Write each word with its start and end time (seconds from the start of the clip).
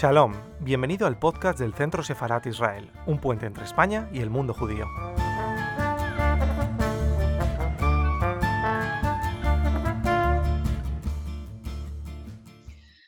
Shalom, 0.00 0.32
bienvenido 0.60 1.08
al 1.08 1.18
podcast 1.18 1.58
del 1.58 1.74
Centro 1.74 2.04
Sefarat 2.04 2.46
Israel, 2.46 2.88
un 3.06 3.20
puente 3.20 3.46
entre 3.46 3.64
España 3.64 4.08
y 4.12 4.20
el 4.20 4.30
mundo 4.30 4.54
judío. 4.54 4.86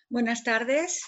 Buenas 0.09 0.43
tardes. 0.43 1.05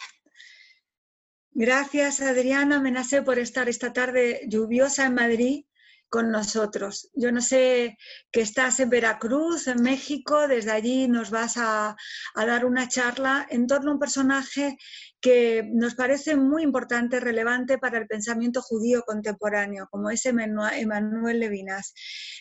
Gracias 1.50 2.20
Adriana 2.20 2.78
Menase 2.78 3.22
por 3.22 3.40
estar 3.40 3.68
esta 3.68 3.92
tarde 3.92 4.42
lluviosa 4.46 5.06
en 5.06 5.14
Madrid 5.14 5.64
con 6.12 6.30
nosotros. 6.30 7.08
Yo 7.14 7.32
no 7.32 7.40
sé 7.40 7.96
que 8.30 8.42
estás 8.42 8.78
en 8.80 8.90
Veracruz, 8.90 9.66
en 9.66 9.82
México, 9.82 10.46
desde 10.46 10.70
allí 10.70 11.08
nos 11.08 11.30
vas 11.30 11.56
a, 11.56 11.96
dar 12.36 12.66
una 12.66 12.86
charla 12.86 13.46
en 13.48 13.66
torno 13.66 13.90
a 13.90 13.94
un 13.94 13.98
personaje 13.98 14.76
que 15.22 15.62
nos 15.72 15.94
parece 15.94 16.36
muy 16.36 16.64
importante, 16.64 17.20
relevante 17.20 17.78
para 17.78 17.96
el 17.96 18.08
pensamiento 18.08 18.60
judío 18.60 19.02
contemporáneo, 19.06 19.86
como 19.88 20.10
es 20.10 20.26
Emanuel 20.26 21.38
Levinas. 21.38 21.94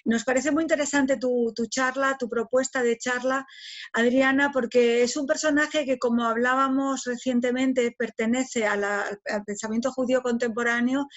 Nos 0.04 0.24
parece 0.24 0.52
muy 0.52 0.64
interesante 0.64 1.18
tu, 1.18 1.54
tu, 1.56 1.68
charla, 1.68 2.18
tu 2.20 2.28
propuesta 2.28 2.82
de 2.82 2.98
charla, 2.98 3.46
Adriana, 3.94 4.52
porque 4.52 5.04
es 5.04 5.16
un 5.16 5.28
personaje 5.28 5.86
que, 5.86 6.00
como 6.00 6.24
hablábamos 6.24 7.04
recientemente, 7.06 7.96
pertenece 7.96 8.66
a 8.66 8.76
la, 8.76 9.06
al 9.30 9.44
pensamiento 9.46 9.92
judío 9.92 10.24
contemporáneo, 10.24 11.08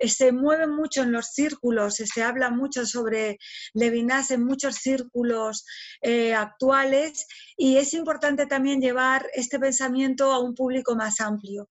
se 0.00 0.32
mueve 0.32 0.66
mucho 0.66 1.02
en 1.02 1.12
los 1.12 1.26
círculos, 1.26 1.96
se 1.96 2.22
habla 2.22 2.48
mucho 2.48 2.86
sobre 2.86 3.38
Levinas 3.74 4.30
en 4.30 4.44
muchos 4.44 4.76
círculos 4.76 5.66
eh, 6.00 6.32
actuales 6.34 7.26
y 7.56 7.76
es 7.76 7.92
importante 7.92 8.46
también 8.46 8.80
llevar 8.80 9.28
este 9.34 9.58
pensamiento 9.58 10.32
a 10.32 10.40
un 10.40 10.54
público 10.54 10.96
más 10.96 11.01
amplio. 11.20 11.68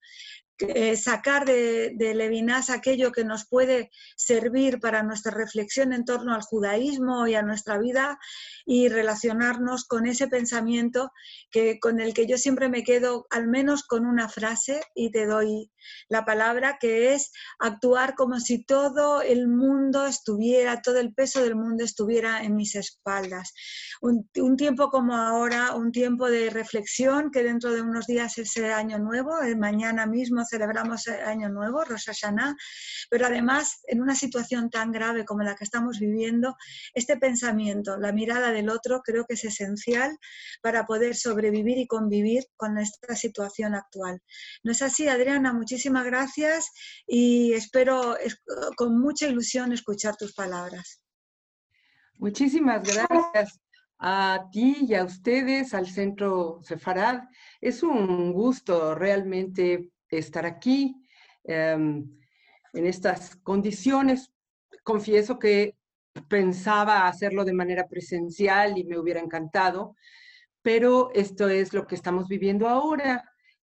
Eh, 0.67 0.95
sacar 0.95 1.45
de, 1.45 1.95
Levinas 2.15 2.69
aquello 2.69 3.11
que 3.11 3.23
nos 3.23 3.47
puede 3.47 3.89
servir 4.15 4.79
para 4.79 5.01
nuestra 5.01 5.31
reflexión 5.31 5.93
en 5.93 6.05
torno 6.05 6.33
al 6.33 6.41
judaísmo 6.41 7.25
y 7.27 7.35
a 7.35 7.41
nuestra 7.41 7.79
vida 7.79 8.19
y 8.65 8.89
relacionarnos 8.89 9.85
con 9.85 10.05
ese 10.05 10.27
pensamiento 10.27 11.11
que, 11.51 11.79
con 11.79 11.99
el 11.99 12.13
que 12.13 12.27
yo 12.27 12.37
siempre 12.37 12.69
me 12.69 12.83
quedo 12.83 13.25
al 13.29 13.47
menos 13.47 13.83
con 13.83 14.05
una 14.05 14.29
frase 14.29 14.81
y 14.93 15.11
te 15.11 15.25
doy 15.25 15.71
la 16.09 16.25
palabra 16.25 16.77
que 16.79 17.13
es 17.13 17.31
actuar 17.59 18.15
como 18.15 18.39
si 18.39 18.63
todo 18.63 19.21
el 19.21 19.47
mundo 19.47 20.05
estuviera, 20.05 20.81
todo 20.81 20.99
el 20.99 21.13
peso 21.13 21.41
del 21.43 21.55
mundo 21.55 21.83
estuviera 21.83 22.43
en 22.43 22.55
mis 22.55 22.75
espaldas. 22.75 23.53
Un, 24.01 24.29
tiempo 24.57 24.89
como 24.89 25.15
ahora, 25.15 25.75
un 25.75 25.91
tiempo 25.91 26.29
de 26.29 26.49
reflexión 26.49 27.31
que 27.31 27.43
dentro 27.43 27.71
de 27.71 27.81
unos 27.81 28.05
días 28.05 28.37
es 28.37 28.55
el 28.57 28.71
año 28.71 28.99
nuevo, 28.99 29.31
mañana 29.57 30.05
mismo 30.05 30.43
celebramos 30.51 31.07
el 31.07 31.21
Año 31.21 31.49
Nuevo, 31.49 31.83
Rosh 31.83 32.05
Hashanah, 32.05 32.55
pero 33.09 33.25
además 33.25 33.79
en 33.87 34.01
una 34.01 34.15
situación 34.15 34.69
tan 34.69 34.91
grave 34.91 35.25
como 35.25 35.43
la 35.43 35.55
que 35.55 35.63
estamos 35.63 35.99
viviendo, 35.99 36.55
este 36.93 37.17
pensamiento, 37.17 37.97
la 37.97 38.11
mirada 38.11 38.51
del 38.51 38.69
otro, 38.69 39.01
creo 39.01 39.25
que 39.25 39.35
es 39.35 39.43
esencial 39.45 40.17
para 40.61 40.85
poder 40.85 41.15
sobrevivir 41.15 41.77
y 41.77 41.87
convivir 41.87 42.43
con 42.57 42.77
esta 42.77 43.15
situación 43.15 43.75
actual. 43.75 44.21
¿No 44.63 44.71
es 44.71 44.81
así, 44.81 45.07
Adriana? 45.07 45.53
Muchísimas 45.53 46.05
gracias 46.05 46.69
y 47.07 47.53
espero 47.53 48.17
con 48.75 48.99
mucha 48.99 49.27
ilusión 49.27 49.71
escuchar 49.71 50.15
tus 50.17 50.33
palabras. 50.33 51.01
Muchísimas 52.17 52.83
gracias 52.83 53.59
a 54.03 54.47
ti 54.51 54.77
y 54.81 54.95
a 54.95 55.03
ustedes, 55.03 55.73
al 55.73 55.87
Centro 55.87 56.59
Sefarad. 56.63 57.21
Es 57.61 57.83
un 57.83 58.33
gusto 58.33 58.95
realmente 58.95 59.89
estar 60.11 60.45
aquí 60.45 60.95
um, 61.43 62.19
en 62.73 62.85
estas 62.85 63.35
condiciones. 63.37 64.31
Confieso 64.83 65.39
que 65.39 65.77
pensaba 66.27 67.07
hacerlo 67.07 67.45
de 67.45 67.53
manera 67.53 67.87
presencial 67.87 68.77
y 68.77 68.83
me 68.83 68.97
hubiera 68.97 69.21
encantado, 69.21 69.95
pero 70.61 71.11
esto 71.13 71.47
es 71.49 71.73
lo 71.73 71.87
que 71.87 71.95
estamos 71.95 72.27
viviendo 72.27 72.67
ahora. 72.67 73.23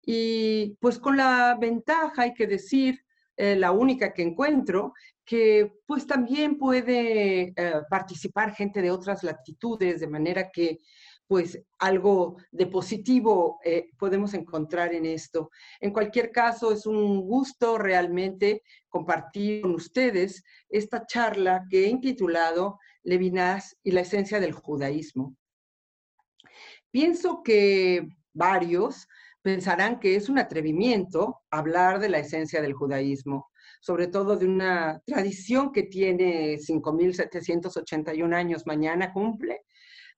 Y 0.04 0.76
pues 0.80 0.98
con 0.98 1.16
la 1.16 1.56
ventaja, 1.60 2.22
hay 2.22 2.34
que 2.34 2.46
decir, 2.46 3.04
eh, 3.36 3.56
la 3.56 3.72
única 3.72 4.12
que 4.12 4.22
encuentro, 4.22 4.92
que 5.24 5.72
pues 5.86 6.06
también 6.06 6.58
puede 6.58 7.52
eh, 7.56 7.72
participar 7.88 8.54
gente 8.54 8.82
de 8.82 8.90
otras 8.90 9.22
latitudes, 9.22 10.00
de 10.00 10.08
manera 10.08 10.50
que 10.50 10.78
pues 11.32 11.58
algo 11.78 12.36
de 12.50 12.66
positivo 12.66 13.58
eh, 13.64 13.88
podemos 13.98 14.34
encontrar 14.34 14.92
en 14.92 15.06
esto. 15.06 15.50
En 15.80 15.90
cualquier 15.90 16.30
caso, 16.30 16.72
es 16.72 16.84
un 16.84 17.22
gusto 17.22 17.78
realmente 17.78 18.62
compartir 18.90 19.62
con 19.62 19.74
ustedes 19.74 20.44
esta 20.68 21.06
charla 21.06 21.64
que 21.70 21.86
he 21.86 21.88
intitulado 21.88 22.78
Levinas 23.02 23.78
y 23.82 23.92
la 23.92 24.02
esencia 24.02 24.40
del 24.40 24.52
judaísmo. 24.52 25.34
Pienso 26.90 27.42
que 27.42 28.06
varios 28.34 29.08
pensarán 29.40 30.00
que 30.00 30.16
es 30.16 30.28
un 30.28 30.38
atrevimiento 30.38 31.40
hablar 31.50 31.98
de 31.98 32.10
la 32.10 32.18
esencia 32.18 32.60
del 32.60 32.74
judaísmo, 32.74 33.50
sobre 33.80 34.06
todo 34.06 34.36
de 34.36 34.44
una 34.44 35.00
tradición 35.06 35.72
que 35.72 35.84
tiene 35.84 36.58
5.781 36.58 38.34
años, 38.34 38.66
mañana 38.66 39.14
cumple, 39.14 39.62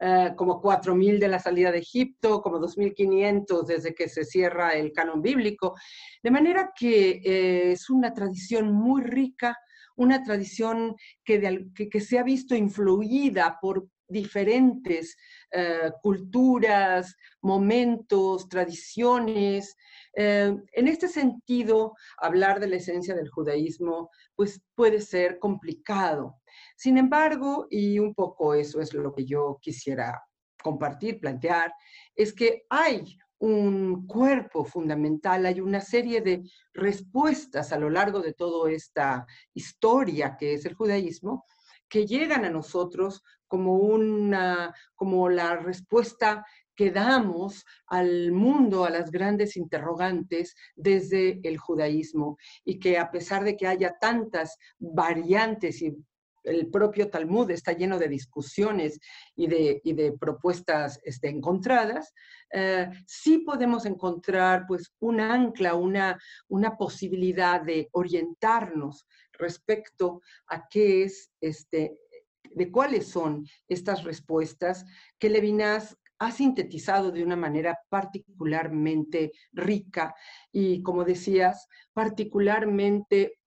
uh, 0.04 0.36
como 0.36 0.60
4.000 0.60 1.18
de 1.18 1.28
la 1.28 1.38
salida 1.38 1.72
de 1.72 1.78
Egipto, 1.78 2.42
como 2.42 2.60
2.500 2.60 3.64
desde 3.64 3.94
que 3.94 4.08
se 4.08 4.24
cierra 4.24 4.74
el 4.74 4.92
canon 4.92 5.22
bíblico. 5.22 5.74
De 6.22 6.30
manera 6.30 6.72
que 6.78 7.22
eh, 7.24 7.72
es 7.72 7.88
una 7.90 8.12
tradición 8.12 8.72
muy 8.72 9.02
rica, 9.02 9.56
una 9.96 10.22
tradición 10.22 10.94
que, 11.24 11.70
que 11.90 12.00
se 12.00 12.18
ha 12.18 12.22
visto 12.22 12.54
influida 12.54 13.58
por 13.60 13.88
diferentes 14.08 15.16
uh, 15.54 15.90
culturas, 16.02 17.16
momentos, 17.40 18.48
tradiciones. 18.48 19.76
Uh, 20.16 20.60
en 20.72 20.88
este 20.88 21.08
sentido, 21.08 21.94
hablar 22.18 22.60
de 22.60 22.68
la 22.68 22.76
esencia 22.76 23.14
del 23.14 23.30
judaísmo 23.30 24.10
pues 24.34 24.60
puede 24.74 25.00
ser 25.00 25.38
complicado. 25.38 26.40
Sin 26.76 26.98
embargo, 26.98 27.66
y 27.70 27.98
un 27.98 28.14
poco 28.14 28.54
eso 28.54 28.80
es 28.80 28.94
lo 28.94 29.14
que 29.14 29.24
yo 29.24 29.58
quisiera 29.60 30.22
compartir, 30.62 31.20
plantear, 31.20 31.72
es 32.14 32.32
que 32.32 32.64
hay 32.70 33.18
un 33.38 34.06
cuerpo 34.06 34.64
fundamental, 34.64 35.44
hay 35.44 35.60
una 35.60 35.80
serie 35.80 36.22
de 36.22 36.42
respuestas 36.72 37.72
a 37.72 37.78
lo 37.78 37.90
largo 37.90 38.20
de 38.20 38.32
toda 38.32 38.70
esta 38.70 39.26
historia 39.52 40.36
que 40.38 40.54
es 40.54 40.64
el 40.64 40.74
judaísmo, 40.74 41.44
que 41.88 42.06
llegan 42.06 42.44
a 42.44 42.50
nosotros 42.50 43.22
como 43.46 43.76
una, 43.76 44.74
como 44.94 45.28
la 45.28 45.56
respuesta 45.56 46.44
que 46.74 46.90
damos 46.90 47.64
al 47.86 48.32
mundo, 48.32 48.84
a 48.84 48.90
las 48.90 49.10
grandes 49.10 49.56
interrogantes 49.56 50.54
desde 50.74 51.40
el 51.46 51.58
judaísmo, 51.58 52.36
y 52.64 52.78
que 52.78 52.98
a 52.98 53.10
pesar 53.10 53.44
de 53.44 53.56
que 53.56 53.66
haya 53.66 53.96
tantas 54.00 54.58
variantes 54.78 55.82
y 55.82 55.96
el 56.44 56.70
propio 56.70 57.08
Talmud 57.10 57.50
está 57.50 57.72
lleno 57.72 57.98
de 57.98 58.08
discusiones 58.08 59.00
y 59.34 59.46
de, 59.46 59.80
y 59.82 59.94
de 59.94 60.12
propuestas 60.12 61.00
este, 61.02 61.28
encontradas, 61.28 62.12
eh, 62.52 62.90
sí 63.06 63.38
podemos 63.38 63.86
encontrar 63.86 64.64
pues 64.68 64.92
un 65.00 65.20
ancla, 65.20 65.74
una, 65.74 66.18
una 66.48 66.76
posibilidad 66.76 67.62
de 67.62 67.88
orientarnos 67.92 69.06
respecto 69.38 70.22
a 70.46 70.68
qué 70.68 71.04
es 71.04 71.32
este, 71.40 71.98
de 72.42 72.70
cuáles 72.70 73.08
son 73.08 73.46
estas 73.68 74.04
respuestas 74.04 74.84
que 75.18 75.30
Levinas 75.30 75.96
ha 76.18 76.30
sintetizado 76.30 77.10
de 77.10 77.22
una 77.22 77.36
manera 77.36 77.78
particularmente 77.88 79.32
rica 79.52 80.14
y, 80.52 80.82
como 80.82 81.04
decías, 81.04 81.68
particularmente 81.92 83.38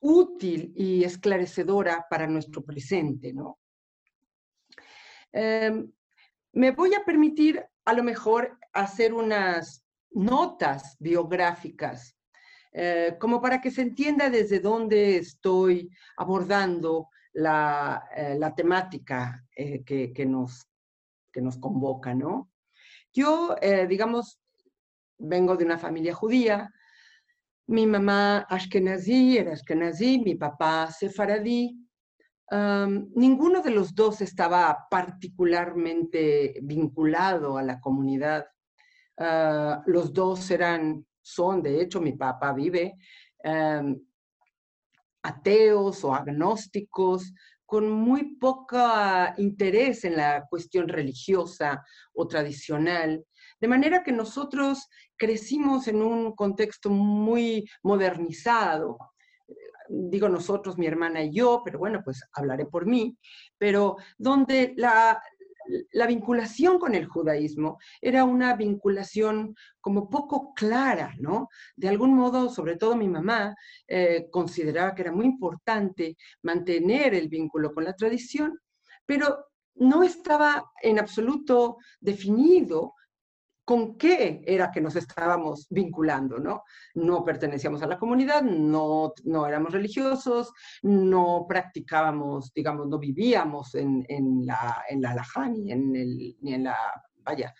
útil 0.00 0.72
y 0.76 1.04
esclarecedora 1.04 2.06
para 2.10 2.26
nuestro 2.26 2.62
presente, 2.62 3.32
¿no? 3.32 3.58
Eh, 5.32 5.84
me 6.52 6.70
voy 6.72 6.94
a 6.94 7.04
permitir 7.04 7.64
a 7.84 7.92
lo 7.94 8.02
mejor 8.02 8.58
hacer 8.72 9.14
unas 9.14 9.84
notas 10.10 10.96
biográficas, 10.98 12.16
eh, 12.74 13.16
como 13.20 13.42
para 13.42 13.60
que 13.60 13.70
se 13.70 13.82
entienda 13.82 14.30
desde 14.30 14.58
dónde 14.58 15.18
estoy 15.18 15.90
abordando 16.16 17.10
la, 17.34 18.08
eh, 18.16 18.36
la 18.38 18.54
temática 18.54 19.44
eh, 19.54 19.84
que, 19.84 20.12
que, 20.12 20.24
nos, 20.24 20.66
que 21.30 21.42
nos 21.42 21.58
convoca, 21.58 22.14
¿no? 22.14 22.50
Yo, 23.14 23.54
digamos, 23.90 24.40
vengo 25.18 25.54
de 25.58 25.66
una 25.66 25.76
familia 25.76 26.14
judía, 26.14 26.72
mi 27.66 27.86
mamá 27.86 28.38
ashkenazí 28.48 29.36
era 29.36 29.52
ashkenazí, 29.52 30.18
mi 30.18 30.34
papá 30.34 30.90
sefaradí. 30.90 31.78
Ninguno 32.50 33.60
de 33.60 33.70
los 33.70 33.94
dos 33.94 34.22
estaba 34.22 34.86
particularmente 34.90 36.58
vinculado 36.62 37.58
a 37.58 37.62
la 37.62 37.80
comunidad. 37.80 38.46
Uh, 39.18 39.82
los 39.84 40.14
dos 40.14 40.50
eran 40.50 41.04
son, 41.22 41.62
de 41.62 41.80
hecho, 41.80 42.00
mi 42.00 42.12
papá 42.12 42.52
vive, 42.52 42.96
em, 43.42 43.98
ateos 45.22 46.04
o 46.04 46.14
agnósticos, 46.14 47.32
con 47.64 47.90
muy 47.90 48.36
poco 48.36 48.76
interés 49.38 50.04
en 50.04 50.16
la 50.16 50.46
cuestión 50.50 50.88
religiosa 50.88 51.82
o 52.12 52.28
tradicional, 52.28 53.24
de 53.58 53.68
manera 53.68 54.02
que 54.02 54.12
nosotros 54.12 54.88
crecimos 55.16 55.88
en 55.88 56.02
un 56.02 56.34
contexto 56.34 56.90
muy 56.90 57.66
modernizado, 57.82 58.98
digo 59.88 60.28
nosotros, 60.28 60.76
mi 60.76 60.86
hermana 60.86 61.22
y 61.22 61.32
yo, 61.32 61.62
pero 61.64 61.78
bueno, 61.78 62.02
pues 62.04 62.22
hablaré 62.32 62.66
por 62.66 62.86
mí, 62.86 63.16
pero 63.56 63.96
donde 64.18 64.74
la, 64.76 65.22
la 65.92 66.06
vinculación 66.06 66.78
con 66.78 66.94
el 66.94 67.06
judaísmo 67.06 67.78
era 68.00 68.24
una 68.24 68.54
vinculación 68.56 69.54
como 69.80 70.08
poco 70.08 70.52
clara, 70.54 71.14
¿no? 71.18 71.48
De 71.76 71.88
algún 71.88 72.14
modo, 72.14 72.48
sobre 72.48 72.76
todo 72.76 72.96
mi 72.96 73.08
mamá, 73.08 73.54
eh, 73.86 74.28
consideraba 74.30 74.94
que 74.94 75.02
era 75.02 75.12
muy 75.12 75.26
importante 75.26 76.16
mantener 76.42 77.14
el 77.14 77.28
vínculo 77.28 77.72
con 77.72 77.84
la 77.84 77.94
tradición, 77.94 78.58
pero 79.06 79.46
no 79.74 80.02
estaba 80.02 80.70
en 80.82 80.98
absoluto 80.98 81.78
definido 82.00 82.94
con 83.64 83.96
qué 83.96 84.42
era 84.46 84.70
que 84.70 84.80
nos 84.80 84.96
estábamos 84.96 85.66
vinculando, 85.70 86.38
¿no? 86.38 86.64
No 86.94 87.24
pertenecíamos 87.24 87.82
a 87.82 87.86
la 87.86 87.98
comunidad, 87.98 88.42
no, 88.42 89.12
no 89.24 89.46
éramos 89.46 89.72
religiosos, 89.72 90.52
no 90.82 91.46
practicábamos, 91.48 92.52
digamos, 92.52 92.88
no 92.88 92.98
vivíamos 92.98 93.74
en, 93.74 94.04
la, 94.44 94.84
en 94.88 95.00
la 95.00 95.14
ni 95.48 95.72
en, 95.72 95.96
el, 95.96 96.36
ni 96.40 96.54
en 96.54 96.64
la, 96.64 96.76
vaya, 97.24 97.54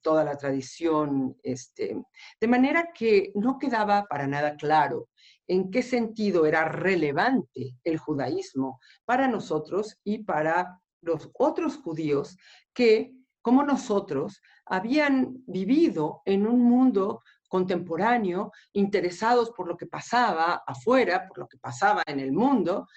toda 0.00 0.24
la 0.24 0.36
tradición, 0.36 1.36
este, 1.42 2.00
de 2.40 2.46
manera 2.46 2.90
que 2.94 3.32
no 3.34 3.58
quedaba 3.58 4.04
para 4.08 4.26
nada 4.28 4.54
claro 4.54 5.08
en 5.46 5.70
qué 5.70 5.82
sentido 5.82 6.46
era 6.46 6.64
relevante 6.64 7.76
el 7.82 7.98
judaísmo 7.98 8.80
para 9.04 9.28
nosotros 9.28 9.98
y 10.04 10.22
para 10.22 10.80
los 11.00 11.30
otros 11.34 11.76
judíos 11.76 12.36
que, 12.72 13.12
como 13.44 13.62
nosotros, 13.62 14.40
habían 14.64 15.44
vivido 15.46 16.22
en 16.24 16.46
un 16.46 16.62
mundo 16.62 17.22
contemporáneo, 17.46 18.50
interesados 18.72 19.50
por 19.50 19.68
lo 19.68 19.76
que 19.76 19.86
pasaba 19.86 20.62
afuera, 20.66 21.28
por 21.28 21.40
lo 21.40 21.46
que 21.46 21.58
pasaba 21.58 22.02
en 22.06 22.20
el 22.20 22.32
mundo. 22.32 22.88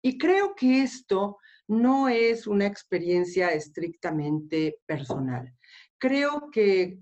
y 0.00 0.16
creo 0.16 0.54
que 0.54 0.82
esto 0.82 1.36
no 1.66 2.08
es 2.08 2.46
una 2.46 2.64
experiencia 2.64 3.48
estrictamente 3.48 4.78
personal. 4.86 5.52
Creo 5.98 6.48
que, 6.50 7.00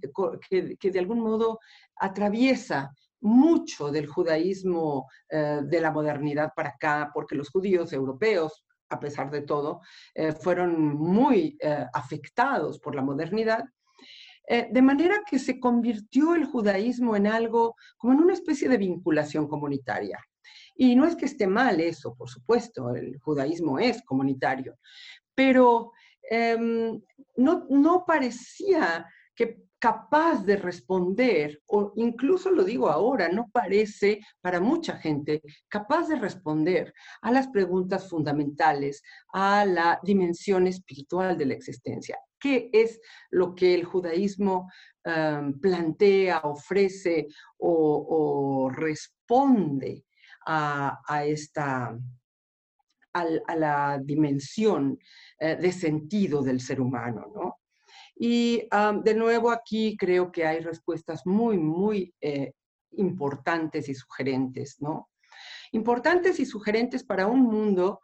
que, 0.80 0.90
de 0.90 0.98
algún 0.98 1.20
modo 1.20 1.60
atraviesa 1.94 2.92
mucho 3.20 3.92
del 3.92 4.08
judaísmo 4.08 5.08
eh, 5.30 5.60
de 5.62 5.80
la 5.80 5.92
modernidad 5.92 6.52
para 6.56 6.70
acá, 6.70 7.12
porque 7.14 7.36
los 7.36 7.50
judíos 7.50 7.92
europeos, 7.92 8.65
a 8.88 9.00
pesar 9.00 9.30
de 9.30 9.42
todo, 9.42 9.80
eh, 10.14 10.32
fueron 10.32 10.94
muy 10.96 11.56
eh, 11.60 11.86
afectados 11.92 12.78
por 12.78 12.94
la 12.94 13.02
modernidad, 13.02 13.64
eh, 14.48 14.68
de 14.70 14.82
manera 14.82 15.22
que 15.28 15.38
se 15.38 15.58
convirtió 15.58 16.34
el 16.34 16.44
judaísmo 16.44 17.16
en 17.16 17.26
algo 17.26 17.74
como 17.96 18.12
en 18.12 18.20
una 18.20 18.32
especie 18.32 18.68
de 18.68 18.78
vinculación 18.78 19.48
comunitaria. 19.48 20.18
Y 20.76 20.94
no 20.94 21.06
es 21.06 21.16
que 21.16 21.24
esté 21.24 21.46
mal 21.46 21.80
eso, 21.80 22.14
por 22.14 22.28
supuesto, 22.28 22.94
el 22.94 23.18
judaísmo 23.18 23.78
es 23.78 24.02
comunitario, 24.02 24.78
pero 25.34 25.92
em, 26.30 27.00
no, 27.36 27.66
no 27.70 28.04
parecía 28.06 29.06
que 29.34 29.65
capaz 29.78 30.44
de 30.44 30.56
responder, 30.56 31.62
o 31.66 31.92
incluso 31.96 32.50
lo 32.50 32.64
digo 32.64 32.88
ahora, 32.88 33.28
no 33.28 33.48
parece 33.50 34.20
para 34.40 34.60
mucha 34.60 34.96
gente 34.96 35.42
capaz 35.68 36.08
de 36.08 36.16
responder 36.16 36.94
a 37.20 37.30
las 37.30 37.48
preguntas 37.48 38.08
fundamentales, 38.08 39.02
a 39.32 39.64
la 39.64 40.00
dimensión 40.02 40.66
espiritual 40.66 41.36
de 41.36 41.46
la 41.46 41.54
existencia. 41.54 42.18
¿Qué 42.38 42.70
es 42.72 43.00
lo 43.30 43.54
que 43.54 43.74
el 43.74 43.84
judaísmo 43.84 44.70
em, 45.04 45.58
plantea, 45.58 46.40
ofrece 46.40 47.28
o, 47.58 48.70
responde 48.72 50.04
a, 50.46 51.24
esta, 51.24 51.98
a, 53.12 53.56
la 53.56 53.98
dimensión 54.02 54.98
eh, 55.38 55.56
de 55.56 55.72
sentido 55.72 56.42
del 56.42 56.60
ser 56.60 56.80
humano? 56.80 57.26
¿no? 57.34 57.65
Y 58.18 58.66
de 59.02 59.14
nuevo 59.14 59.50
aquí 59.50 59.96
creo 59.96 60.32
que 60.32 60.46
hay 60.46 60.60
respuestas 60.60 61.26
muy, 61.26 61.58
muy 61.58 62.14
eh, 62.20 62.54
importantes 62.92 63.88
y 63.90 63.94
sugerentes, 63.94 64.80
¿no? 64.80 65.10
Importantes 65.72 66.40
y 66.40 66.46
sugerentes 66.46 67.04
para 67.04 67.26
un 67.26 67.42
mundo 67.42 68.00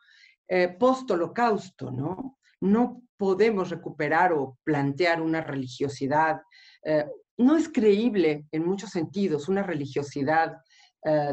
eh, 0.46 0.68
post-holocausto, 0.68 1.90
¿no? 1.90 2.38
No 2.60 3.02
podemos 3.16 3.70
recuperar 3.70 4.34
o 4.34 4.58
plantear 4.64 5.22
una 5.22 5.40
religiosidad, 5.40 6.42
eh, 6.84 7.06
no 7.38 7.56
es 7.56 7.70
creíble 7.70 8.46
en 8.52 8.66
muchos 8.66 8.90
sentidos 8.90 9.48
una 9.48 9.62
religiosidad 9.62 10.58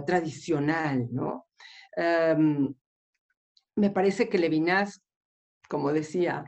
tradicional, 0.07 1.07
¿no? 1.11 1.45
Em, 1.95 2.73
me 3.75 3.91
parece 3.91 4.27
que 4.29 4.39
Levinas 4.39 5.03
como 5.69 5.93
decía 5.93 6.43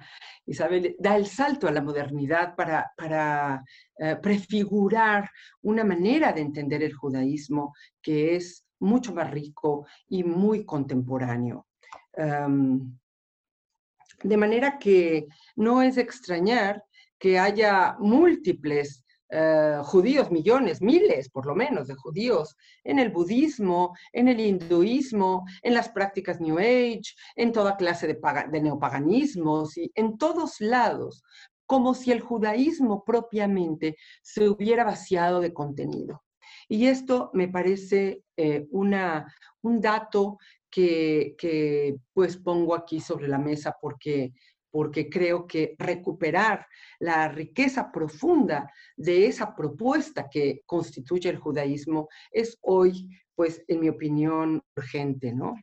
Isabel, 0.46 0.96
da 1.00 1.16
el 1.16 1.28
salto 1.28 1.68
a 1.68 1.72
la 1.72 1.82
modernidad 1.82 2.56
para, 2.56 3.64
eh, 4.00 4.18
prefigurar 4.22 5.30
una 5.62 5.84
manera 5.84 6.34
de 6.34 6.42
entender 6.42 6.82
el 6.84 6.94
judaísmo 6.94 7.74
que 8.02 8.36
es 8.36 8.66
mucho 8.80 9.14
más 9.14 9.30
rico 9.30 9.86
y 10.10 10.24
muy 10.24 10.66
contemporáneo. 10.66 11.68
Em, 12.14 12.98
de 14.24 14.38
manera 14.38 14.78
que 14.80 15.28
no 15.56 15.82
es 15.82 15.98
extrañar 15.98 16.84
que 17.20 17.38
haya 17.38 17.96
múltiples 18.00 19.06
eh, 19.34 19.80
judíos, 19.84 20.30
millones, 20.30 20.82
miles 20.82 21.30
por 21.30 21.46
lo 21.46 21.56
menos 21.56 21.88
de 21.88 21.96
judíos, 21.96 22.58
en 22.84 23.00
el 23.00 23.12
budismo, 23.12 23.96
en 24.12 24.28
el 24.28 24.42
hinduismo, 24.42 25.46
en 25.62 25.74
las 25.74 25.88
prácticas 25.88 26.42
New 26.42 26.60
Age, 26.60 27.16
en 27.38 27.54
toda 27.54 27.78
clase 27.78 28.08
de, 28.08 28.62
neopaganismos 28.62 29.78
y 29.78 29.90
en 29.96 30.18
todos 30.18 30.60
lados, 30.60 31.24
como 31.66 31.94
si 31.94 32.12
el 32.12 32.20
judaísmo 32.20 33.06
propiamente 33.06 33.96
se 34.22 34.50
hubiera 34.50 34.84
vaciado 34.84 35.40
de 35.40 35.54
contenido. 35.54 36.24
Y 36.68 36.88
esto 36.88 37.32
me 37.34 37.48
parece 37.48 38.24
eh, 38.36 38.68
una, 38.72 39.34
un 39.62 39.80
dato 39.80 40.40
que, 40.70 41.36
que, 41.38 41.96
pues 42.14 42.36
pongo 42.36 42.76
aquí 42.76 43.00
sobre 43.00 43.30
la 43.30 43.38
mesa 43.38 43.78
porque 43.82 44.34
porque 44.72 45.10
creo 45.10 45.46
que 45.46 45.76
recuperar 45.78 46.66
la 47.00 47.28
riqueza 47.28 47.92
profunda 47.92 48.72
de 48.96 49.28
esa 49.28 49.56
propuesta 49.56 50.30
que 50.32 50.62
constituye 50.66 51.30
el 51.30 51.38
judaísmo 51.38 52.08
es 52.32 52.58
hoy, 52.62 53.10
pues, 53.36 53.64
en 53.68 53.82
mi 53.82 53.90
opinión, 53.90 54.62
urgente, 54.76 55.34
¿no? 55.34 55.56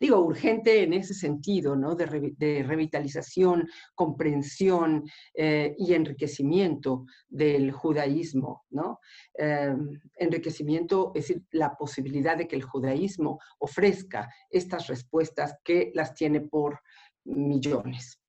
Digo, 0.00 0.20
urgente 0.20 0.82
en 0.82 0.92
ese 0.92 1.14
sentido, 1.14 1.76
¿no? 1.76 1.94
De, 1.94 2.06
revitalización, 2.62 3.68
comprensión 3.94 5.04
eh, 5.34 5.74
y 5.78 5.94
enriquecimiento 5.94 7.06
del 7.28 7.72
judaísmo, 7.72 8.64
¿no? 8.70 9.00
Em, 9.34 9.98
enriquecimiento, 10.16 11.12
es 11.14 11.28
decir, 11.28 11.44
la 11.50 11.76
posibilidad 11.76 12.36
de 12.36 12.46
que 12.46 12.56
el 12.56 12.62
judaísmo 12.62 13.38
ofrezca 13.58 14.28
estas 14.50 14.86
respuestas 14.86 15.56
que 15.64 15.90
las 15.94 16.14
tiene 16.14 16.40
por 16.40 16.80
millones. 17.28 18.20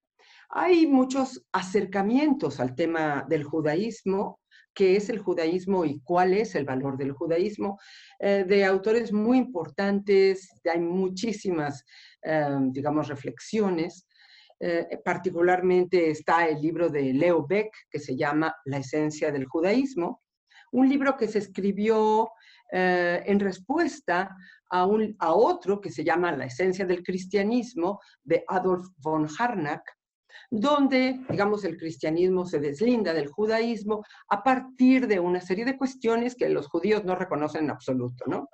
Hay 0.49 0.87
muchos 0.87 1.45
acercamientos 1.51 2.59
al 2.59 2.75
tema 2.75 3.25
del 3.27 3.43
judaísmo, 3.43 4.39
qué 4.73 4.95
es 4.95 5.09
el 5.09 5.19
judaísmo 5.19 5.85
y 5.85 5.99
cuál 6.01 6.33
es 6.33 6.55
el 6.55 6.65
valor 6.65 6.97
del 6.97 7.11
judaísmo, 7.11 7.79
eh, 8.19 8.45
de 8.47 8.65
autores 8.65 9.11
muy 9.11 9.37
importantes, 9.37 10.49
hay 10.71 10.79
muchísimas, 10.79 11.85
eh, 12.23 12.57
digamos, 12.71 13.07
reflexiones. 13.07 14.07
Eh, 14.59 14.99
particularmente 15.05 16.09
está 16.09 16.47
el 16.47 16.61
libro 16.61 16.89
de 16.89 17.13
Leo 17.13 17.45
Beck, 17.47 17.71
que 17.89 17.99
se 17.99 18.17
llama 18.17 18.55
La 18.65 18.77
esencia 18.77 19.31
del 19.31 19.45
judaísmo, 19.45 20.21
un 20.71 20.89
libro 20.89 21.15
que 21.17 21.27
se 21.27 21.39
escribió 21.39 22.31
en 22.71 23.39
respuesta 23.39 24.29
a, 24.69 25.33
otro 25.33 25.81
que 25.81 25.91
se 25.91 26.03
llama 26.03 26.31
La 26.31 26.45
esencia 26.45 26.85
del 26.85 27.03
cristianismo 27.03 27.99
de 28.23 28.43
Adolf 28.47 28.87
von 28.97 29.27
Harnack, 29.37 29.83
donde, 30.51 31.19
digamos, 31.29 31.63
el 31.63 31.77
cristianismo 31.77 32.45
se 32.45 32.59
deslinda 32.59 33.13
del 33.13 33.27
judaísmo 33.27 34.03
a 34.29 34.43
partir 34.43 35.07
de 35.07 35.19
una 35.19 35.41
serie 35.41 35.65
de 35.65 35.77
cuestiones 35.77 36.35
que 36.35 36.49
los 36.49 36.67
judíos 36.67 37.03
no 37.03 37.15
reconocen 37.15 37.65
en 37.65 37.71
absoluto, 37.71 38.25
¿no? 38.27 38.49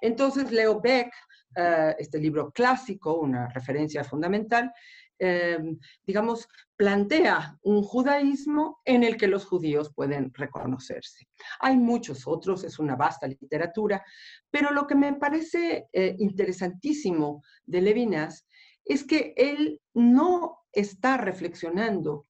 Entonces, 0.00 0.50
Leo 0.52 0.80
Beck, 0.80 1.12
eh, 1.56 1.94
este 1.98 2.18
libro 2.18 2.50
clásico, 2.50 3.18
una 3.18 3.48
referencia 3.48 4.04
fundamental, 4.04 4.72
em, 5.18 5.78
digamos, 6.06 6.48
plantea 6.76 7.58
un 7.62 7.82
judaísmo 7.82 8.80
en 8.84 9.02
el 9.02 9.16
que 9.16 9.26
los 9.26 9.44
judíos 9.44 9.92
pueden 9.94 10.32
reconocerse. 10.32 11.28
Hay 11.60 11.76
muchos 11.76 12.26
otros, 12.26 12.64
es 12.64 12.78
una 12.78 12.96
vasta 12.96 13.26
literatura, 13.26 14.04
pero 14.50 14.72
lo 14.72 14.86
que 14.86 14.94
me 14.94 15.14
parece 15.14 15.88
eh, 15.92 16.14
interesantísimo 16.18 17.42
de 17.66 17.80
Levinas 17.80 18.46
es 18.84 19.04
que 19.04 19.34
él 19.36 19.80
no 19.94 20.58
está 20.72 21.16
reflexionando 21.16 22.26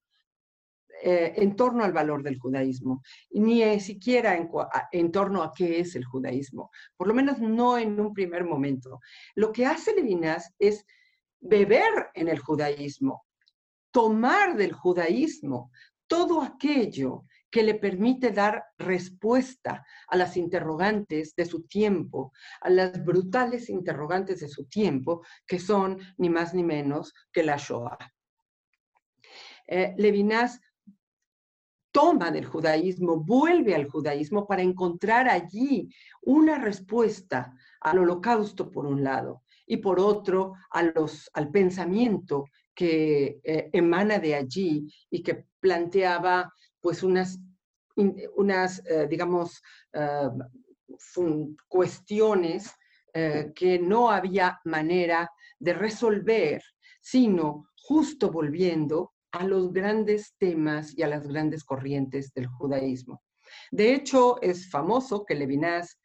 eh, 1.00 1.34
en 1.36 1.54
torno 1.54 1.84
al 1.84 1.92
valor 1.92 2.24
del 2.24 2.38
judaísmo, 2.38 3.02
ni 3.30 3.78
siquiera 3.78 4.36
en, 4.36 4.50
en, 4.90 5.12
torno 5.12 5.44
a 5.44 5.52
qué 5.54 5.78
es 5.78 5.94
el 5.94 6.04
judaísmo, 6.04 6.70
por 6.96 7.06
lo 7.06 7.14
menos 7.14 7.38
no 7.38 7.78
en 7.78 8.00
un 8.00 8.12
primer 8.12 8.44
momento. 8.44 8.98
Lo 9.36 9.52
que 9.52 9.64
hace 9.64 9.94
Levinas 9.94 10.54
es 10.58 10.84
beber 11.40 12.10
en 12.14 12.28
el 12.28 12.38
judaísmo, 12.38 13.24
tomar 13.90 14.56
del 14.56 14.72
judaísmo 14.72 15.70
todo 16.06 16.42
aquello 16.42 17.24
que 17.50 17.62
le 17.62 17.74
permite 17.74 18.30
dar 18.30 18.64
respuesta 18.76 19.86
a 20.08 20.16
las 20.16 20.36
interrogantes 20.36 21.34
de 21.34 21.46
su 21.46 21.62
tiempo, 21.62 22.32
a 22.60 22.70
las 22.70 23.04
brutales 23.04 23.70
interrogantes 23.70 24.40
de 24.40 24.48
su 24.48 24.66
tiempo, 24.66 25.22
que 25.46 25.58
son 25.58 25.98
ni 26.18 26.28
más 26.28 26.52
ni 26.54 26.62
menos 26.62 27.14
que 27.32 27.42
la 27.42 27.56
Shoah. 27.56 27.96
Eh, 29.66 29.94
Levinas 29.96 30.60
toma 31.90 32.30
del 32.30 32.44
judaísmo, 32.44 33.16
vuelve 33.16 33.74
al 33.74 33.88
judaísmo 33.88 34.46
para 34.46 34.62
encontrar 34.62 35.28
allí 35.28 35.88
una 36.22 36.58
respuesta 36.58 37.54
al 37.80 37.98
holocausto 37.98 38.70
por 38.70 38.86
un 38.86 39.02
lado 39.02 39.42
y 39.68 39.76
por 39.76 40.00
otro 40.00 40.54
a 40.70 40.82
los, 40.82 41.30
al 41.34 41.50
pensamiento 41.50 42.46
que 42.74 43.40
eh, 43.42 43.70
emana 43.72 44.18
de 44.18 44.34
allí 44.34 44.86
y 45.10 45.22
que 45.22 45.46
planteaba 45.60 46.52
pues 46.80 47.02
unas, 47.02 47.38
unas 48.36 48.82
eh, 48.86 49.06
digamos, 49.08 49.60
eh, 49.92 50.30
cuestiones 51.68 52.70
que 53.54 53.80
no 53.80 54.10
había 54.10 54.60
manera 54.64 55.28
de 55.58 55.72
resolver, 55.72 56.62
sino 57.00 57.68
justo 57.74 58.30
volviendo 58.30 59.12
a 59.32 59.42
los 59.44 59.72
grandes 59.72 60.36
temas 60.38 60.96
y 60.96 61.02
a 61.02 61.08
las 61.08 61.26
grandes 61.26 61.64
corrientes 61.64 62.32
del 62.32 62.46
judaísmo. 62.46 63.20
De 63.72 63.92
hecho, 63.92 64.40
es 64.40 64.70
famoso 64.70 65.24
que 65.24 65.34
Levinas 65.34 65.98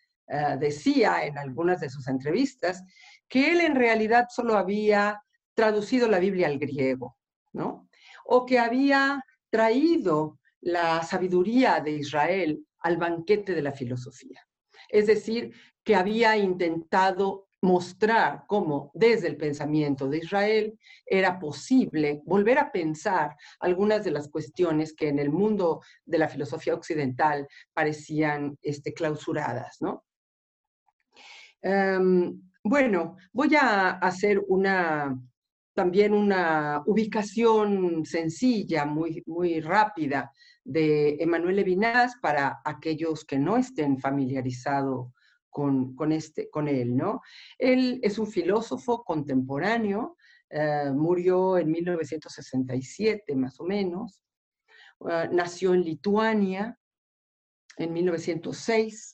decía 0.59 1.23
en 1.23 1.37
algunas 1.37 1.81
de 1.81 1.89
sus 1.89 2.07
entrevistas 2.07 2.83
que 3.27 3.51
él 3.51 3.61
en 3.61 3.75
realidad 3.75 4.27
solo 4.29 4.55
había 4.55 5.21
traducido 5.53 6.07
la 6.07 6.19
Biblia 6.19 6.47
al 6.47 6.59
griego, 6.59 7.17
¿no? 7.51 7.89
O 8.25 8.45
que 8.45 8.59
había 8.59 9.23
traído 9.49 10.39
la 10.61 11.03
sabiduría 11.03 11.79
de 11.79 11.91
Israel 11.91 12.65
al 12.79 12.97
banquete 12.97 13.53
de 13.53 13.61
la 13.61 13.71
filosofía. 13.71 14.41
Es 14.89 15.07
decir, 15.07 15.53
que 15.83 15.95
había 15.95 16.37
intentado 16.37 17.47
mostrar 17.63 18.43
cómo 18.45 18.91
desde 18.93 19.27
el 19.27 19.37
pensamiento 19.37 20.09
de 20.09 20.17
Israel 20.17 20.77
era 21.05 21.39
posible 21.39 22.21
volver 22.25 22.59
a 22.59 22.71
pensar 22.73 23.37
algunas 23.59 24.03
de 24.03 24.11
las 24.11 24.27
cuestiones 24.27 24.93
que 24.93 25.07
en 25.07 25.17
el 25.17 25.29
mundo 25.29 25.81
de 26.03 26.17
la 26.17 26.27
filosofía 26.27 26.73
occidental 26.73 27.47
parecían 27.73 28.57
este, 28.61 28.93
clausuradas. 28.93 29.77
¿no? 29.79 30.03
Em, 31.61 32.41
bueno, 32.63 33.17
voy 33.33 33.55
a 33.55 33.91
hacer 33.91 34.41
una, 34.47 35.19
también 35.73 36.13
una 36.13 36.81
ubicación 36.85 38.05
sencilla, 38.05 38.85
muy, 38.85 39.21
muy 39.25 39.59
rápida, 39.59 40.31
de 40.63 41.17
Emanuel 41.19 41.57
Levinas 41.57 42.15
para 42.21 42.61
aquellos 42.63 43.25
que 43.25 43.37
no 43.37 43.57
estén 43.57 43.99
familiarizados 43.99 45.11
con, 45.49 46.11
este, 46.11 46.49
con 46.49 46.67
él. 46.67 46.95
¿no? 46.95 47.21
Él 47.57 47.99
es 48.01 48.17
un 48.17 48.27
filósofo 48.27 49.03
contemporáneo, 49.03 50.15
eh, 50.49 50.91
murió 50.93 51.57
en 51.57 51.71
1967 51.71 53.35
más 53.35 53.59
o 53.59 53.65
menos, 53.65 54.23
eh, 55.09 55.29
nació 55.31 55.73
en 55.73 55.83
Lituania 55.83 56.79
en 57.77 57.91
1906, 57.93 59.12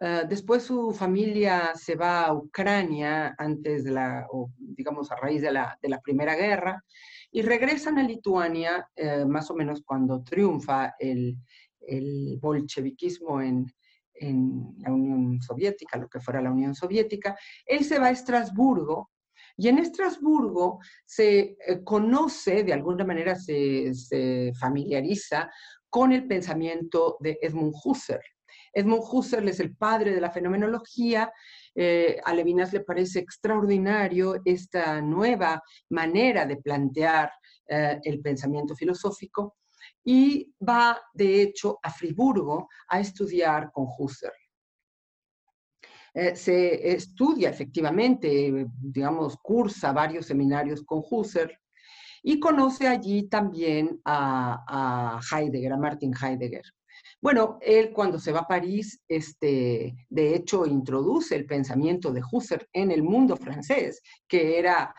Ah, 0.00 0.24
después 0.28 0.64
su 0.64 0.92
familia 0.92 1.72
se 1.76 1.94
va 1.94 2.26
a 2.26 2.34
Ucrania 2.34 3.34
antes 3.38 3.84
de 3.84 3.92
la, 3.92 4.26
digamos 4.58 5.10
a 5.12 5.16
raíz 5.16 5.40
de 5.42 5.52
la, 5.52 5.78
de 5.80 5.88
la 5.88 6.00
Primera 6.00 6.34
Guerra, 6.34 6.84
y 7.30 7.42
regresan 7.42 7.98
a 7.98 8.02
Lituania 8.02 8.88
eh, 8.96 9.24
más 9.24 9.50
o 9.50 9.54
menos 9.54 9.82
cuando 9.84 10.22
triunfa 10.22 10.94
el, 10.98 11.36
el 11.80 12.38
bolcheviquismo 12.40 13.40
en, 13.40 13.66
en, 14.14 14.74
la 14.78 14.92
Unión 14.92 15.40
Soviética, 15.40 15.98
lo 15.98 16.08
que 16.08 16.20
fuera 16.20 16.42
la 16.42 16.52
Unión 16.52 16.74
Soviética. 16.74 17.36
Él 17.64 17.84
se 17.84 17.98
va 17.98 18.06
a 18.06 18.10
Estrasburgo 18.10 19.10
y 19.56 19.68
en 19.68 19.78
Estrasburgo 19.78 20.80
se 21.04 21.56
eh, 21.66 21.84
conoce, 21.84 22.64
de 22.64 22.72
alguna 22.72 23.04
manera 23.04 23.36
se, 23.36 23.94
se 23.94 24.52
familiariza 24.58 25.50
con 25.88 26.12
el 26.12 26.26
pensamiento 26.26 27.16
de 27.20 27.38
Edmund 27.40 27.74
Husserl. 27.84 28.33
Edmund 28.74 29.02
Husserl 29.10 29.48
es 29.48 29.60
el 29.60 29.76
padre 29.76 30.12
de 30.12 30.20
la 30.20 30.30
fenomenología. 30.30 31.32
Eh, 31.74 32.20
a 32.24 32.34
Levinas 32.34 32.72
le 32.72 32.80
parece 32.80 33.20
extraordinario 33.20 34.40
esta 34.44 35.00
nueva 35.00 35.62
manera 35.90 36.46
de 36.46 36.56
plantear 36.56 37.30
eh, 37.68 38.00
el 38.02 38.20
pensamiento 38.20 38.74
filosófico 38.74 39.56
y 40.04 40.52
va, 40.66 41.00
de 41.14 41.42
hecho, 41.42 41.78
a 41.82 41.90
Friburgo 41.90 42.68
a 42.88 43.00
estudiar 43.00 43.70
con 43.72 43.86
Husserl. 43.98 44.32
Eh, 46.12 46.36
se 46.36 46.92
estudia 46.92 47.50
efectivamente, 47.50 48.66
digamos, 48.78 49.36
cursa 49.36 49.92
varios 49.92 50.26
seminarios 50.26 50.82
con 50.84 51.02
Husserl 51.08 51.58
y 52.22 52.38
conoce 52.38 52.86
allí 52.86 53.28
también 53.28 54.00
a, 54.04 54.64
a 54.68 55.20
Heidegger, 55.20 55.72
a 55.72 55.76
Martin 55.76 56.14
Heidegger. 56.14 56.64
Bueno, 57.24 57.56
él 57.62 57.90
cuando 57.90 58.18
se 58.18 58.32
va 58.32 58.40
a 58.40 58.46
París, 58.46 59.00
este, 59.08 59.94
de 60.10 60.34
hecho, 60.34 60.66
introduce 60.66 61.34
el 61.34 61.46
pensamiento 61.46 62.12
de 62.12 62.20
Husserl 62.20 62.68
en 62.70 62.90
el 62.90 63.02
mundo 63.02 63.34
francés, 63.38 64.02
que 64.28 64.58
era 64.58 64.94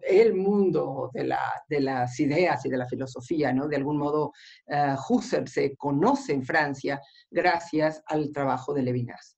el 0.00 0.32
mundo 0.32 1.10
de, 1.12 1.24
las 1.24 2.20
ideas 2.20 2.64
y 2.64 2.70
de 2.70 2.78
la 2.78 2.88
filosofía, 2.88 3.52
¿no? 3.52 3.68
De 3.68 3.76
algún 3.76 3.98
modo, 3.98 4.32
uh, 4.68 4.96
Husserl 5.12 5.46
se 5.46 5.76
conoce 5.76 6.32
en 6.32 6.42
Francia 6.42 7.02
gracias 7.30 8.02
al 8.06 8.32
trabajo 8.32 8.72
de 8.72 8.84
Levinas. 8.84 9.36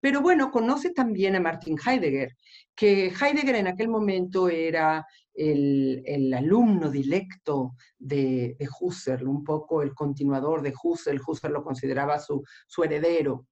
Pero 0.00 0.22
bueno, 0.22 0.50
conoce 0.50 0.94
también 0.94 1.36
a 1.36 1.40
Martin 1.40 1.76
Heidegger, 1.76 2.30
que 2.74 3.08
Heidegger 3.08 3.56
en 3.56 3.66
aquel 3.66 3.88
momento 3.88 4.48
era 4.48 5.06
el, 5.36 6.32
alumno 6.34 6.90
directo 6.90 7.76
de, 7.98 8.56
Husserl, 8.80 9.28
un 9.28 9.44
poco 9.44 9.82
el 9.82 9.94
continuador 9.94 10.62
de 10.62 10.74
Husserl, 10.82 11.20
Husserl 11.24 11.54
lo 11.54 11.64
consideraba 11.64 12.18
su, 12.18 12.42
heredero. 12.82 13.46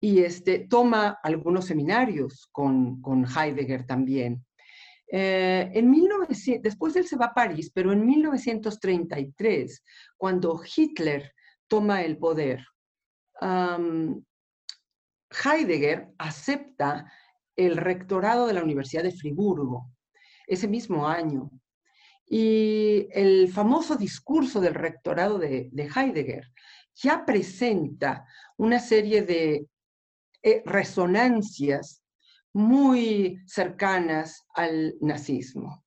Y 0.00 0.20
este, 0.20 0.60
toma 0.60 1.18
algunos 1.22 1.66
seminarios 1.66 2.48
con, 2.50 3.02
Heidegger 3.24 3.86
también. 3.86 4.44
Eh, 5.12 5.70
en 5.74 5.90
1900, 5.90 6.62
después 6.62 6.94
él 6.96 7.06
se 7.06 7.16
va 7.16 7.26
a 7.26 7.34
París, 7.34 7.70
pero 7.74 7.92
en 7.92 8.06
1933, 8.06 9.84
cuando 10.16 10.60
Hitler 10.76 11.32
toma 11.68 12.02
el 12.02 12.16
poder, 12.18 12.64
Heidegger 15.44 16.08
acepta 16.18 17.10
el 17.56 17.76
rectorado 17.76 18.46
de 18.46 18.54
la 18.54 18.62
Universidad 18.62 19.02
de 19.02 19.12
Friburgo 19.12 19.90
ese 20.50 20.68
mismo 20.68 21.06
año. 21.06 21.50
Y 22.26 23.08
el 23.12 23.48
famoso 23.52 23.96
discurso 23.96 24.60
del 24.60 24.74
rectorado 24.74 25.38
de, 25.38 25.70
Heidegger 25.72 26.52
ya 26.94 27.24
presenta 27.24 28.26
una 28.58 28.78
serie 28.78 29.22
de 29.22 29.66
eh, 30.42 30.62
resonancias 30.66 32.02
muy 32.52 33.40
cercanas 33.46 34.44
al 34.54 34.94
nazismo. 35.00 35.84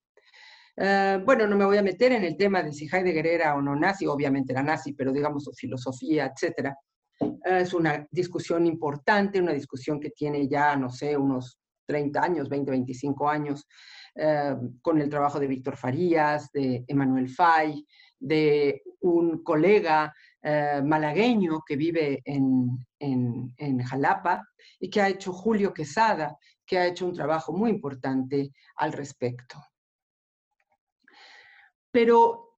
Eh, 0.76 1.22
bueno, 1.24 1.46
no 1.46 1.56
me 1.56 1.66
voy 1.66 1.78
a 1.78 1.84
meter 1.84 2.14
en 2.14 2.24
el 2.24 2.36
tema 2.36 2.64
de 2.64 2.72
si 2.72 2.88
Heidegger 2.92 3.28
era 3.28 3.56
o 3.56 3.62
no 3.62 3.76
nazi, 3.76 4.08
obviamente 4.08 4.54
era 4.54 4.64
nazi, 4.64 4.94
pero 4.94 5.12
digamos 5.12 5.44
su 5.44 5.52
filosofía, 5.52 6.26
etc. 6.26 6.74
Eh, 7.20 7.60
es 7.62 7.74
una 7.74 8.08
discusión 8.12 8.66
importante, 8.66 9.42
una 9.42 9.54
discusión 9.54 10.00
que 10.00 10.10
tiene 10.12 10.48
ya, 10.48 10.76
no 10.76 10.90
sé, 10.90 11.16
unos 11.16 11.60
30 11.86 12.22
años, 12.22 12.50
20, 12.50 12.72
25 12.72 13.30
años, 13.30 13.68
eh, 14.16 14.56
con 14.82 15.02
el 15.02 15.10
trabajo 15.10 15.40
de 15.40 15.48
Víctor 15.48 15.76
Farías, 15.76 16.52
de 16.52 16.86
Emanuel 16.88 17.30
Fay, 17.30 17.86
de 18.20 18.84
un 19.02 19.44
colega 19.44 20.14
eh, 20.42 20.82
malagueño 20.84 21.62
que 21.66 21.76
vive 21.76 22.22
en, 22.26 22.86
Jalapa 23.86 24.48
y 24.80 24.90
que 24.90 25.02
ha 25.02 25.10
hecho 25.10 25.34
Julio 25.34 25.74
Quesada, 25.74 26.38
que 26.66 26.78
ha 26.78 26.88
hecho 26.88 27.06
un 27.06 27.14
trabajo 27.14 27.52
muy 27.52 27.70
importante 27.70 28.52
al 28.76 28.94
respecto. 28.94 29.58
Pero 31.92 32.58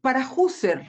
para 0.00 0.28
Husserl, 0.30 0.86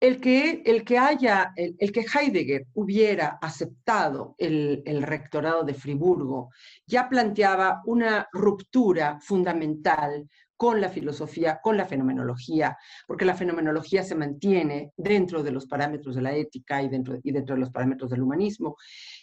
el 0.00 0.20
que, 0.20 0.62
el 0.64 0.84
que, 0.84 0.98
haya, 0.98 1.52
el, 1.56 1.92
que 1.92 2.06
Heidegger 2.06 2.66
hubiera 2.74 3.38
aceptado 3.42 4.34
el, 4.38 4.82
el, 4.86 5.02
rectorado 5.02 5.64
de 5.64 5.74
Friburgo 5.74 6.50
ya 6.86 7.08
planteaba 7.08 7.82
una 7.84 8.28
ruptura 8.32 9.18
fundamental 9.20 10.28
con 10.58 10.80
la 10.80 10.88
filosofía, 10.88 11.60
con 11.62 11.76
la 11.76 11.86
fenomenología, 11.86 12.76
porque 13.06 13.24
la 13.24 13.36
fenomenología 13.36 14.02
se 14.02 14.16
mantiene 14.16 14.92
dentro 14.96 15.44
de 15.44 15.52
los 15.52 15.66
parámetros 15.66 16.16
de 16.16 16.22
la 16.22 16.34
ética 16.34 16.82
y 16.82 16.88
dentro, 16.88 17.16
y 17.22 17.30
dentro 17.30 17.54
de 17.54 17.60
los 17.60 17.70
parámetros 17.70 18.10
del 18.10 18.22
humanismo. 18.22 18.76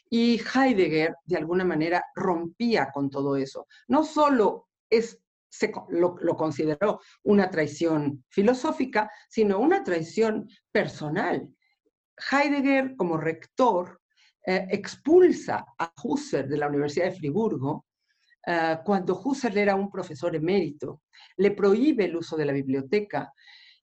Y 0.09 0.39
Heidegger, 0.39 1.15
de 1.25 1.37
alguna 1.37 1.65
manera, 1.65 2.05
rompía 2.15 2.89
con 2.93 3.09
todo 3.09 3.35
eso. 3.35 3.67
No 3.89 4.05
solo 4.05 4.67
es 4.89 5.19
lo, 5.89 6.35
consideró 6.35 6.99
una 7.23 7.49
traición 7.49 8.23
filosófica, 8.29 9.09
sino 9.29 9.59
una 9.59 9.83
traición 9.83 10.47
personal. 10.71 11.49
Heidegger, 12.31 12.95
como 12.95 13.17
rector, 13.17 14.01
eh, 14.45 14.67
expulsa 14.69 15.65
a 15.77 15.91
Husserl 16.03 16.49
de 16.49 16.57
la 16.57 16.67
Universidad 16.67 17.05
de 17.05 17.15
Friburgo 17.15 17.85
eh, 18.45 18.77
cuando 18.83 19.19
Husserl 19.19 19.57
era 19.57 19.75
un 19.75 19.89
profesor 19.89 20.35
emérito, 20.35 21.01
le 21.37 21.51
prohíbe 21.51 22.05
el 22.05 22.15
uso 22.15 22.37
de 22.37 22.45
la 22.45 22.53
biblioteca. 22.53 23.33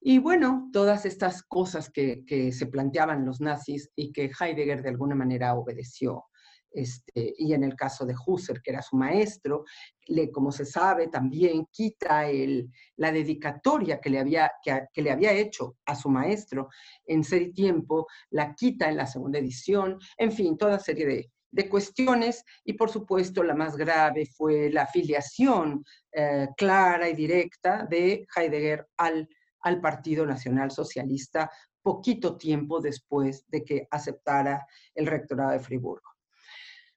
Y 0.00 0.19
bueno, 0.19 0.69
todas 0.73 1.05
estas 1.05 1.43
cosas 1.43 1.91
que, 1.91 2.25
que 2.25 2.52
se 2.52 2.67
planteaban 2.67 3.25
los 3.25 3.41
nazis 3.41 3.91
y 3.97 4.12
que 4.12 4.31
Heidegger 4.38 4.83
de 4.83 4.91
alguna 4.91 5.14
manera 5.14 5.55
obedeció. 5.55 6.26
Este, 6.73 7.35
y 7.37 7.52
en 7.52 7.64
el 7.64 7.76
caso 7.76 8.07
de 8.07 8.14
Husserl, 8.14 8.62
que 8.62 8.71
era 8.71 8.83
su 8.83 8.97
maestro, 8.97 9.64
le, 10.07 10.31
como 10.31 10.50
se 10.50 10.64
sabe, 10.64 11.09
también 11.09 11.67
quita 11.71 12.29
el, 12.29 12.71
la 12.97 13.12
dedicatoria 13.12 14.00
que 14.00 14.11
le, 14.11 14.19
había, 14.19 14.50
que, 14.62 15.02
le 15.02 15.11
había 15.11 15.33
hecho 15.33 15.76
a 15.85 15.95
su 15.95 16.09
maestro 16.09 16.69
en 17.05 17.25
Ser 17.25 17.43
y 17.43 17.52
Tiempo, 17.52 18.07
la 18.31 18.55
quita 18.55 18.88
en 18.88 18.97
la 18.97 19.07
segunda 19.07 19.38
edición, 19.38 19.99
en 20.17 20.33
fin, 20.33 20.57
toda 20.57 20.79
serie 20.79 21.07
de, 21.07 21.31
cuestiones 21.69 22.45
y 22.64 22.73
por 22.73 22.88
supuesto 22.88 23.43
la 23.43 23.55
más 23.55 23.76
grave 23.76 24.25
fue 24.25 24.71
la 24.71 24.85
afiliación 24.85 25.85
eh, 26.11 26.49
clara 26.57 27.11
y 27.11 27.14
directa 27.14 27.87
de 27.88 28.26
Heidegger 28.35 28.88
al, 28.97 29.29
al 29.61 29.81
Partido 29.83 30.25
Nacional 30.25 30.71
Socialista 30.71 31.50
poquito 31.83 32.37
tiempo 32.37 32.81
después 32.81 33.45
de 33.49 33.64
que 33.64 33.87
aceptara 33.91 34.67
el 34.95 35.07
rectorado 35.07 35.50
de 35.50 35.61
Friburgo. 35.61 36.12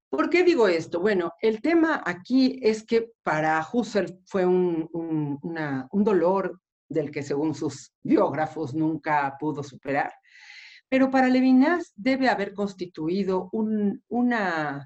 ¿Por 0.10 0.30
qué 0.30 0.44
digo 0.44 0.68
esto? 0.68 1.00
Bueno, 1.00 1.34
el 1.42 1.62
tema 1.62 2.02
aquí 2.06 2.60
es 2.62 2.84
que 2.84 3.12
para 3.24 3.66
Husserl 3.72 4.20
fue 4.26 4.46
un, 4.46 4.90
dolor 5.92 6.62
del 6.88 7.12
que 7.12 7.24
según 7.24 7.56
sus 7.56 7.92
biógrafos 8.04 8.74
nunca 8.74 9.36
pudo 9.40 9.64
superar, 9.64 10.14
pero 10.88 11.10
para 11.10 11.28
Levinas 11.28 11.92
debe 11.96 12.30
haber 12.30 12.54
constituido 12.54 13.50
una, 13.52 14.86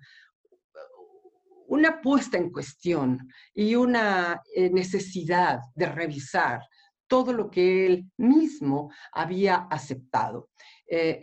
una 1.67 2.01
puesta 2.01 2.37
en 2.37 2.51
cuestión 2.51 3.29
y 3.53 3.75
una 3.75 4.41
eh, 4.55 4.69
necesidad 4.69 5.59
de 5.75 5.85
revisar 5.85 6.61
todo 7.09 7.33
lo 7.33 7.49
que 7.49 7.85
él 7.85 8.11
mismo 8.17 8.91
había 9.11 9.67
aceptado. 9.69 10.49
Eh, 10.87 11.19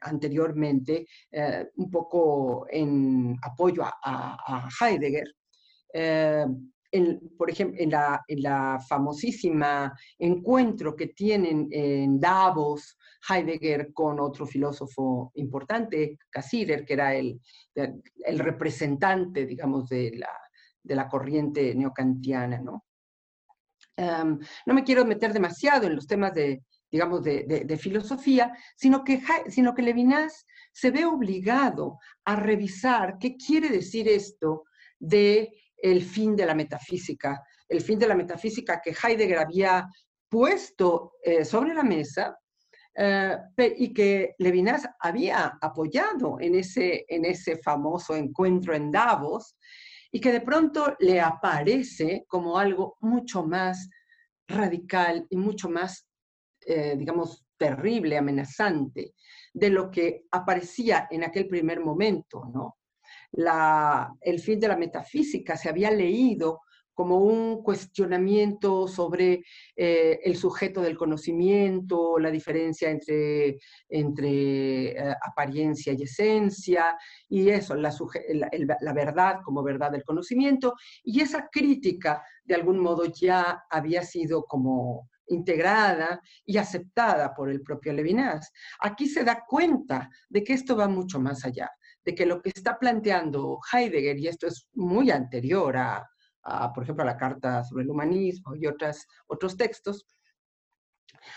anteriormente, 0.00 1.06
eh, 1.30 1.68
un 1.76 1.90
poco 1.90 2.66
en 2.70 3.36
apoyo 3.42 3.82
a, 3.84 4.68
Heidegger. 4.80 5.34
Eh, 5.92 6.46
por 7.36 7.50
ejemplo, 7.50 7.78
en 7.80 8.42
la, 8.42 8.80
famosísima 8.88 9.92
encuentro 10.18 10.96
que 10.96 11.08
tienen 11.08 11.68
en 11.70 12.18
Davos 12.18 12.96
Heidegger 13.28 13.92
con 13.92 14.18
otro 14.18 14.46
filósofo 14.46 15.30
importante, 15.34 16.18
Cassirer, 16.30 16.84
que 16.84 16.94
era 16.94 17.14
el, 17.14 17.40
el 17.74 18.38
representante, 18.38 19.46
digamos, 19.46 19.88
de 19.88 20.12
la, 20.16 20.32
de 20.82 20.94
la 20.94 21.08
corriente 21.08 21.74
neocantiana, 21.74 22.58
¿no? 22.60 22.84
Em, 24.00 24.38
no 24.64 24.72
me 24.72 24.82
quiero 24.82 25.04
meter 25.04 25.30
demasiado 25.32 25.86
en 25.86 25.94
los 25.94 26.06
temas 26.06 26.32
de, 26.32 26.62
digamos, 26.90 27.22
de, 27.22 27.78
filosofía, 27.78 28.50
sino 28.74 29.04
que, 29.04 29.20
sino 29.48 29.74
que 29.74 29.82
Levinas 29.82 30.46
se 30.72 30.90
ve 30.90 31.04
obligado 31.04 31.98
a 32.24 32.34
revisar 32.36 33.18
qué 33.18 33.36
quiere 33.36 33.68
decir 33.68 34.08
esto 34.08 34.64
de 34.98 35.50
el 35.76 36.02
fin 36.02 36.34
de 36.34 36.46
la 36.46 36.54
metafísica, 36.54 37.42
el 37.68 37.82
fin 37.82 37.98
de 37.98 38.08
la 38.08 38.14
metafísica 38.14 38.80
que 38.80 38.94
Heidegger 38.94 39.38
había 39.38 39.86
puesto 40.30 41.12
eh, 41.22 41.44
sobre 41.44 41.74
la 41.74 41.82
mesa 41.82 42.38
eh, 42.94 43.36
y 43.76 43.92
que 43.92 44.34
Levinas 44.38 44.88
había 44.98 45.58
apoyado 45.60 46.38
en 46.40 46.54
ese, 46.54 47.04
en 47.06 47.26
ese 47.26 47.58
famoso 47.58 48.16
encuentro 48.16 48.74
en 48.74 48.90
Davos, 48.90 49.56
y 50.12 50.20
que 50.20 50.32
de 50.32 50.40
pronto 50.40 50.96
le 50.98 51.20
aparece 51.20 52.24
como 52.28 52.58
algo 52.58 52.96
mucho 53.00 53.44
más 53.44 53.88
radical 54.48 55.26
y 55.30 55.36
mucho 55.36 55.68
más 55.68 56.10
eh, 56.66 56.94
digamos, 56.96 57.46
terrible, 57.56 58.18
amenazante, 58.18 59.14
de 59.52 59.70
lo 59.70 59.90
que 59.90 60.26
aparecía 60.30 61.08
en 61.10 61.24
aquel 61.24 61.48
primer 61.48 61.80
momento, 61.80 62.44
¿no? 62.52 62.78
La, 63.32 64.12
el 64.20 64.40
fin 64.40 64.60
de 64.60 64.68
la 64.68 64.76
metafísica 64.76 65.56
se 65.56 65.68
había 65.68 65.90
leído 65.90 66.60
como 67.00 67.16
un 67.16 67.62
cuestionamiento 67.62 68.86
sobre 68.86 69.42
eh, 69.74 70.20
el 70.22 70.36
sujeto 70.36 70.82
del 70.82 70.98
conocimiento, 70.98 72.18
la 72.18 72.30
diferencia 72.30 72.90
entre, 72.90 73.58
entre 73.88 74.88
eh, 74.90 75.14
apariencia 75.26 75.94
y 75.94 76.02
esencia, 76.02 76.98
y 77.26 77.48
eso, 77.48 77.74
la, 77.74 77.90
la, 78.82 78.92
verdad 78.92 79.36
como 79.42 79.62
verdad 79.62 79.92
del 79.92 80.04
conocimiento, 80.04 80.74
y 81.02 81.22
esa 81.22 81.48
crítica 81.50 82.22
de 82.44 82.54
algún 82.54 82.78
modo 82.78 83.06
ya 83.06 83.64
había 83.70 84.02
sido 84.02 84.44
como 84.44 85.08
integrada 85.28 86.20
y 86.44 86.58
aceptada 86.58 87.32
por 87.32 87.48
el 87.48 87.62
propio 87.62 87.94
Levinas. 87.94 88.52
Aquí 88.78 89.06
se 89.06 89.24
da 89.24 89.42
cuenta 89.48 90.10
de 90.28 90.44
que 90.44 90.52
esto 90.52 90.76
va 90.76 90.86
mucho 90.86 91.18
más 91.18 91.46
allá, 91.46 91.70
de 92.04 92.14
que 92.14 92.26
lo 92.26 92.42
que 92.42 92.50
está 92.50 92.78
planteando 92.78 93.58
Heidegger, 93.72 94.18
y 94.18 94.28
esto 94.28 94.48
es 94.48 94.68
muy 94.74 95.10
anterior 95.10 95.78
a, 95.78 96.06
por 96.74 96.82
ejemplo, 96.82 97.02
a 97.02 97.06
la 97.06 97.16
Carta 97.16 97.64
sobre 97.64 97.84
el 97.84 97.90
Humanismo 97.90 98.54
y 98.56 98.66
otras, 98.66 99.06
otros 99.26 99.56
textos, 99.56 100.06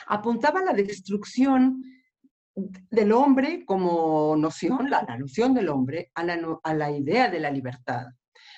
apuntaba 0.08 0.62
a 0.62 0.66
la 0.66 0.74
destrucción 0.74 1.84
del 2.56 3.12
hombre 3.12 3.66
como 3.66 4.36
noción, 4.38 4.90
la, 4.90 5.04
noción 5.18 5.54
del 5.54 5.70
hombre, 5.70 6.12
a 6.14 6.24
la, 6.24 6.60
a 6.64 6.74
la, 6.74 6.92
idea 6.92 7.30
de 7.30 7.40
la 7.40 7.50
libertad, 7.50 8.06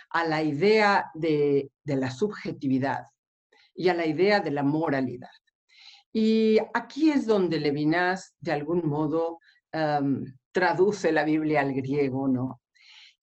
a 0.10 0.25
la 0.25 0.43
idea 0.43 1.10
de, 1.13 1.71
de 1.84 1.95
la 1.95 2.12
subjetividad, 2.12 3.05
y 3.75 3.89
a 3.89 3.93
la 3.93 4.05
idea 4.05 4.39
de 4.39 4.51
la 4.51 4.63
moralidad. 4.63 5.29
Y 6.12 6.58
aquí 6.73 7.12
es 7.12 7.27
donde 7.27 7.60
Levinas, 7.60 8.36
de 8.39 8.53
algún 8.53 8.88
modo, 8.88 9.39
traduce 10.53 11.12
la 11.12 11.25
Biblia 11.25 11.60
al 11.60 11.73
griego, 11.73 12.29
¿no? 12.29 12.62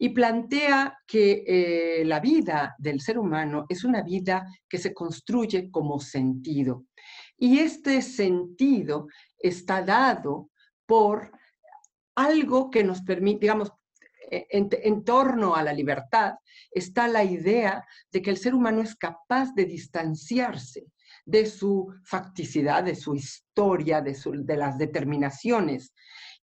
Y 0.03 0.09
plantea 0.09 0.99
que 1.07 1.45
eh, 1.47 2.05
la 2.05 2.19
vida 2.19 2.75
del 2.77 3.01
ser 3.01 3.21
humano 3.21 3.67
es 3.69 3.85
una 3.85 4.03
vida 4.03 4.45
que 4.69 4.79
se 4.79 4.93
construye 4.93 5.71
como 5.71 6.01
sentido. 6.01 6.87
Y 7.37 7.61
este 7.61 8.03
sentido 8.03 9.07
está 9.39 9.81
dado 9.81 10.51
por 10.87 11.31
algo 12.17 12.69
que 12.69 12.83
nos 12.83 13.03
permite, 13.03 13.43
digamos, 13.43 13.71
e, 14.29 14.45
en, 14.51 15.05
torno 15.05 15.55
a 15.55 15.63
la 15.63 15.73
libertad 15.73 16.35
está 16.73 17.07
la 17.07 17.23
idea 17.23 17.87
de 18.11 18.23
que 18.23 18.31
el 18.31 18.39
ser 18.39 18.57
humano 18.57 18.83
es 18.83 18.97
capaz 18.97 19.55
de 19.55 19.67
distanciarse 19.67 20.87
de 21.25 21.47
su 21.47 21.95
facticidad, 22.03 22.83
de 22.83 22.97
su 22.97 23.15
historia, 23.15 24.01
de, 24.01 24.19
de 24.21 24.57
las 24.57 24.79
determinaciones, 24.79 25.95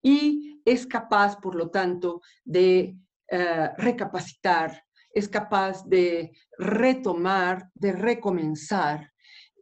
y 0.01 0.63
es 0.65 0.87
capaz, 0.87 1.41
por 1.41 1.57
lo 1.57 1.71
tanto, 1.71 2.21
de 2.45 2.97
eh, 3.31 3.71
recapacitar, 3.77 4.83
es 5.13 5.29
capaz 5.29 5.85
de 5.87 6.33
retomar, 6.59 7.71
de 7.75 7.93
recomenzar, 7.93 9.11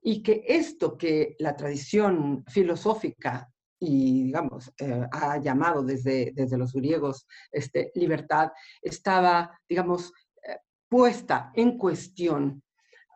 y 0.03 0.23
que 0.23 0.45
esto 0.47 0.97
que 0.97 1.35
la 1.41 1.57
tradición 1.57 2.45
filosófica 2.47 3.51
y, 3.81 4.25
digamos, 4.25 4.73
eh, 4.79 5.05
ha 5.11 5.39
llamado 5.39 5.83
desde, 5.83 6.33
desde 6.33 6.57
los 6.57 6.73
griegos 6.73 7.27
este, 7.51 7.91
libertad, 7.97 8.53
estaba, 8.81 9.59
digamos, 9.69 10.13
eh, 10.43 10.59
puesta 10.89 11.51
en 11.55 11.77
cuestión 11.77 12.63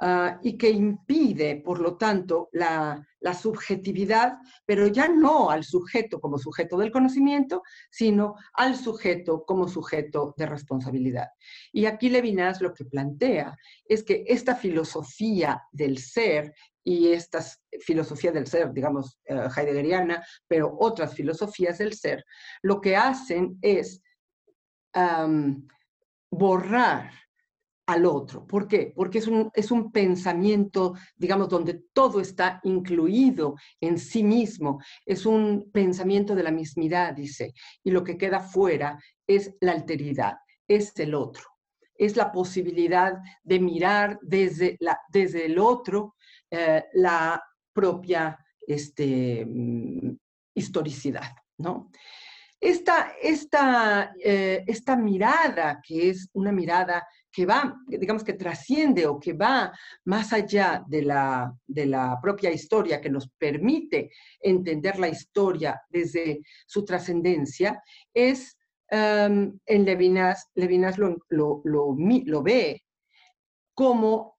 ah, 0.00 0.38
y 0.42 0.56
que 0.56 0.70
impide, 0.70 1.56
por 1.56 1.80
lo 1.80 1.96
tanto, 1.96 2.48
la, 2.52 3.06
la, 3.20 3.34
subjetividad, 3.34 4.38
pero 4.64 4.86
ya 4.86 5.08
no 5.08 5.50
al 5.50 5.64
sujeto 5.64 6.20
como 6.20 6.38
sujeto 6.38 6.76
del 6.78 6.90
conocimiento, 6.90 7.62
sino 7.90 8.34
al 8.54 8.76
sujeto 8.76 9.44
como 9.44 9.68
sujeto 9.68 10.34
de 10.36 10.46
responsabilidad. 10.46 11.28
Y 11.72 11.86
aquí 11.86 12.08
Levinas 12.08 12.60
lo 12.60 12.72
que 12.72 12.84
plantea 12.84 13.56
es 13.84 14.02
que 14.02 14.24
esta 14.26 14.56
filosofía 14.56 15.62
del 15.72 15.98
ser 15.98 16.54
y 16.82 17.12
esta 17.12 17.44
filosofía 17.80 18.32
del 18.32 18.46
ser, 18.46 18.72
digamos, 18.72 19.18
eh, 19.26 19.48
heideggeriana, 19.54 20.24
pero 20.48 20.76
otras 20.78 21.14
filosofías 21.14 21.78
del 21.78 21.92
ser, 21.92 22.24
lo 22.62 22.80
que 22.80 22.96
hacen 22.96 23.58
es 23.62 24.02
borrar 26.30 27.10
al 27.86 28.06
otro. 28.06 28.46
¿Por 28.46 28.68
qué? 28.68 28.92
Porque 28.94 29.18
es 29.18 29.26
un, 29.26 29.50
es 29.54 29.70
un 29.70 29.90
pensamiento, 29.90 30.94
digamos, 31.16 31.48
donde 31.48 31.82
todo 31.92 32.20
está 32.20 32.60
incluido 32.64 33.56
en 33.80 33.98
sí 33.98 34.22
mismo. 34.22 34.80
Es 35.04 35.26
un 35.26 35.70
pensamiento 35.72 36.34
de 36.34 36.42
la 36.42 36.50
mismidad, 36.50 37.14
dice, 37.14 37.52
y 37.82 37.90
lo 37.90 38.04
que 38.04 38.16
queda 38.16 38.40
fuera 38.40 38.98
es 39.26 39.54
la 39.60 39.72
alteridad, 39.72 40.34
es 40.68 40.96
el 40.98 41.14
otro. 41.14 41.44
Es 41.94 42.16
la 42.16 42.32
posibilidad 42.32 43.18
de 43.42 43.60
mirar 43.60 44.18
desde, 44.22 44.76
la, 44.80 44.98
desde 45.10 45.46
el 45.46 45.58
otro 45.58 46.14
eh, 46.50 46.84
la 46.94 47.42
propia 47.72 48.38
este, 48.66 49.44
mm, 49.46 50.16
historicidad, 50.54 51.32
¿no? 51.58 51.90
Esta, 52.60 53.14
esta, 53.22 54.12
eh, 54.22 54.64
esta 54.66 54.94
mirada, 54.94 55.80
que 55.82 56.10
es 56.10 56.28
una 56.34 56.52
mirada 56.52 57.06
que 57.32 57.46
va, 57.46 57.76
digamos 57.86 58.24
que 58.24 58.34
trasciende 58.34 59.06
o 59.06 59.18
que 59.18 59.32
va 59.32 59.72
más 60.04 60.32
allá 60.32 60.84
de 60.86 61.02
la, 61.02 61.52
de 61.66 61.86
la 61.86 62.18
propia 62.20 62.50
historia, 62.50 63.00
que 63.00 63.10
nos 63.10 63.28
permite 63.38 64.10
entender 64.40 64.98
la 64.98 65.08
historia 65.08 65.80
desde 65.88 66.40
su 66.66 66.84
trascendencia, 66.84 67.82
es 68.12 68.56
em, 68.88 69.58
en 69.66 69.84
Levinas, 69.84 70.50
Levinas 70.54 70.98
lo, 70.98 71.16
lo, 71.28 71.62
lo, 71.64 72.42
ve 72.42 72.82
como 73.74 74.38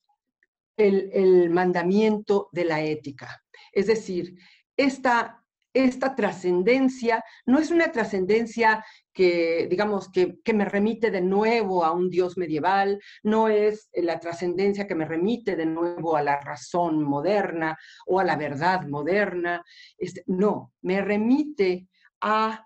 el, 0.76 1.10
el 1.14 1.50
mandamiento 1.50 2.50
de 2.52 2.66
la 2.66 2.82
ética. 2.82 3.42
Es 3.72 3.88
decir, 3.88 4.36
esta 4.76 5.42
esta 5.74 6.16
trascendencia 6.16 7.24
no 7.46 7.60
es 7.60 7.72
una 7.72 7.92
trascendencia 7.92 8.84
que, 9.14 9.68
digamos, 9.70 10.10
que, 10.12 10.40
me 10.54 10.66
remite 10.66 11.12
de 11.12 11.22
nuevo 11.22 11.84
a 11.84 11.92
un 11.92 12.10
Dios 12.10 12.38
medieval, 12.38 13.02
no 13.24 13.48
es 13.48 13.90
la 13.94 14.20
trascendencia 14.20 14.88
que 14.88 14.96
me 14.96 15.06
remite 15.06 15.56
de 15.56 15.66
nuevo 15.66 16.16
a 16.16 16.22
la 16.22 16.40
razón 16.40 17.04
moderna 17.04 17.78
o 18.08 18.20
a 18.20 18.24
la 18.24 18.36
verdad 18.36 18.88
moderna. 18.88 19.64
Este, 19.98 20.24
no, 20.28 20.74
me 20.82 21.02
remite 21.02 21.88
a, 22.22 22.66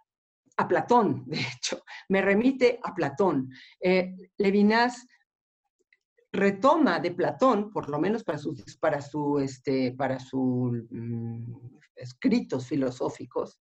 a, 0.57 0.67
Platón, 0.67 1.23
de 1.27 1.39
hecho, 1.39 1.83
me 2.09 2.21
remite 2.21 2.79
a 2.83 2.93
Platón. 2.93 3.49
Eh, 3.79 4.15
Levinas 4.37 5.07
retoma 6.31 6.99
de 6.99 7.11
Platón, 7.11 7.71
por 7.71 7.89
lo 7.89 7.99
menos 7.99 8.23
para 8.23 8.37
sus 8.37 8.77
para 8.77 9.01
su, 9.01 9.39
este, 9.39 9.93
para 9.93 10.19
su, 10.19 10.85
mm, 10.89 11.53
escritos 11.95 12.67
filosóficos, 12.67 13.59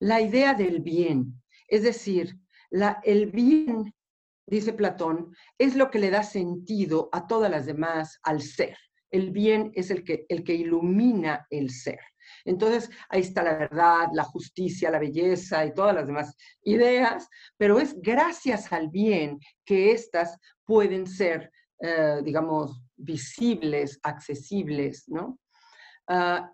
la 0.00 0.20
idea 0.20 0.54
del 0.54 0.80
bien. 0.80 1.41
Es 1.72 1.82
decir, 1.82 2.38
la, 2.70 3.00
el 3.02 3.30
bien, 3.30 3.94
dice 4.46 4.72
Platón, 4.72 5.34
es 5.56 5.74
lo 5.74 5.90
que 5.90 5.98
le 5.98 6.10
da 6.10 6.22
sentido 6.22 7.08
a 7.12 7.26
todas 7.26 7.50
las 7.50 7.64
demás, 7.64 8.18
al 8.22 8.42
ser. 8.42 8.76
El 9.10 9.30
bien 9.30 9.72
es 9.74 9.90
el 9.90 10.04
que, 10.04 10.26
el 10.28 10.48
ilumina 10.48 11.46
el 11.50 11.70
ser. 11.70 12.00
Entonces, 12.44 12.90
ahí 13.08 13.20
está 13.20 13.42
la 13.42 13.56
verdad, 13.56 14.08
la 14.12 14.24
justicia, 14.24 14.90
la 14.90 14.98
belleza 14.98 15.64
y 15.64 15.72
todas 15.72 15.94
las 15.94 16.06
demás 16.06 16.36
ideas, 16.62 17.28
pero 17.56 17.78
es 17.78 17.94
gracias 18.00 18.72
al 18.72 18.88
bien 18.88 19.38
que 19.64 19.92
éstas 19.92 20.38
pueden 20.64 21.06
ser 21.06 21.50
eh, 21.84 22.20
digamos, 22.22 22.80
visibles, 22.96 23.98
accesibles, 24.04 25.08
¿no? 25.08 25.40
Ah, 26.06 26.52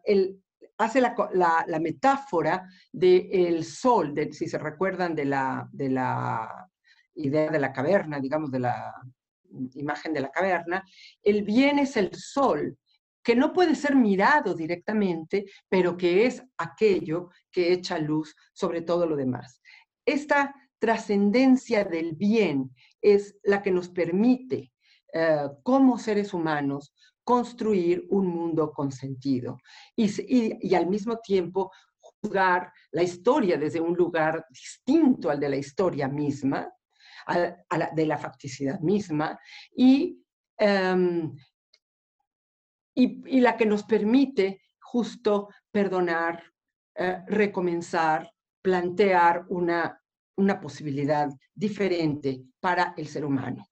hace 0.79 1.01
la, 1.01 1.81
metáfora 1.81 2.69
del 2.93 3.65
sol, 3.65 4.15
de, 4.15 4.33
si 4.33 4.49
se 4.49 4.59
recuerdan 4.59 5.15
de 5.15 5.25
la, 5.25 5.69
de 5.73 5.91
la 5.91 6.69
idea 7.15 7.51
de 7.51 7.59
la 7.59 7.73
caverna, 7.73 8.21
digamos, 8.21 8.51
de 8.51 8.61
la 8.61 8.95
imagen 9.75 10.13
de 10.13 10.21
la 10.21 10.31
caverna, 10.31 10.85
el 11.23 11.43
bien 11.43 11.79
es 11.79 11.97
el 11.97 12.15
sol, 12.15 12.79
que 13.23 13.35
no 13.35 13.53
puede 13.53 13.75
ser 13.75 13.97
mirado 13.97 14.55
directamente, 14.55 15.47
pero 15.69 15.97
que 15.97 16.27
es 16.27 16.43
aquello 16.57 17.31
que 17.51 17.73
echa 17.73 17.99
luz 17.99 18.35
sobre 18.53 18.83
todo 18.83 19.05
lo 19.05 19.17
demás. 19.17 19.61
Esta 20.07 20.55
trascendencia 20.79 21.85
del 21.85 22.15
bien 22.15 22.71
es 23.03 23.37
la 23.43 23.63
que 23.63 23.73
nos 23.73 23.89
permite 23.89 24.73
eh, 25.13 25.49
como 25.63 25.99
seres 25.99 26.33
humanos 26.33 26.95
construir 27.29 28.07
un 28.09 28.27
mundo 28.27 28.73
con 28.73 28.91
sentido 28.91 29.61
y, 29.95 30.75
al 30.75 30.87
mismo 30.87 31.19
tiempo 31.19 31.71
juzgar 32.01 32.73
la 32.91 33.03
historia 33.03 33.59
desde 33.59 33.83
un 33.83 33.95
lugar 33.95 34.47
distinto 34.49 35.29
al 35.29 35.39
de 35.39 35.51
la 35.51 35.57
historia 35.57 36.09
misma, 36.09 36.73
de 37.95 38.07
la 38.07 38.17
facticidad 38.17 38.81
misma, 38.81 39.39
em, 39.77 41.37
y, 42.95 43.37
y, 43.37 43.41
la 43.41 43.59
que 43.59 43.67
nos 43.67 43.83
permite 43.83 44.63
justo 44.81 45.51
perdonar, 45.71 46.43
eh, 46.95 47.25
recomenzar, 47.27 48.33
plantear 48.63 49.45
una, 49.51 50.03
una 50.37 50.59
posibilidad 50.59 51.29
diferente 51.55 52.43
para 52.59 52.95
el 52.97 53.07
ser 53.07 53.27
humano. 53.27 53.69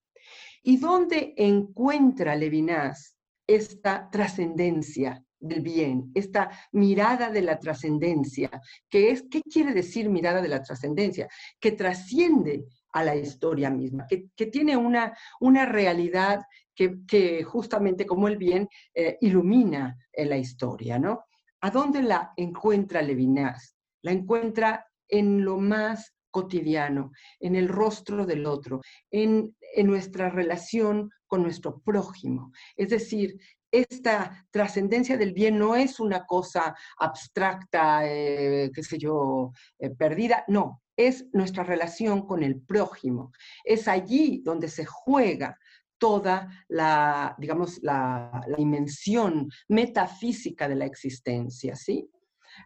¿Y 0.61 0.77
dónde 0.77 1.33
encuentra 1.35 2.35
Levinas 2.35 3.16
esta 3.47 4.09
trascendencia 4.11 5.23
del 5.39 5.61
bien, 5.61 6.11
esta 6.13 6.51
mirada 6.73 7.29
de 7.29 7.41
la 7.41 7.57
trascendencia? 7.57 8.49
¿Qué, 8.89 9.11
es, 9.11 9.23
¿Qué 9.31 9.41
quiere 9.41 9.73
decir 9.73 10.09
mirada 10.09 10.41
de 10.41 10.49
la 10.49 10.61
trascendencia? 10.61 11.27
Que 11.59 11.71
trasciende 11.71 12.65
a 12.91 13.03
la 13.03 13.15
historia 13.15 13.69
misma, 13.69 14.07
que, 14.07 14.45
tiene 14.47 14.75
una, 14.75 15.15
una 15.39 15.65
realidad 15.65 16.41
que, 16.75 17.43
justamente 17.43 18.05
como 18.05 18.27
el 18.27 18.37
bien 18.37 18.67
eh, 18.93 19.17
ilumina 19.21 19.97
la 20.15 20.37
historia, 20.37 20.99
¿no? 20.99 21.23
¿A 21.61 21.71
dónde 21.71 22.01
la 22.01 22.33
encuentra 22.35 23.01
Levinas? 23.01 23.75
La 24.03 24.11
encuentra 24.11 24.85
en 25.07 25.43
lo 25.43 25.57
más 25.57 26.13
cotidiano, 26.37 27.11
en 27.39 27.55
el 27.55 27.67
rostro 27.67 28.23
del 28.23 28.45
otro, 28.45 28.81
en, 29.09 29.55
nuestra 29.83 30.29
relación 30.29 31.09
con 31.25 31.41
nuestro 31.41 31.79
prójimo. 31.79 32.51
Es 32.75 32.89
decir, 32.89 33.39
esta 33.71 34.45
trascendencia 34.51 35.17
del 35.17 35.33
bien 35.33 35.57
no 35.57 35.75
es 35.75 35.99
una 35.99 36.25
cosa 36.25 36.75
abstracta, 36.99 38.01
eh, 38.05 38.69
qué 38.73 38.83
sé 38.83 38.99
yo, 38.99 39.51
eh, 39.79 39.89
perdida, 39.89 40.43
no, 40.47 40.83
es 40.95 41.25
nuestra 41.33 41.63
relación 41.63 42.27
con 42.27 42.43
el 42.43 42.61
prójimo. 42.61 43.31
Es 43.63 43.87
allí 43.87 44.41
donde 44.45 44.67
se 44.67 44.85
juega 44.85 45.57
toda 45.97 46.47
la, 46.67 47.35
digamos, 47.39 47.79
la 47.81 48.43
dimensión 48.55 49.49
metafísica 49.67 50.69
de 50.69 50.75
la 50.75 50.85
existencia, 50.85 51.75
¿sí? 51.75 52.07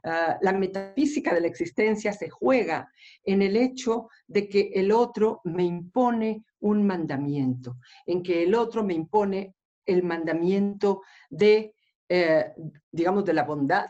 Ah, 0.03 0.37
la 0.41 0.53
metafísica 0.53 1.33
de 1.33 1.41
la 1.41 1.47
existencia 1.47 2.13
se 2.13 2.29
juega 2.29 2.91
en 3.23 3.41
el 3.41 3.55
hecho 3.55 4.09
de 4.27 4.49
que 4.49 4.71
el 4.73 4.91
otro 4.91 5.41
me 5.43 5.63
impone 5.63 6.43
un 6.59 6.85
mandamiento, 6.85 7.77
en 8.05 8.23
que 8.23 8.43
el 8.43 8.55
otro 8.55 8.83
me 8.83 8.93
impone 8.93 9.55
el 9.85 10.03
mandamiento 10.03 11.01
de, 11.29 11.75
eh, 12.09 12.53
digamos, 12.91 13.25
de 13.25 13.33
la 13.33 13.43
bondad 13.43 13.87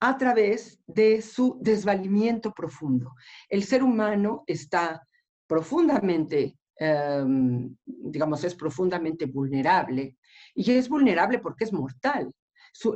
a 0.00 0.16
través 0.16 0.80
de 0.86 1.20
su 1.20 1.58
desvalimiento 1.60 2.52
profundo. 2.52 3.14
El 3.48 3.64
ser 3.64 3.82
humano 3.82 4.44
está 4.46 5.06
profundamente, 5.46 6.56
em, 6.76 7.76
digamos, 7.84 8.42
es 8.44 8.54
profundamente 8.54 9.26
vulnerable 9.26 10.16
y 10.54 10.70
es 10.72 10.88
vulnerable 10.88 11.38
porque 11.38 11.64
es 11.64 11.72
mortal 11.72 12.32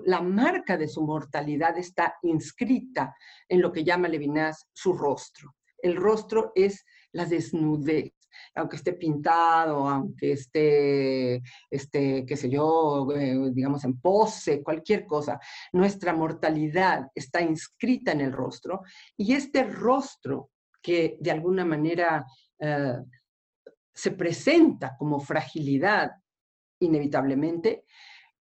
la 0.06 0.20
marca 0.20 0.76
de 0.76 0.88
su 0.88 1.02
mortalidad 1.02 1.76
está 1.78 2.16
inscrita 2.22 3.14
en 3.48 3.60
lo 3.60 3.72
que 3.72 3.84
llama 3.84 4.08
Levinas 4.08 4.68
su 4.72 4.92
rostro. 4.92 5.54
El 5.78 5.96
rostro 5.96 6.52
es 6.54 6.84
la 7.12 7.26
desnudez, 7.26 8.12
aunque 8.54 8.76
esté 8.76 8.94
pintado, 8.94 9.88
aunque 9.88 10.32
esté, 10.32 11.42
esté 11.70 12.24
qué 12.26 12.37
sé 12.37 12.48
yo, 12.48 13.06
eh, 13.14 13.50
digamos 13.52 13.84
en 13.84 14.00
pose, 14.00 14.62
cualquier 14.62 15.06
cosa, 15.06 15.38
nuestra 15.72 16.14
mortalidad 16.14 17.08
está 17.14 17.42
inscrita 17.42 18.12
en 18.12 18.22
el 18.22 18.32
rostro 18.32 18.82
y 19.16 19.34
este 19.34 19.64
rostro 19.64 20.50
que 20.82 21.16
de 21.20 21.30
alguna 21.30 21.64
manera 21.64 22.24
eh, 22.58 22.98
se 23.94 24.10
presenta 24.10 24.96
como 24.98 25.20
fragilidad 25.20 26.10
inevitablemente, 26.80 27.84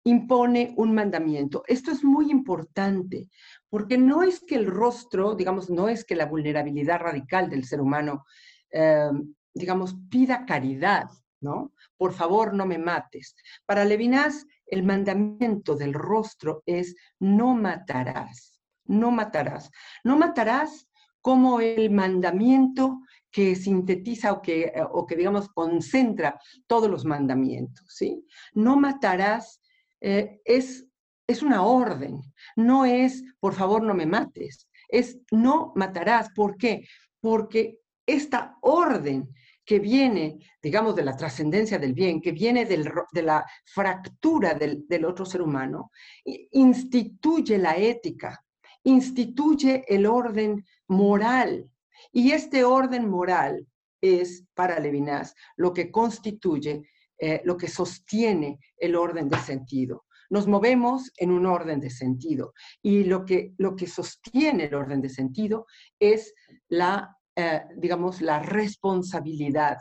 impone 0.10 0.74
un 0.78 0.94
mandamiento. 0.94 1.64
Esto 1.68 1.92
es 1.92 2.04
muy 2.04 2.32
importante, 2.32 3.30
porque 3.70 3.98
no 3.98 4.24
es 4.24 4.40
que 4.42 4.56
el 4.56 4.66
rostro, 4.66 5.36
digamos, 5.36 5.70
no 5.70 5.88
es 5.88 6.04
que 6.04 6.16
la 6.16 6.26
vulnerabilidad 6.26 7.00
radical 7.00 7.50
del 7.50 7.66
ser 7.66 7.82
humano, 7.82 8.26
eh, 8.72 9.10
digamos, 9.54 9.96
pida 10.10 10.46
caridad, 10.46 11.10
¿no? 11.42 11.74
Por 11.98 12.14
favor, 12.14 12.54
no 12.54 12.66
me 12.66 12.78
mates. 12.78 13.36
Para 13.66 13.86
Levinas, 13.86 14.46
el 14.66 14.84
mandamiento 14.84 15.76
del 15.76 15.94
rostro 15.94 16.64
es 16.66 16.96
no 17.20 17.54
matarás, 17.54 18.60
no 18.86 19.12
matarás. 19.12 19.72
No 20.04 20.18
matarás 20.18 20.88
como 21.22 21.60
el 21.60 21.92
mandamiento 21.92 23.02
que 23.32 23.56
sintetiza 23.56 24.34
o 24.34 24.42
que, 24.42 24.74
o 24.92 25.06
que 25.06 25.16
digamos, 25.16 25.50
concentra 25.50 26.40
todos 26.68 26.90
los 26.90 27.06
mandamientos, 27.06 27.86
¿sí? 27.90 28.26
No 28.54 28.76
matarás 28.76 29.59
eh, 30.02 30.42
es, 30.46 30.88
es 31.28 31.42
una 31.42 31.64
orden, 31.64 32.22
no 32.56 32.86
es, 32.86 33.24
por 33.40 33.54
favor, 33.54 33.84
no 33.84 33.94
me 33.94 34.06
mates, 34.06 34.68
es 34.88 35.20
no 35.32 35.74
matarás. 35.76 36.32
¿Por 36.32 36.58
qué? 36.58 36.88
Porque 37.20 37.80
esta 38.06 38.58
orden 38.62 39.30
que 39.66 39.80
viene, 39.80 40.40
digamos, 40.64 40.96
de 40.96 41.04
la 41.04 41.16
trascendencia 41.16 41.78
del 41.78 41.94
bien, 41.94 42.22
que 42.22 42.32
viene 42.32 42.66
de 42.66 43.22
la 43.22 43.46
fractura 43.66 44.56
del, 44.56 44.88
del 44.88 45.06
otro 45.06 45.26
ser 45.26 45.44
humano, 45.44 45.92
instituye 46.26 47.60
la 47.60 47.78
ética, 47.78 48.44
instituye 48.84 49.86
el 49.88 50.08
orden 50.08 50.66
moral. 50.88 51.70
Y 52.12 52.32
este 52.32 52.64
orden 52.64 53.08
moral 53.08 53.68
es, 54.02 54.44
para 54.56 54.80
Levinas, 54.80 55.36
lo 55.56 55.72
que 55.72 55.92
constituye, 55.92 56.90
eh, 57.20 57.42
lo 57.44 57.58
que 57.58 57.68
sostiene 57.68 58.60
el 58.78 58.96
orden 58.96 59.30
de 59.30 59.38
sentido. 59.40 60.06
Nos 60.30 60.48
movemos 60.48 61.12
en 61.18 61.32
un 61.32 61.46
orden 61.46 61.80
de 61.80 61.90
sentido 61.90 62.54
y 62.82 63.04
lo 63.04 63.26
que, 63.26 63.54
lo 63.58 63.76
que 63.76 63.88
sostiene 63.88 64.66
el 64.66 64.76
orden 64.76 65.02
de 65.02 65.10
sentido 65.10 65.66
es 66.00 66.34
la 66.68 67.20
eh, 67.42 67.64
digamos, 67.78 68.20
la 68.20 68.42
responsabilidad 68.42 69.78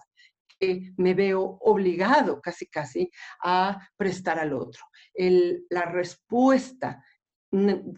que 0.60 0.92
me 0.96 1.14
veo 1.14 1.58
obligado 1.62 2.40
casi 2.40 2.66
casi 2.68 3.10
a 3.42 3.80
prestar 3.96 4.38
al 4.38 4.52
otro. 4.52 4.84
la 5.70 5.84
respuesta 5.86 7.02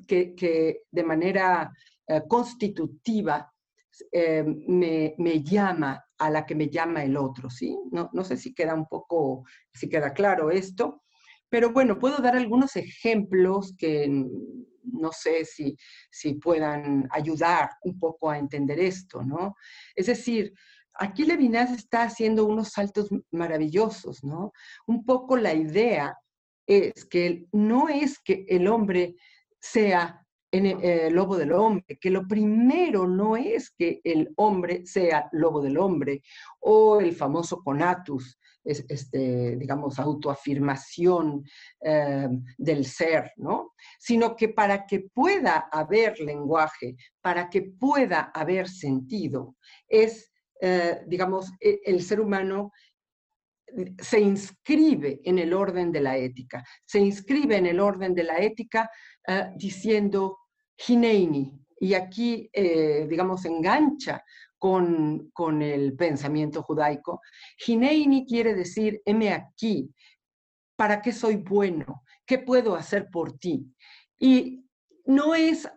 que, 0.07 0.85
de 0.91 1.05
manera 1.05 1.71
eh, 2.07 2.23
constitutiva 2.27 3.53
eh, 4.11 4.43
me, 4.47 5.43
llama 5.43 6.03
a 6.21 6.31
la 6.31 6.45
que 6.47 6.55
me 6.55 6.69
llama 6.69 7.03
el 7.03 7.17
otro, 7.17 7.51
¿sí? 7.51 7.77
No, 7.91 8.11
no 8.13 8.25
sé 8.25 8.37
si 8.37 8.55
queda 8.55 8.75
un 8.75 8.87
poco, 8.87 9.45
si 9.73 9.89
queda 9.89 10.13
claro 10.13 10.51
esto, 10.51 11.03
pero 11.49 11.73
bueno, 11.73 11.99
puedo 11.99 12.19
dar 12.19 12.37
algunos 12.37 12.77
ejemplos 12.77 13.75
que 13.77 14.07
no 14.85 15.13
sé 15.13 15.47
si, 15.47 15.77
si 16.11 16.35
puedan 16.35 17.09
ayudar 17.11 17.71
un 17.83 17.99
poco 17.99 18.31
a 18.31 18.39
entender 18.39 18.79
esto, 18.79 19.23
¿no? 19.23 19.57
Es 19.97 20.07
decir, 20.07 20.53
aquí 20.95 21.25
Levinas 21.25 21.73
está 21.73 22.03
haciendo 22.03 22.45
unos 22.45 22.69
saltos 22.69 23.09
maravillosos, 23.31 24.23
¿no? 24.23 24.53
Un 24.87 25.05
poco 25.05 25.39
la 25.39 25.55
idea 25.55 26.17
es 26.67 27.07
que 27.07 27.47
no 27.53 27.89
es 27.89 28.19
que 28.19 28.45
el 28.47 28.69
hombre 28.69 29.17
sea 29.59 30.27
el 30.51 30.67
eh, 30.67 31.11
lobo 31.11 31.37
del 31.37 31.53
hombre, 31.53 31.99
que 32.01 32.11
lo 32.11 32.27
primero 32.27 33.07
no 33.07 33.37
es 33.37 33.71
que 33.71 34.01
el 34.03 34.33
hombre 34.37 34.85
sea 34.85 35.29
lobo 35.33 35.61
del 35.63 35.79
hombre 35.79 36.23
o 36.61 37.01
el 37.01 37.15
famoso 37.15 37.63
conatus, 37.63 38.39
este, 38.65 39.57
digamos, 39.57 39.99
autoafirmación 39.99 41.45
eh, 41.83 42.29
del 42.59 42.85
ser, 42.85 43.33
¿no? 43.37 43.73
Sino 43.99 44.37
que 44.37 44.51
para 44.51 44.87
que 44.87 45.09
pueda 45.15 45.69
haber 45.73 46.19
lenguaje, 46.21 46.97
para 47.23 47.49
que 47.49 47.63
pueda 47.63 48.31
haber 48.35 48.69
sentido, 48.69 49.57
es, 49.89 50.31
eh, 50.61 51.01
digamos, 51.07 51.51
e, 51.61 51.81
el 51.85 52.03
ser 52.03 52.21
humano 52.21 52.73
se 53.99 54.21
inscribe 54.21 55.21
en 55.25 55.39
el 55.39 55.53
orden 55.53 55.93
de 55.93 56.01
la 56.01 56.17
ética, 56.17 56.65
se 56.85 57.01
inscribe 57.01 57.57
en 57.57 57.67
el 57.67 57.81
orden 57.81 58.15
de 58.15 58.25
la 58.25 58.39
ética 58.39 58.91
eh, 59.27 59.51
diciendo 59.57 60.39
Hineini, 60.87 61.53
y 61.83 61.95
aquí, 61.95 62.51
digamos, 62.53 63.47
engancha 63.47 64.23
con, 64.61 65.63
el 65.63 65.97
pensamiento 65.97 66.63
judaico. 66.63 67.23
Hineini 67.67 68.27
quiere 68.27 68.55
decir, 68.55 69.01
heme 69.07 69.33
aquí, 69.33 69.93
¿para 70.77 71.01
qué 71.01 71.13
soy 71.13 71.37
bueno? 71.37 72.03
¿Qué 72.27 72.39
puedo 72.39 72.77
hacer 72.77 73.09
por 73.11 73.39
ti? 73.39 73.75
Y 74.19 74.67
no 75.07 75.35
es, 75.35 75.69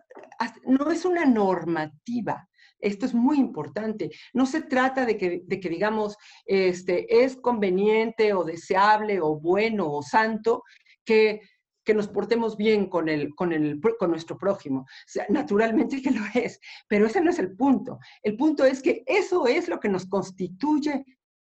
no 0.66 0.90
es 0.90 1.06
una 1.06 1.24
normativa, 1.24 2.46
esto 2.84 3.06
es 3.06 3.14
muy 3.14 3.38
importante. 3.38 4.10
No 4.32 4.46
se 4.46 4.62
trata 4.62 5.04
de 5.04 5.16
que, 5.16 5.42
de 5.44 5.60
que, 5.60 5.68
digamos, 5.68 6.16
este, 6.46 7.24
es 7.24 7.36
conveniente 7.36 8.32
o 8.34 8.44
deseable 8.44 9.20
o 9.20 9.36
bueno 9.36 9.90
o 9.90 10.02
santo 10.02 10.62
que 11.04 11.40
que 11.84 11.94
nos 11.94 12.08
portemos 12.08 12.56
bien 12.56 12.86
con, 12.86 13.08
el, 13.08 13.34
con, 13.34 13.52
el, 13.52 13.80
con 13.98 14.10
nuestro 14.10 14.38
prójimo. 14.38 14.86
naturalmente 15.28 16.02
que 16.02 16.10
lo 16.10 16.22
es, 16.34 16.58
pero 16.88 17.06
ese 17.06 17.20
no 17.20 17.30
es 17.30 17.38
el 17.38 17.54
punto. 17.54 17.98
El 18.22 18.36
punto 18.36 18.64
es 18.64 18.82
que 18.82 19.04
eso 19.06 19.46
es 19.46 19.68
lo 19.68 19.78
que 19.78 19.88
nos 19.88 20.06
constituye 20.06 21.04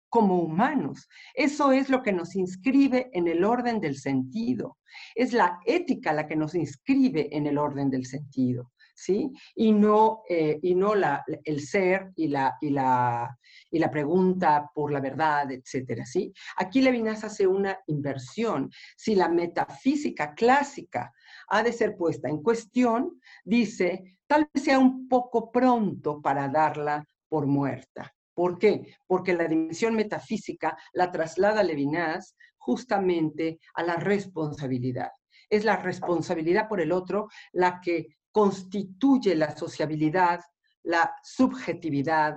como 0.08 0.40
humanos. 0.40 1.08
Eso 1.34 1.72
es 1.72 1.88
lo 1.88 2.02
que 2.02 2.12
nos 2.12 2.36
inscribe 2.36 3.10
en 3.12 3.26
el 3.26 3.44
orden 3.44 3.80
del 3.80 3.96
sentido. 3.96 4.78
Es 5.14 5.32
la 5.32 5.58
ética 5.66 6.12
la 6.12 6.26
que 6.26 6.36
nos 6.36 6.54
inscribe 6.54 7.28
en 7.36 7.46
el 7.46 7.58
orden 7.58 7.90
del 7.90 8.06
sentido. 8.06 8.70
¿Sí? 8.94 9.30
Y 9.54 9.72
no, 9.72 10.22
eh, 10.28 10.58
y 10.62 10.74
no 10.74 10.94
la, 10.94 11.24
el 11.44 11.60
ser 11.60 12.12
y 12.16 12.28
la, 12.28 12.56
y, 12.60 12.70
la, 12.70 13.36
y 13.70 13.78
la 13.78 13.90
pregunta 13.90 14.70
por 14.74 14.92
la 14.92 15.00
verdad, 15.00 15.50
etcétera, 15.50 16.06
¿sí? 16.06 16.32
Aquí 16.56 16.80
Levinas 16.80 17.24
hace 17.24 17.46
una 17.46 17.78
inversión. 17.86 18.70
Si 18.96 19.14
la 19.14 19.28
metafísica 19.28 20.34
clásica 20.34 21.12
ha 21.48 21.62
de 21.62 21.72
ser 21.72 21.96
puesta 21.96 22.28
en 22.28 22.42
cuestión, 22.42 23.20
dice, 23.44 24.18
tal 24.26 24.48
vez 24.52 24.64
sea 24.64 24.78
un 24.78 25.08
poco 25.08 25.50
pronto 25.50 26.22
para 26.22 26.48
darla 26.48 27.06
por 27.28 27.46
muerta. 27.46 28.14
¿Por 28.34 28.58
qué? 28.58 28.96
Porque 29.06 29.34
la 29.34 29.46
dimensión 29.46 29.94
metafísica 29.94 30.76
la 30.92 31.12
traslada 31.12 31.62
Levinas 31.62 32.36
justamente 32.56 33.60
a 33.74 33.82
la 33.82 33.96
responsabilidad. 33.96 35.10
Es 35.48 35.64
la 35.64 35.76
responsabilidad 35.76 36.68
por 36.68 36.80
el 36.80 36.90
otro 36.90 37.28
la 37.52 37.80
que 37.80 38.16
constituye 38.34 39.36
la 39.36 39.56
sociabilidad, 39.56 40.40
la 40.82 41.14
subjetividad, 41.22 42.36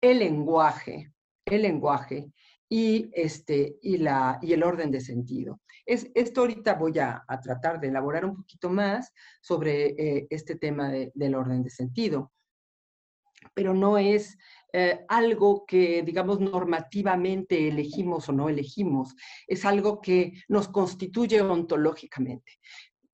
el 0.00 0.20
lenguaje, 0.20 1.12
el 1.44 1.62
lenguaje 1.62 2.30
y, 2.68 3.10
este, 3.12 3.76
y, 3.82 3.96
la, 3.96 4.38
y 4.40 4.52
el 4.52 4.62
orden 4.62 4.92
de 4.92 5.00
sentido. 5.00 5.60
Es, 5.84 6.08
esto 6.14 6.42
ahorita 6.42 6.74
voy 6.74 7.00
a, 7.00 7.24
tratar 7.42 7.80
de 7.80 7.88
elaborar 7.88 8.24
un 8.24 8.36
poquito 8.36 8.70
más 8.70 9.12
sobre 9.42 9.86
eh, 9.98 10.26
este 10.30 10.54
tema 10.54 10.92
del 10.92 11.34
orden 11.34 11.64
de 11.64 11.70
sentido, 11.70 12.32
pero 13.54 13.74
no 13.74 13.98
es 13.98 14.38
eh, 14.72 15.04
algo 15.08 15.66
que, 15.66 16.04
digamos, 16.04 16.38
normativamente 16.38 17.66
elegimos 17.66 18.28
o 18.28 18.32
no 18.32 18.48
elegimos, 18.48 19.16
es 19.48 19.64
algo 19.64 20.00
que 20.00 20.34
nos 20.46 20.68
constituye 20.68 21.40
ontológicamente. 21.40 22.52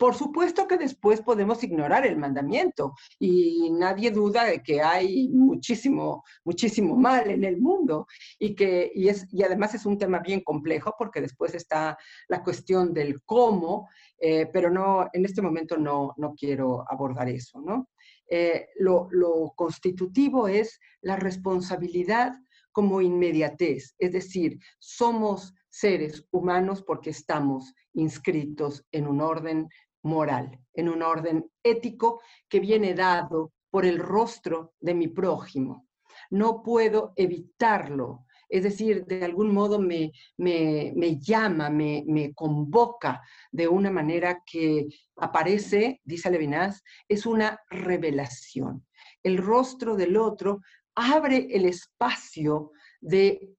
Por 0.00 0.14
supuesto 0.14 0.66
que 0.66 0.78
después 0.78 1.20
podemos 1.20 1.62
ignorar 1.62 2.06
el 2.06 2.16
mandamiento 2.16 2.94
y 3.18 3.68
nadie 3.70 4.10
duda 4.10 4.46
de 4.46 4.62
que 4.62 4.80
hay 4.80 5.28
muchísimo, 5.28 6.24
muchísimo 6.42 6.96
mal 6.96 7.30
en 7.30 7.44
el 7.44 7.60
mundo 7.60 8.06
y 8.38 8.54
que 8.54 8.90
y 8.94 9.10
es 9.10 9.26
y 9.30 9.42
además 9.42 9.74
es 9.74 9.84
un 9.84 9.98
tema 9.98 10.20
bien 10.20 10.40
complejo 10.40 10.94
porque 10.98 11.20
después 11.20 11.54
está 11.54 11.98
la 12.28 12.42
cuestión 12.42 12.94
del 12.94 13.20
cómo, 13.24 13.90
eh, 14.18 14.46
pero 14.50 14.70
no 14.70 15.06
en 15.12 15.26
este 15.26 15.42
momento 15.42 15.76
no, 15.76 16.14
no 16.16 16.34
quiero 16.34 16.82
abordar 16.90 17.28
eso, 17.28 17.60
¿no? 17.60 17.90
Eh, 18.26 18.68
lo, 18.78 19.06
lo 19.10 19.52
constitutivo 19.54 20.48
es 20.48 20.80
la 21.02 21.16
responsabilidad 21.16 22.32
como 22.72 23.02
inmediatez, 23.02 23.96
es 23.98 24.12
decir, 24.12 24.58
somos 24.78 25.52
seres 25.68 26.26
humanos 26.30 26.82
porque 26.82 27.10
estamos 27.10 27.74
inscritos 27.92 28.84
en 28.92 29.06
un 29.06 29.20
orden 29.20 29.68
moral, 30.02 30.58
en 30.72 30.88
un 30.88 31.02
orden 31.02 31.50
ético 31.62 32.20
que 32.48 32.60
viene 32.60 32.94
dado 32.94 33.52
por 33.70 33.84
el 33.84 33.98
rostro 33.98 34.74
de 34.80 34.94
mi 34.94 35.08
prójimo. 35.08 35.88
No 36.30 36.62
puedo 36.62 37.12
evitarlo, 37.16 38.26
es 38.48 38.64
decir, 38.64 39.06
de 39.06 39.24
algún 39.24 39.54
modo 39.54 39.78
me, 39.78 40.12
me, 40.36 41.20
llama, 41.20 41.70
me, 41.70 42.02
me, 42.06 42.34
convoca 42.34 43.22
de 43.52 43.68
una 43.68 43.90
manera 43.90 44.42
que 44.44 44.88
aparece, 45.16 46.00
dice 46.04 46.30
Levinas, 46.30 46.82
es 47.08 47.26
una 47.26 47.60
revelación. 47.70 48.86
El 49.22 49.38
rostro 49.38 49.96
del 49.96 50.16
otro 50.16 50.60
abre 50.94 51.48
el 51.50 51.64
espacio 51.64 52.72
de 53.00 53.54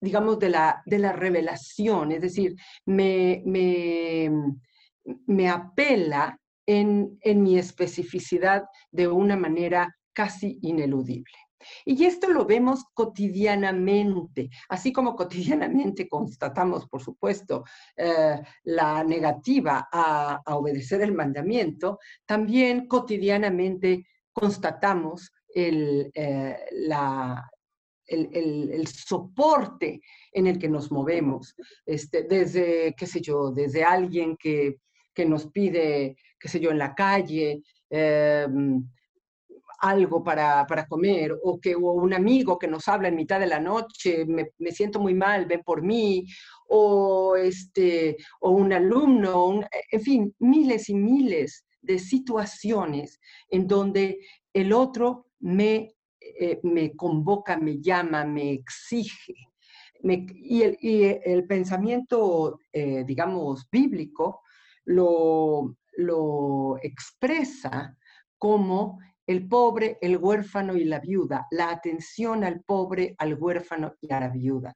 digamos, 0.00 0.38
de 0.38 0.48
la, 0.50 0.82
de 0.86 0.98
la 0.98 1.12
revelación, 1.12 2.12
es 2.12 2.22
decir, 2.22 2.54
me, 2.86 3.42
me, 5.26 5.48
apela 5.48 6.38
en, 6.66 7.18
en 7.22 7.42
mi 7.42 7.58
especificidad 7.58 8.64
de 8.90 9.08
una 9.08 9.36
manera 9.36 9.94
casi 10.12 10.58
ineludible. 10.62 11.38
Y 11.84 12.04
esto 12.04 12.28
lo 12.28 12.44
vemos 12.44 12.84
cotidianamente, 12.94 14.50
así 14.68 14.92
como 14.92 15.16
cotidianamente 15.16 16.08
constatamos, 16.08 16.86
por 16.88 17.02
supuesto, 17.02 17.64
eh, 17.96 18.40
la 18.64 19.04
negativa 19.04 19.88
a, 19.90 20.40
obedecer 20.54 21.02
el 21.02 21.14
mandamiento, 21.14 21.98
también 22.26 22.86
cotidianamente 22.86 24.06
constatamos 24.32 25.32
el, 25.48 26.10
eh, 26.14 26.56
el, 28.06 28.86
soporte 28.86 30.00
en 30.32 30.46
el 30.46 30.58
que 30.58 30.68
nos 30.68 30.92
movemos, 30.92 31.54
este, 31.84 32.22
desde, 32.22 32.94
qué 32.96 33.06
sé 33.06 33.20
yo, 33.20 33.50
desde 33.50 33.84
alguien 33.84 34.36
que, 34.36 34.78
nos 35.26 35.46
pide, 35.48 36.16
qué 36.38 36.48
sé 36.48 36.60
yo, 36.60 36.70
en 36.70 36.78
la 36.78 36.94
calle, 36.94 37.62
em, 37.90 38.82
algo 39.80 40.24
para, 40.24 40.66
comer, 40.88 41.36
o 41.42 41.60
que 41.60 41.76
un 41.76 42.12
amigo 42.12 42.58
que 42.58 42.66
nos 42.66 42.88
habla 42.88 43.08
en 43.08 43.14
mitad 43.14 43.38
de 43.38 43.46
la 43.46 43.60
noche, 43.60 44.24
me, 44.26 44.50
siento 44.72 44.98
muy 45.00 45.14
mal, 45.14 45.46
ven 45.46 45.62
por 45.64 45.82
mí, 45.82 46.26
o, 46.68 47.36
este, 47.36 48.16
o 48.40 48.50
un 48.50 48.72
alumno, 48.72 49.60
en 49.90 50.00
fin, 50.00 50.34
miles 50.40 50.88
y 50.88 50.94
miles 50.94 51.64
de 51.80 51.98
situaciones 51.98 53.20
en 53.50 53.66
donde 53.66 54.18
el 54.52 54.72
otro 54.72 55.26
me, 55.38 55.94
eh, 56.20 56.58
me 56.64 56.96
convoca, 56.96 57.56
me 57.56 57.80
llama, 57.80 58.24
me 58.24 58.52
exige. 58.52 59.34
y, 60.02 60.62
el, 60.62 61.46
pensamiento, 61.46 62.58
eh, 62.72 63.04
digamos, 63.06 63.68
bíblico 63.70 64.40
lo, 64.88 66.78
expresa 66.82 67.96
como 68.38 68.98
el 69.26 69.46
pobre, 69.48 69.98
el 70.00 70.16
huérfano 70.16 70.76
y 70.76 70.84
la 70.84 71.00
viuda, 71.00 71.46
la 71.50 71.70
atención 71.70 72.44
al 72.44 72.62
pobre, 72.62 73.14
al 73.18 73.34
huérfano 73.34 73.94
y 74.00 74.12
a 74.12 74.20
la 74.20 74.28
viuda. 74.28 74.74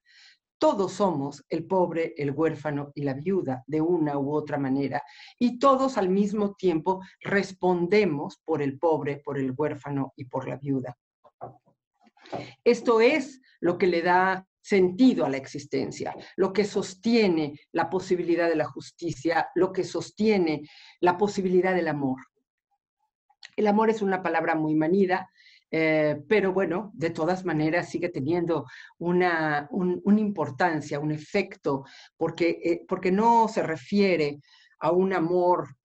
Todos 0.59 0.93
somos 0.93 1.45
el 1.49 1.67
pobre, 1.67 2.15
el 2.17 2.31
huérfano 2.31 2.93
y 2.95 3.03
la 3.03 3.15
viuda 3.15 3.65
de 3.67 3.81
una 3.81 4.19
u 4.19 4.33
otra 4.33 4.59
manera 4.59 5.03
y 5.39 5.59
todos 5.59 5.99
al 5.99 6.09
mismo 6.09 6.55
tiempo 6.55 7.01
respondemos 7.21 8.41
por 8.45 8.63
el 8.63 8.79
pobre, 8.79 9.21
por 9.25 9.39
el 9.39 9.53
huérfano 9.57 10.13
y 10.17 10.27
por 10.27 10.47
la 10.47 10.57
viuda. 10.57 10.97
Esto 12.63 13.01
es 13.01 13.41
lo 13.61 13.79
que 13.79 13.87
le 13.89 14.03
da 14.03 14.47
sentido 14.63 15.27
a 15.27 15.29
la 15.29 15.37
existencia, 15.37 16.15
lo 16.37 16.53
que 16.53 16.65
sostiene 16.65 17.59
la 17.73 17.91
posibilidad 17.91 18.49
de 18.49 18.57
la 18.57 18.65
justicia, 18.65 19.49
lo 19.57 19.73
que 19.73 19.85
sostiene 19.85 20.63
la 21.01 21.19
posibilidad 21.19 21.75
del 21.75 21.89
amor. 21.89 22.21
El 23.57 23.67
amor 23.67 23.91
es 23.91 24.01
una 24.01 24.23
palabra 24.23 24.55
muy 24.55 24.75
manida, 24.75 25.29
eh, 25.71 26.23
pero 26.29 26.53
bueno, 26.53 26.93
de 26.95 27.11
todas 27.11 27.45
maneras 27.45 27.89
sigue 27.91 28.09
teniendo 28.09 28.67
una, 28.99 29.69
importancia, 30.05 31.01
un 31.01 31.13
efecto, 31.13 31.85
porque, 32.17 32.61
eh, 32.63 32.85
porque 32.87 33.11
no 33.11 33.49
se 33.49 33.63
refiere 33.63 34.41
a 34.79 34.93
un 34.93 35.13
amor 35.13 35.77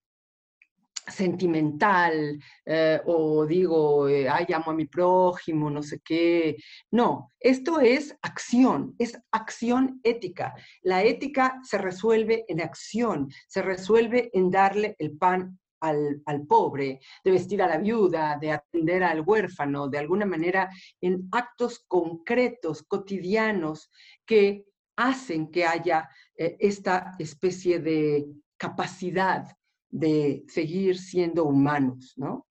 sentimental 1.08 2.38
eh, 2.64 3.00
o 3.06 3.46
digo, 3.46 4.06
ay, 4.06 4.46
amo 4.54 4.70
a 4.70 4.74
mi 4.74 4.86
prójimo, 4.86 5.70
no 5.70 5.82
sé 5.82 6.00
qué. 6.04 6.56
No, 6.90 7.32
esto 7.40 7.80
es 7.80 8.16
acción, 8.22 8.94
es 8.98 9.18
acción 9.30 10.00
ética. 10.02 10.54
La 10.82 11.02
ética 11.02 11.60
se 11.62 11.78
resuelve 11.78 12.44
en 12.48 12.60
acción, 12.60 13.28
se 13.48 13.62
resuelve 13.62 14.30
en 14.32 14.50
darle 14.50 14.96
el 14.98 15.16
pan 15.16 15.58
al, 15.80 16.46
pobre, 16.48 17.00
de 17.24 17.30
vestir 17.30 17.62
a 17.62 17.68
la 17.68 17.78
viuda, 17.78 18.38
de 18.40 18.52
atender 18.52 19.02
al 19.02 19.20
huérfano, 19.20 19.88
de 19.88 19.98
alguna 19.98 20.26
manera 20.26 20.70
en 21.00 21.28
actos 21.32 21.84
concretos, 21.86 22.82
cotidianos, 22.82 23.90
que 24.26 24.64
hacen 24.96 25.50
que 25.50 25.64
haya 25.64 26.08
eh, 26.36 26.56
esta 26.58 27.14
especie 27.18 27.78
de 27.78 28.26
capacidad 28.56 29.57
de 29.90 30.44
seguir 30.48 30.98
siendo 30.98 31.44
humanos, 31.44 32.14
¿no? 32.16 32.48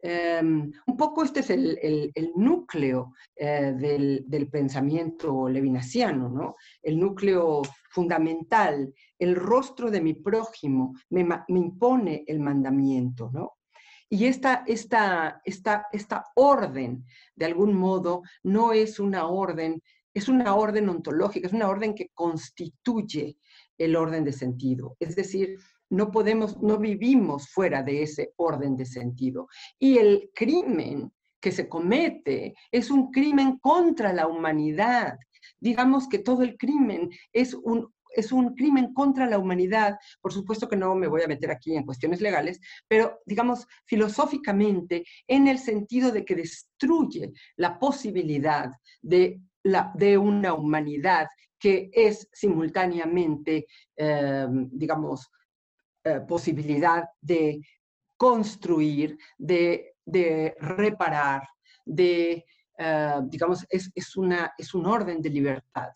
Em, 0.00 0.70
un 0.86 0.96
poco 0.96 1.22
este 1.24 1.40
es 1.40 1.50
el, 1.50 2.12
núcleo 2.36 3.14
eh, 3.36 3.72
del, 3.76 4.48
pensamiento 4.50 5.48
levinasiano, 5.48 6.28
¿no? 6.28 6.56
El 6.82 6.98
núcleo 6.98 7.62
fundamental, 7.90 8.92
el 9.18 9.34
rostro 9.36 9.90
de 9.90 10.00
mi 10.00 10.14
prójimo 10.14 10.94
me, 11.10 11.26
impone 11.48 12.24
el 12.26 12.40
mandamiento, 12.40 13.30
¿no? 13.32 13.52
Y 14.08 14.26
esta, 14.26 14.62
esta, 14.66 15.40
esta, 15.44 15.86
esta 15.90 16.24
orden, 16.34 17.06
de 17.34 17.46
algún 17.46 17.74
modo, 17.74 18.22
no 18.42 18.74
es 18.74 19.00
una 19.00 19.26
orden, 19.26 19.82
es 20.12 20.28
una 20.28 20.54
orden 20.54 20.90
ontológica, 20.90 21.46
es 21.46 21.54
una 21.54 21.68
orden 21.68 21.94
que 21.94 22.10
constituye 22.12 23.38
el 23.78 23.96
orden 23.96 24.24
de 24.24 24.32
sentido. 24.32 24.96
Es 25.00 25.16
decir, 25.16 25.56
no 25.92 26.10
podemos, 26.10 26.60
no 26.62 26.78
vivimos 26.78 27.50
fuera 27.50 27.82
de 27.82 28.02
ese 28.02 28.32
orden 28.36 28.76
de 28.76 28.86
sentido. 28.86 29.48
Y 29.78 29.98
el 29.98 30.30
crimen 30.34 31.12
que 31.38 31.52
se 31.52 31.68
comete 31.68 32.54
es 32.70 32.90
un 32.90 33.10
crimen 33.10 33.58
contra 33.58 34.12
la 34.12 34.26
humanidad. 34.26 35.18
Digamos 35.60 36.08
que 36.08 36.18
todo 36.18 36.44
el 36.44 36.56
crimen 36.56 37.10
es 37.30 37.52
un, 37.52 37.92
es 38.08 38.32
un 38.32 38.54
crimen 38.54 38.94
contra 38.94 39.26
la 39.26 39.38
humanidad. 39.38 39.98
Por 40.22 40.32
supuesto 40.32 40.66
que 40.66 40.76
no 40.76 40.94
me 40.94 41.08
voy 41.08 41.22
a 41.22 41.28
meter 41.28 41.50
aquí 41.50 41.76
en 41.76 41.84
cuestiones 41.84 42.22
legales, 42.22 42.58
pero 42.88 43.20
digamos 43.26 43.66
filosóficamente 43.84 45.04
en 45.26 45.46
el 45.46 45.58
sentido 45.58 46.10
de 46.10 46.24
que 46.24 46.36
destruye 46.36 47.32
la 47.56 47.78
posibilidad 47.78 48.70
de, 49.02 49.42
la, 49.62 49.92
de 49.94 50.16
una 50.16 50.54
humanidad 50.54 51.26
que 51.58 51.90
es 51.92 52.28
simultáneamente, 52.32 53.66
eh, 53.96 54.46
digamos, 54.72 55.30
eh, 56.04 56.20
posibilidad 56.26 57.08
de 57.20 57.60
construir, 58.16 59.18
de, 59.38 59.94
reparar, 60.58 61.48
de, 61.84 62.44
eh, 62.78 63.14
digamos, 63.24 63.66
es, 63.68 64.16
una, 64.16 64.52
es 64.58 64.74
un 64.74 64.86
orden 64.86 65.20
de 65.20 65.30
libertad 65.30 65.90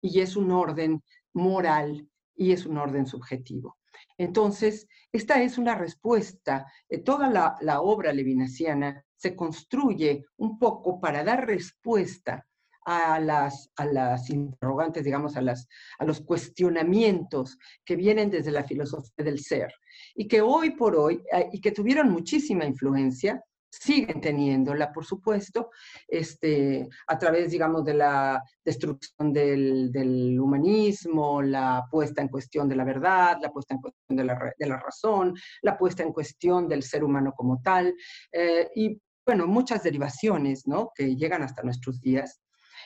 y 0.00 0.20
es 0.20 0.36
un 0.36 0.50
orden 0.50 1.02
moral 1.34 2.08
y 2.34 2.52
es 2.52 2.66
un 2.66 2.78
orden 2.78 3.06
subjetivo. 3.06 3.78
Entonces, 4.16 4.86
esta 5.12 5.42
es 5.42 5.58
una 5.58 5.74
respuesta. 5.74 6.66
toda 7.04 7.28
la, 7.28 7.56
la, 7.60 7.80
obra 7.80 8.12
levinasiana 8.12 9.04
se 9.16 9.36
construye 9.36 10.24
un 10.36 10.58
poco 10.58 11.00
para 11.00 11.22
dar 11.22 11.46
respuesta 11.46 12.46
a 12.90 13.20
las, 13.20 13.70
a 13.76 13.86
las 13.86 14.30
interrogantes, 14.30 15.04
digamos, 15.04 15.36
a, 15.36 15.42
las, 15.42 15.68
a 15.98 16.04
los 16.04 16.20
cuestionamientos 16.22 17.56
que 17.84 17.94
vienen 17.94 18.30
desde 18.30 18.50
la 18.50 18.64
filosofía 18.64 19.24
del 19.24 19.38
ser 19.38 19.72
y 20.14 20.26
que 20.26 20.40
hoy 20.40 20.70
por 20.70 20.96
hoy, 20.96 21.22
eh, 21.32 21.48
y 21.52 21.60
que 21.60 21.70
tuvieron 21.70 22.10
muchísima 22.10 22.64
influencia, 22.64 23.40
siguen 23.70 24.20
teniéndola, 24.20 24.92
por 24.92 25.04
supuesto, 25.04 25.70
este, 26.08 26.88
a 27.06 27.16
través, 27.16 27.52
digamos, 27.52 27.84
de 27.84 27.94
la 27.94 28.42
destrucción 28.64 29.32
del, 29.32 29.92
del, 29.92 30.40
humanismo, 30.40 31.40
la 31.40 31.84
puesta 31.88 32.20
en 32.20 32.28
cuestión 32.28 32.68
de 32.68 32.74
la 32.74 32.82
verdad, 32.82 33.38
la 33.40 33.52
puesta 33.52 33.74
en 33.74 33.80
cuestión 33.80 34.16
de 34.16 34.24
la, 34.24 34.52
de 34.58 34.66
la 34.66 34.80
razón, 34.80 35.34
la 35.62 35.78
puesta 35.78 36.02
en 36.02 36.12
cuestión 36.12 36.66
del 36.66 36.82
ser 36.82 37.04
humano 37.04 37.32
como 37.36 37.62
tal, 37.62 37.94
eh, 38.32 38.68
y 38.74 39.00
bueno, 39.24 39.46
muchas 39.46 39.84
derivaciones, 39.84 40.66
¿no? 40.66 40.90
Que 40.92 41.14
llegan 41.14 41.42
hasta 41.42 41.62
nuestros 41.62 42.00
días 42.00 42.40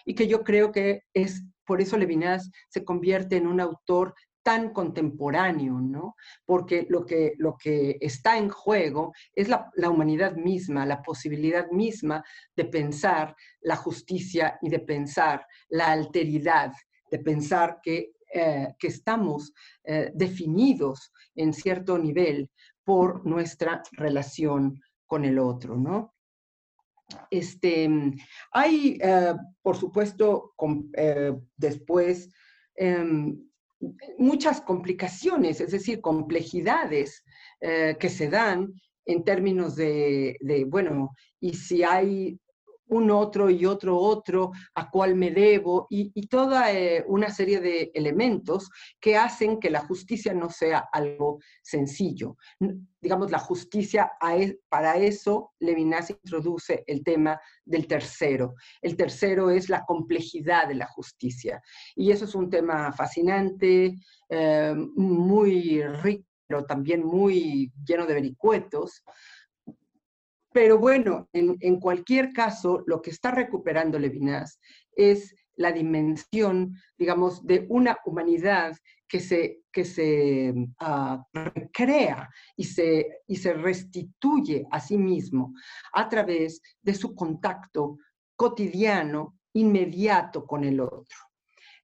y 0.04 0.14
que 0.14 0.26
yo 0.26 0.44
creo 0.44 0.72
que 0.72 1.02
es, 1.12 1.42
por 1.66 1.80
eso 1.80 1.96
Levinas 1.96 2.50
se 2.68 2.84
convierte 2.84 3.36
en 3.36 3.46
un 3.46 3.60
autor 3.60 4.14
tan 4.44 4.74
contemporáneo, 4.74 5.80
¿no? 5.80 6.14
Porque 6.44 6.86
lo 6.90 7.06
que, 7.06 7.32
lo 7.38 7.56
que 7.56 7.96
está 8.00 8.36
en 8.36 8.50
juego 8.50 9.14
es 9.34 9.48
la, 9.48 9.70
humanidad 9.90 10.36
misma, 10.36 10.84
la 10.84 11.02
posibilidad 11.02 11.68
misma 11.70 12.22
de 12.54 12.66
pensar 12.66 13.34
la 13.62 13.76
justicia 13.76 14.58
y 14.60 14.68
de 14.68 14.80
pensar 14.80 15.46
la 15.70 15.90
alteridad, 15.92 16.72
de 17.10 17.18
pensar 17.20 17.80
que, 17.82 18.12
eh, 18.32 18.74
que 18.78 18.88
estamos 18.88 19.54
eh, 19.82 20.12
definidos 20.14 21.10
en 21.34 21.54
cierto 21.54 21.98
nivel 21.98 22.50
por 22.84 23.24
nuestra 23.24 23.82
relación 23.92 24.78
con 25.06 25.24
el 25.24 25.38
otro, 25.38 25.76
¿no? 25.76 26.13
Este, 27.30 27.88
hay, 28.52 28.98
eh, 29.00 29.34
por 29.62 29.76
supuesto, 29.76 30.54
eh, 30.94 31.32
después 31.56 32.30
em, 32.76 33.38
muchas 34.18 34.60
complicaciones, 34.60 35.60
es 35.60 35.70
decir, 35.70 36.00
complejidades 36.00 37.24
eh, 37.60 37.96
que 37.98 38.08
se 38.08 38.28
dan 38.28 38.72
en 39.06 39.22
términos 39.22 39.76
de, 39.76 40.36
bueno, 40.68 41.14
y 41.40 41.54
si 41.54 41.82
hay 41.82 42.38
un 42.94 43.10
otro 43.10 43.50
y 43.50 43.66
otro 43.66 43.98
otro, 43.98 44.52
a 44.74 44.90
cuál 44.90 45.14
me 45.14 45.30
debo, 45.30 45.86
y, 45.90 46.26
toda 46.26 46.72
eh, 46.72 47.04
una 47.06 47.30
serie 47.30 47.60
de 47.60 47.90
elementos 47.94 48.70
que 49.00 49.16
hacen 49.16 49.60
que 49.60 49.70
la 49.70 49.80
justicia 49.80 50.32
no 50.32 50.50
sea 50.50 50.88
algo 50.92 51.38
sencillo. 51.62 52.36
Digamos, 53.00 53.30
la 53.30 53.38
justicia, 53.38 54.12
e, 54.36 54.58
para 54.68 54.96
eso 54.96 55.52
Levinas 55.60 56.10
introduce 56.10 56.84
el 56.86 57.04
tema 57.04 57.40
del 57.64 57.86
tercero. 57.86 58.54
El 58.80 58.96
tercero 58.96 59.50
es 59.50 59.68
la 59.68 59.84
complejidad 59.84 60.68
de 60.68 60.74
la 60.74 60.86
justicia. 60.86 61.60
Y 61.94 62.10
eso 62.10 62.24
es 62.24 62.34
un 62.34 62.48
tema 62.48 62.92
fascinante, 62.92 63.94
eh, 64.28 64.74
muy 64.96 65.82
rico, 65.82 66.26
pero 66.46 66.64
también 66.64 67.04
muy 67.04 67.72
lleno 67.86 68.06
de 68.06 68.14
vericuetos, 68.14 69.02
pero 70.54 70.78
bueno, 70.78 71.28
en, 71.32 71.80
cualquier 71.80 72.32
caso, 72.32 72.84
lo 72.86 73.02
que 73.02 73.10
está 73.10 73.32
recuperando 73.32 73.98
Levinas 73.98 74.60
es 74.94 75.34
la 75.56 75.72
dimensión, 75.72 76.76
digamos, 76.96 77.44
de 77.44 77.66
una 77.68 77.98
humanidad 78.06 78.76
que 79.08 79.18
se, 79.18 79.62
que 79.72 79.84
se 79.84 80.54
ah, 80.78 81.26
recrea 81.32 82.30
y 82.54 82.62
se, 82.62 83.18
y 83.26 83.34
se 83.34 83.52
restituye 83.54 84.64
a 84.70 84.78
sí 84.78 84.96
mismo 84.96 85.54
a 85.92 86.08
través 86.08 86.62
de 86.80 86.94
su 86.94 87.16
contacto 87.16 87.98
cotidiano, 88.36 89.36
inmediato 89.54 90.46
con 90.46 90.62
el 90.62 90.78
otro. 90.78 91.18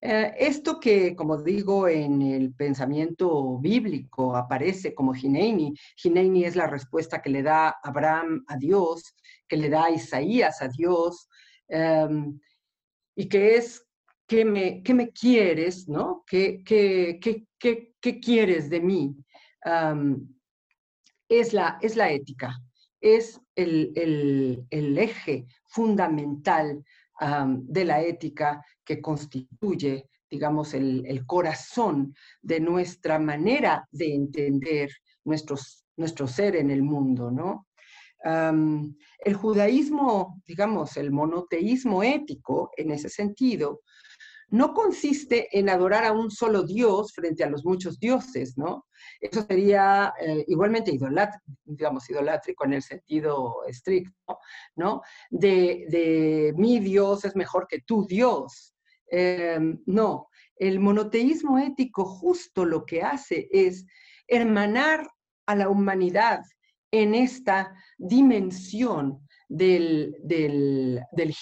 Eh, 0.02 0.32
esto 0.38 0.80
que, 0.80 1.14
como 1.14 1.42
digo, 1.42 1.86
en 1.86 2.22
el 2.22 2.54
pensamiento 2.54 3.58
bíblico 3.58 4.34
aparece 4.34 4.94
como 4.94 5.12
Gineini, 5.12 5.74
Gineini 5.96 6.44
es 6.44 6.56
la 6.56 6.66
respuesta 6.66 7.20
que 7.20 7.28
le 7.28 7.42
da 7.42 7.76
Abraham 7.82 8.42
a 8.48 8.56
Dios, 8.56 9.14
que 9.46 9.58
le 9.58 9.68
da 9.68 9.90
Isaías 9.90 10.62
a 10.62 10.68
Dios, 10.68 11.28
em, 11.68 12.40
y 13.14 13.28
que 13.28 13.56
es, 13.56 13.86
¿qué 14.26 14.44
me, 14.44 14.82
me 14.94 15.10
quieres? 15.10 15.86
¿no? 15.86 16.24
¿Qué, 16.26 16.62
qué, 16.64 17.20
qué, 17.20 18.20
quieres 18.20 18.70
de 18.70 18.80
mí? 18.80 19.16
es, 21.28 21.52
la, 21.52 21.78
es 21.82 21.96
la 21.96 22.10
ética, 22.10 22.58
es 23.00 23.38
el, 23.54 23.92
el, 23.94 24.66
el 24.70 24.98
eje 24.98 25.46
fundamental 25.66 26.82
de 27.20 27.84
la 27.84 28.02
ética 28.02 28.64
que 28.84 29.00
constituye, 29.00 30.08
digamos, 30.30 30.74
el, 30.74 31.24
corazón 31.26 32.14
de 32.40 32.60
nuestra 32.60 33.18
manera 33.18 33.86
de 33.90 34.14
entender 34.14 34.90
nuestros, 35.24 35.84
nuestro 35.96 36.26
ser 36.26 36.56
en 36.56 36.70
el 36.70 36.82
mundo, 36.82 37.30
¿no? 37.30 37.66
el 38.22 39.34
judaísmo, 39.34 40.42
digamos, 40.46 40.96
el 40.98 41.10
monoteísmo 41.10 42.02
ético, 42.02 42.70
en 42.76 42.90
ese 42.90 43.08
sentido, 43.08 43.80
no 44.50 44.74
consiste 44.74 45.48
en 45.56 45.68
adorar 45.68 46.04
a 46.04 46.12
un 46.12 46.30
solo 46.30 46.62
Dios 46.64 47.12
frente 47.12 47.44
a 47.44 47.50
los 47.50 47.64
muchos 47.64 47.98
dioses, 47.98 48.58
¿no? 48.58 48.86
Eso 49.20 49.44
sería 49.46 50.12
eh, 50.20 50.44
igualmente 50.48 50.92
idolátrico, 50.92 51.44
digamos, 51.64 52.08
idolátrico 52.10 52.64
en 52.64 52.74
el 52.74 52.82
sentido 52.82 53.64
estricto, 53.66 54.38
¿no? 54.76 55.02
De, 55.30 56.52
mi 56.56 56.80
Dios 56.80 57.24
es 57.24 57.36
mejor 57.36 57.66
que 57.68 57.80
tu 57.82 58.06
Dios. 58.06 58.74
Em, 59.06 59.80
no, 59.86 60.28
el 60.56 60.80
monoteísmo 60.80 61.58
ético 61.58 62.04
justo 62.04 62.64
lo 62.64 62.84
que 62.84 63.02
hace 63.02 63.48
es 63.52 63.86
hermanar 64.26 65.08
a 65.46 65.56
la 65.56 65.68
humanidad 65.68 66.40
en 66.92 67.14
esta 67.14 67.74
dimensión 67.98 69.26
del, 69.50 70.16
del, 70.22 71.02
del 71.12 71.34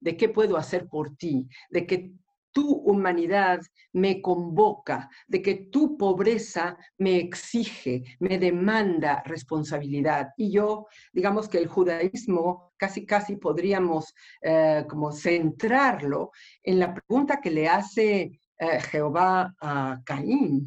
de 0.00 0.16
qué 0.16 0.28
puedo 0.28 0.56
hacer 0.56 0.88
por 0.88 1.16
ti, 1.16 1.48
de 1.70 1.86
que 1.86 2.12
tu 2.50 2.70
humanidad 2.70 3.60
me 3.92 4.20
convoca, 4.20 5.08
de 5.26 5.40
que 5.40 5.54
tu 5.70 5.96
pobreza 5.96 6.76
me 6.98 7.16
exige, 7.16 8.02
me 8.20 8.38
demanda 8.38 9.22
responsabilidad. 9.24 10.28
Y 10.36 10.50
yo, 10.52 10.86
digamos 11.12 11.48
que 11.48 11.58
el 11.58 11.66
judaísmo 11.66 12.72
casi, 12.76 13.06
casi 13.06 13.36
podríamos 13.36 14.14
eh, 14.42 14.84
como 14.88 15.12
centrarlo 15.12 16.32
en 16.62 16.78
la 16.78 16.92
pregunta 16.92 17.40
que 17.40 17.50
le 17.50 17.68
hace 17.68 18.40
eh, 18.58 18.80
Jehová 18.90 19.54
a 19.60 20.02
Caín, 20.04 20.66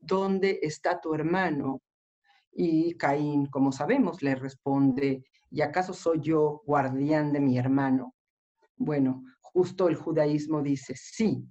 ¿dónde 0.00 0.58
está 0.62 1.00
tu 1.00 1.12
hermano? 1.14 1.82
Y 2.54 2.94
Caín, 2.94 3.46
como 3.46 3.72
sabemos, 3.72 4.22
le 4.22 4.34
responde, 4.34 5.24
¿y 5.52 5.60
acaso 5.60 5.92
soy 5.92 6.20
yo 6.20 6.62
guardián 6.66 7.32
de 7.32 7.40
mi 7.40 7.58
hermano? 7.58 8.14
Bueno, 8.76 9.22
justo 9.40 9.88
el 9.88 9.96
judaísmo 9.96 10.62
dice, 10.62 10.94
sí, 10.96 11.44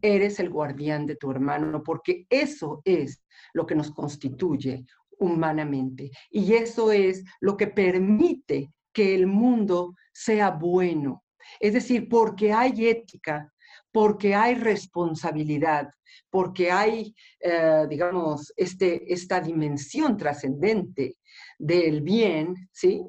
eres 0.00 0.38
el 0.40 0.48
guardián 0.48 1.06
de 1.06 1.16
tu 1.16 1.30
hermano, 1.30 1.82
porque 1.82 2.26
eso 2.30 2.80
es 2.84 3.24
lo 3.52 3.66
que 3.66 3.74
nos 3.74 3.90
constituye 3.90 4.86
humanamente. 5.18 6.10
Y 6.30 6.54
eso 6.54 6.92
es 6.92 7.24
lo 7.40 7.56
que 7.56 7.66
permite 7.66 8.72
que 8.92 9.14
el 9.14 9.26
mundo 9.26 9.94
sea 10.12 10.50
bueno. 10.50 11.24
Es 11.58 11.72
decir, 11.74 12.08
porque 12.08 12.52
hay 12.52 12.86
ética, 12.86 13.52
porque 13.90 14.34
hay 14.34 14.54
responsabilidad, 14.54 15.90
porque 16.30 16.70
hay, 16.70 17.14
eh, 17.40 17.86
digamos, 17.88 18.52
este, 18.56 19.12
esta 19.12 19.40
dimensión 19.40 20.16
trascendente 20.16 21.16
del 21.58 22.02
bien, 22.02 22.68
¿sí? 22.72 23.02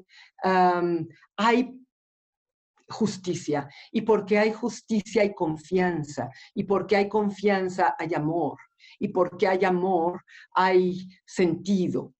hay 1.36 1.84
justicia. 2.88 3.68
Y 3.92 4.02
porque 4.02 4.38
hay 4.38 4.52
justicia 4.52 5.22
hay 5.22 5.34
confianza. 5.34 6.30
Y 6.54 6.64
porque 6.64 6.96
hay 6.96 7.08
confianza 7.08 7.94
hay 7.98 8.14
amor. 8.14 8.58
Y 8.98 9.08
porque 9.08 9.48
hay 9.48 9.64
amor 9.64 10.22
hay 10.54 11.08
sentido. 11.26 12.14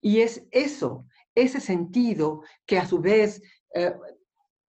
Y 0.00 0.20
es 0.20 0.46
eso, 0.50 1.06
ese 1.34 1.60
sentido 1.60 2.42
que 2.66 2.78
a 2.78 2.86
su 2.86 3.00
vez 3.00 3.42
eh, 3.74 3.94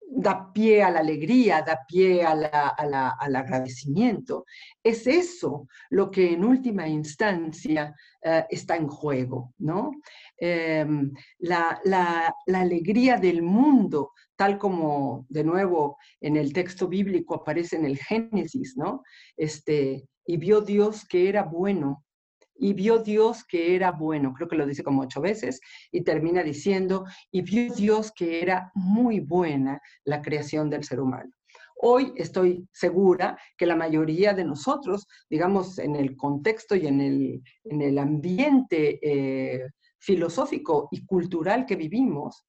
da 0.09 0.51
pie 0.53 0.81
a 0.83 0.89
la 0.89 0.99
alegría, 0.99 1.61
da 1.61 1.79
pie 1.87 2.23
al 2.25 3.35
agradecimiento. 3.35 4.45
Es 4.83 5.05
eso 5.05 5.67
lo 5.89 6.09
que 6.09 6.33
en 6.33 6.43
última 6.45 6.87
instancia 6.87 7.93
eh, 8.21 8.45
está 8.49 8.77
en 8.77 8.87
juego, 8.87 9.53
¿no? 9.57 9.91
Em, 10.37 11.11
la, 11.39 12.33
alegría 12.53 13.17
del 13.17 13.41
mundo, 13.41 14.11
tal 14.35 14.57
como 14.57 15.25
de 15.29 15.43
nuevo 15.43 15.97
en 16.21 16.37
el 16.37 16.53
texto 16.53 16.87
bíblico 16.87 17.35
aparece 17.35 17.75
en 17.75 17.85
el 17.85 17.97
Génesis, 17.97 18.77
¿no? 18.77 19.03
Este, 19.35 20.07
y 20.25 20.37
vio 20.37 20.61
Dios 20.61 21.05
que 21.05 21.27
era 21.29 21.43
bueno 21.43 22.03
y 22.59 22.73
vio 22.73 22.99
Dios 22.99 23.43
que 23.45 23.75
era 23.75 23.91
bueno, 23.91 24.33
creo 24.33 24.47
que 24.47 24.55
lo 24.55 24.65
dice 24.65 24.83
como 24.83 25.03
ocho 25.03 25.21
veces, 25.21 25.59
y 25.91 26.03
termina 26.03 26.43
diciendo, 26.43 27.05
y 27.31 27.41
vio 27.41 27.73
Dios 27.73 28.11
que 28.11 28.41
era 28.41 28.71
muy 28.75 29.19
buena 29.19 29.81
la 30.05 30.21
creación 30.21 30.69
del 30.69 30.83
ser 30.83 30.99
humano. 30.99 31.31
Hoy 31.79 32.11
estoy 32.15 32.67
segura 32.71 33.37
que 33.55 33.67
la 33.67 33.75
mayoría 33.75 34.33
de 34.33 34.43
nosotros, 34.43 35.07
digamos, 35.29 35.77
en 35.77 35.95
el 35.95 36.15
contexto 36.15 36.75
y 36.75 36.87
en 36.87 37.01
el, 37.01 37.43
en 37.65 37.81
el 37.83 37.99
ambiente 37.99 38.99
eh, 39.01 39.67
filosófico 39.99 40.87
y 40.91 41.05
cultural 41.05 41.65
que 41.67 41.75
vivimos, 41.75 42.45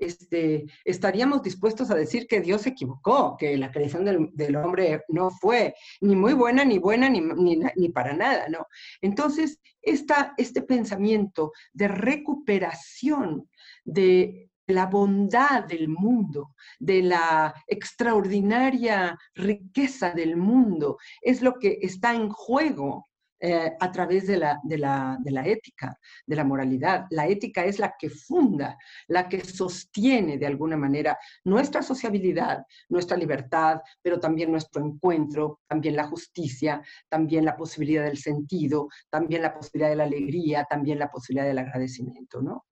este, 0.00 0.66
estaríamos 0.84 1.42
dispuestos 1.42 1.90
a 1.90 1.94
decir 1.94 2.26
que 2.26 2.40
Dios 2.40 2.62
se 2.62 2.70
equivocó, 2.70 3.36
que 3.36 3.56
la 3.56 3.70
creación 3.70 4.04
del, 4.04 4.56
hombre 4.56 5.04
no 5.08 5.30
fue 5.30 5.74
ni 6.00 6.16
muy 6.16 6.32
buena, 6.32 6.64
ni 6.64 6.78
buena, 6.78 7.08
ni, 7.08 7.20
ni, 7.20 7.88
para 7.90 8.14
nada, 8.14 8.48
¿no? 8.48 8.66
Entonces, 9.00 9.60
este 9.82 10.62
pensamiento 10.62 11.52
de 11.72 11.88
recuperación 11.88 13.48
de 13.84 14.50
la 14.66 14.86
bondad 14.86 15.64
del 15.64 15.88
mundo, 15.88 16.54
de 16.78 17.02
la 17.02 17.54
extraordinaria 17.66 19.18
riqueza 19.34 20.12
del 20.12 20.36
mundo, 20.36 20.98
es 21.20 21.42
lo 21.42 21.58
que 21.58 21.78
está 21.82 22.14
en 22.14 22.30
juego 22.30 23.09
eh, 23.40 23.72
a 23.80 23.90
través 23.90 24.26
de 24.26 24.36
la, 24.36 24.60
de, 24.62 24.76
la, 24.76 25.16
de 25.18 25.30
la, 25.30 25.46
ética, 25.46 25.98
de 26.26 26.36
la 26.36 26.44
moralidad. 26.44 27.06
La 27.10 27.26
ética 27.26 27.64
es 27.64 27.78
la 27.78 27.94
que 27.98 28.10
funda, 28.10 28.76
la 29.08 29.28
que 29.28 29.42
sostiene 29.42 30.36
de 30.36 30.46
alguna 30.46 30.76
manera 30.76 31.18
nuestra 31.44 31.82
sociabilidad, 31.82 32.64
nuestra 32.90 33.16
libertad, 33.16 33.80
pero 34.02 34.20
también 34.20 34.50
nuestro 34.50 34.84
encuentro, 34.84 35.60
también 35.66 35.96
la 35.96 36.06
justicia, 36.06 36.82
también 37.08 37.46
la 37.46 37.56
posibilidad 37.56 38.04
del 38.04 38.18
sentido, 38.18 38.88
también 39.08 39.40
la 39.40 39.54
posibilidad 39.54 39.88
de 39.88 39.96
la 39.96 40.04
alegría, 40.04 40.66
también 40.68 40.98
la 40.98 41.10
posibilidad 41.10 41.46
del 41.46 41.58
agradecimiento, 41.58 42.42
¿no? 42.42 42.66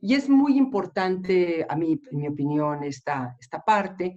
Y 0.00 0.14
es 0.14 0.28
muy 0.28 0.56
importante, 0.56 1.66
a 1.68 1.76
mí, 1.76 2.00
en 2.10 2.18
mi 2.18 2.28
opinión, 2.28 2.82
esta, 2.84 3.36
esta 3.38 3.60
parte, 3.60 4.16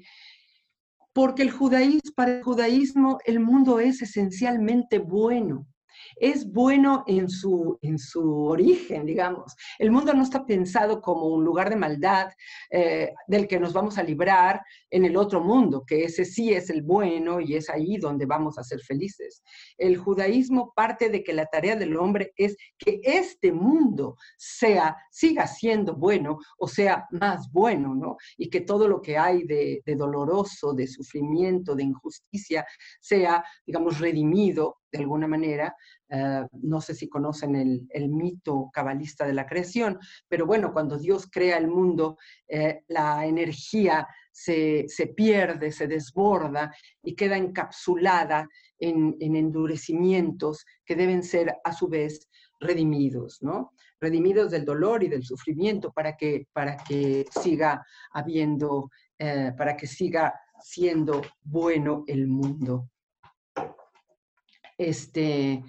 porque 1.13 1.41
el 1.41 1.51
judaísmo, 1.51 2.13
para 2.15 2.37
el 2.37 2.43
judaísmo 2.43 3.17
el 3.25 3.39
mundo 3.39 3.79
es 3.79 4.01
esencialmente 4.01 4.99
bueno. 4.99 5.67
Es 6.15 6.51
bueno 6.51 7.03
en 7.07 7.29
su, 7.29 7.77
en 7.81 7.97
su 7.97 8.45
origen, 8.45 9.05
digamos. 9.05 9.55
El 9.77 9.91
mundo 9.91 10.13
no 10.13 10.23
está 10.23 10.45
pensado 10.45 11.01
como 11.01 11.27
un 11.27 11.43
lugar 11.43 11.69
de 11.69 11.75
maldad 11.75 12.29
eh, 12.71 13.13
del 13.27 13.47
que 13.47 13.59
nos 13.59 13.73
vamos 13.73 13.97
a 13.97 14.03
librar 14.03 14.61
en 14.89 15.05
el 15.05 15.17
otro 15.17 15.41
mundo, 15.41 15.83
que 15.85 16.03
ese 16.03 16.25
sí 16.25 16.53
es 16.53 16.69
el 16.69 16.81
bueno 16.81 17.39
y 17.39 17.55
es 17.55 17.69
ahí 17.69 17.97
donde 17.97 18.25
vamos 18.25 18.57
a 18.57 18.63
ser 18.63 18.81
felices. 18.81 19.43
El 19.77 19.97
judaísmo 19.97 20.73
parte 20.75 21.09
de 21.09 21.23
que 21.23 21.33
la 21.33 21.45
tarea 21.45 21.75
del 21.75 21.95
hombre 21.97 22.33
es 22.35 22.55
que 22.77 22.99
este 23.03 23.51
mundo 23.51 24.15
sea, 24.37 24.95
siga 25.11 25.47
siendo 25.47 25.95
bueno 25.95 26.39
o 26.57 26.67
sea 26.67 27.07
más 27.11 27.51
bueno, 27.51 27.95
¿no? 27.95 28.17
Y 28.37 28.49
que 28.49 28.61
todo 28.61 28.87
lo 28.87 29.01
que 29.01 29.17
hay 29.17 29.43
de, 29.43 29.81
de 29.85 29.95
doloroso, 29.95 30.73
de 30.73 30.87
sufrimiento, 30.87 31.75
de 31.75 31.83
injusticia, 31.83 32.65
sea, 32.99 33.43
digamos, 33.65 33.99
redimido 33.99 34.78
de 34.91 34.99
alguna 34.99 35.27
manera. 35.27 35.75
Eh, 36.09 36.45
no 36.61 36.81
sé 36.81 36.93
si 36.93 37.07
conocen 37.07 37.55
el, 37.89 38.09
mito 38.09 38.69
cabalista 38.73 39.25
de 39.25 39.33
la 39.33 39.45
creación, 39.45 39.99
pero 40.27 40.45
bueno, 40.45 40.73
cuando 40.73 40.97
Dios 40.97 41.27
crea 41.31 41.57
el 41.57 41.67
mundo, 41.67 42.17
eh, 42.47 42.81
la 42.87 43.25
energía 43.25 44.07
se, 44.31 44.87
pierde, 45.15 45.71
se 45.71 45.87
desborda 45.87 46.73
y 47.03 47.15
queda 47.15 47.37
encapsulada 47.37 48.47
en, 48.79 49.15
endurecimientos 49.19 50.65
que 50.85 50.95
deben 50.95 51.23
ser 51.23 51.55
a 51.63 51.73
su 51.73 51.87
vez 51.87 52.27
redimidos, 52.59 53.39
¿no? 53.41 53.73
Redimidos 53.99 54.51
del 54.51 54.65
dolor 54.65 55.03
y 55.03 55.09
del 55.09 55.23
sufrimiento 55.23 55.91
para 55.91 56.15
que, 56.15 56.47
para 56.53 56.77
que 56.77 57.25
siga 57.41 57.85
habiendo, 58.11 58.89
eh, 59.17 59.51
para 59.57 59.75
que 59.75 59.87
siga 59.87 60.33
siendo 60.61 61.21
bueno 61.41 62.03
el 62.07 62.27
mundo. 62.27 62.89
Este, 64.79 65.61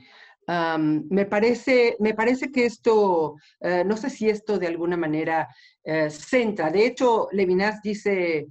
me, 0.79 1.27
parece, 1.27 1.97
me 1.99 2.15
parece 2.15 2.51
que 2.51 2.65
esto, 2.65 3.37
eh, 3.61 3.85
no 3.85 3.97
sé 3.97 4.09
si 4.09 4.29
esto 4.29 4.59
de 4.59 4.69
alguna 4.69 4.97
manera 4.97 5.49
eh, 5.85 6.11
centra. 6.11 6.71
De 6.71 6.87
hecho, 6.87 7.29
Levinas 7.33 7.83
dice, 7.83 8.47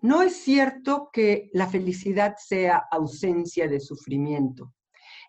no 0.00 0.22
es 0.22 0.36
cierto 0.36 1.10
que 1.12 1.50
la 1.52 1.66
felicidad 1.66 2.36
sea 2.38 2.84
ausencia 2.90 3.68
de 3.68 3.80
sufrimiento. 3.80 4.72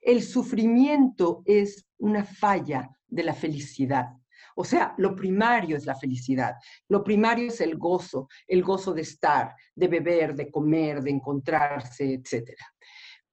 El 0.02 0.24
sufrimiento 0.24 1.44
es 1.46 1.86
una 1.98 2.24
falla 2.24 2.90
de 3.08 3.24
la 3.24 3.34
felicidad. 3.34 4.08
O 4.56 4.64
sea, 4.64 4.96
lo 4.98 5.16
primario 5.16 5.78
es 5.78 5.86
la 5.86 5.96
felicidad, 5.96 6.56
lo 6.90 7.04
primario 7.04 7.50
es 7.50 7.62
el 7.62 7.78
gozo, 7.78 8.28
el 8.48 8.64
gozo 8.64 8.92
de 8.92 9.04
estar, 9.04 9.54
de 9.76 9.88
beber, 9.88 10.36
de 10.36 10.50
comer, 10.50 11.04
de 11.04 11.12
encontrarse, 11.12 12.16
etcétera. 12.16 12.66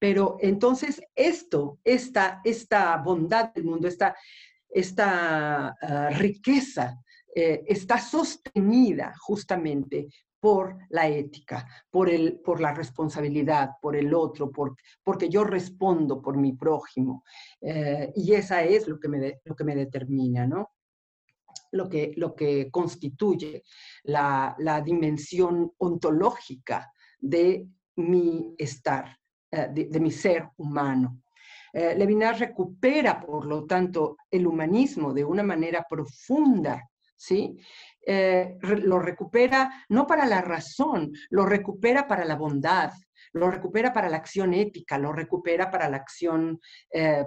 Pero 0.04 0.36
entonces 0.38 1.00
esto, 1.14 1.78
esta, 1.82 2.42
esta 2.44 2.94
bondad 2.98 3.54
del 3.54 3.64
mundo, 3.64 3.88
esta, 3.88 4.14
esta 4.68 5.68
ah, 5.68 6.10
riqueza, 6.10 7.00
eh, 7.34 7.64
está 7.66 7.96
sostenida 7.96 9.14
justamente 9.18 10.08
por 10.38 10.76
la 10.90 11.08
ética, 11.08 11.66
por, 11.90 12.10
el, 12.10 12.38
por 12.40 12.60
la 12.60 12.74
responsabilidad, 12.74 13.70
por 13.80 13.96
el 13.96 14.12
otro, 14.12 14.50
por, 14.50 14.76
porque 15.02 15.30
yo 15.30 15.42
respondo 15.42 16.20
por 16.20 16.36
mi 16.36 16.52
prójimo. 16.52 17.24
Eh, 17.62 18.12
y 18.14 18.34
esa 18.34 18.62
es 18.62 18.86
lo 18.86 19.00
que 19.00 19.08
me, 19.08 19.40
lo 19.42 19.56
que 19.56 19.64
me 19.64 19.74
determina, 19.74 20.46
¿no? 20.46 20.72
Lo 21.72 21.88
que, 21.88 22.12
lo 22.16 22.34
que 22.34 22.70
constituye 22.70 23.62
la, 24.02 24.54
la 24.58 24.82
dimensión 24.82 25.72
ontológica 25.78 26.92
de 27.18 27.66
mi 27.96 28.54
estar. 28.58 29.16
Eh, 29.54 29.68
de, 29.88 30.00
mi 30.00 30.10
ser 30.10 30.48
humano. 30.56 31.22
Eh, 31.72 31.94
Levinas 31.96 32.40
recupera, 32.40 33.20
por 33.20 33.46
lo 33.46 33.64
tanto, 33.64 34.16
el 34.30 34.46
humanismo 34.46 35.12
de 35.12 35.24
una 35.24 35.44
manera 35.44 35.86
profunda, 35.88 36.88
¿sí? 37.16 37.56
Eh, 38.04 38.58
lo 38.62 38.98
recupera 38.98 39.86
no 39.88 40.06
para 40.06 40.26
la 40.26 40.40
razón, 40.40 41.12
lo 41.30 41.46
recupera 41.46 42.08
para 42.08 42.24
la 42.24 42.34
bondad, 42.34 42.92
lo 43.32 43.50
recupera 43.50 43.92
para 43.92 44.08
la 44.08 44.16
acción 44.16 44.54
ética, 44.54 44.98
lo 44.98 45.12
recupera 45.12 45.70
para 45.70 45.88
la 45.88 45.96
acción, 45.96 46.60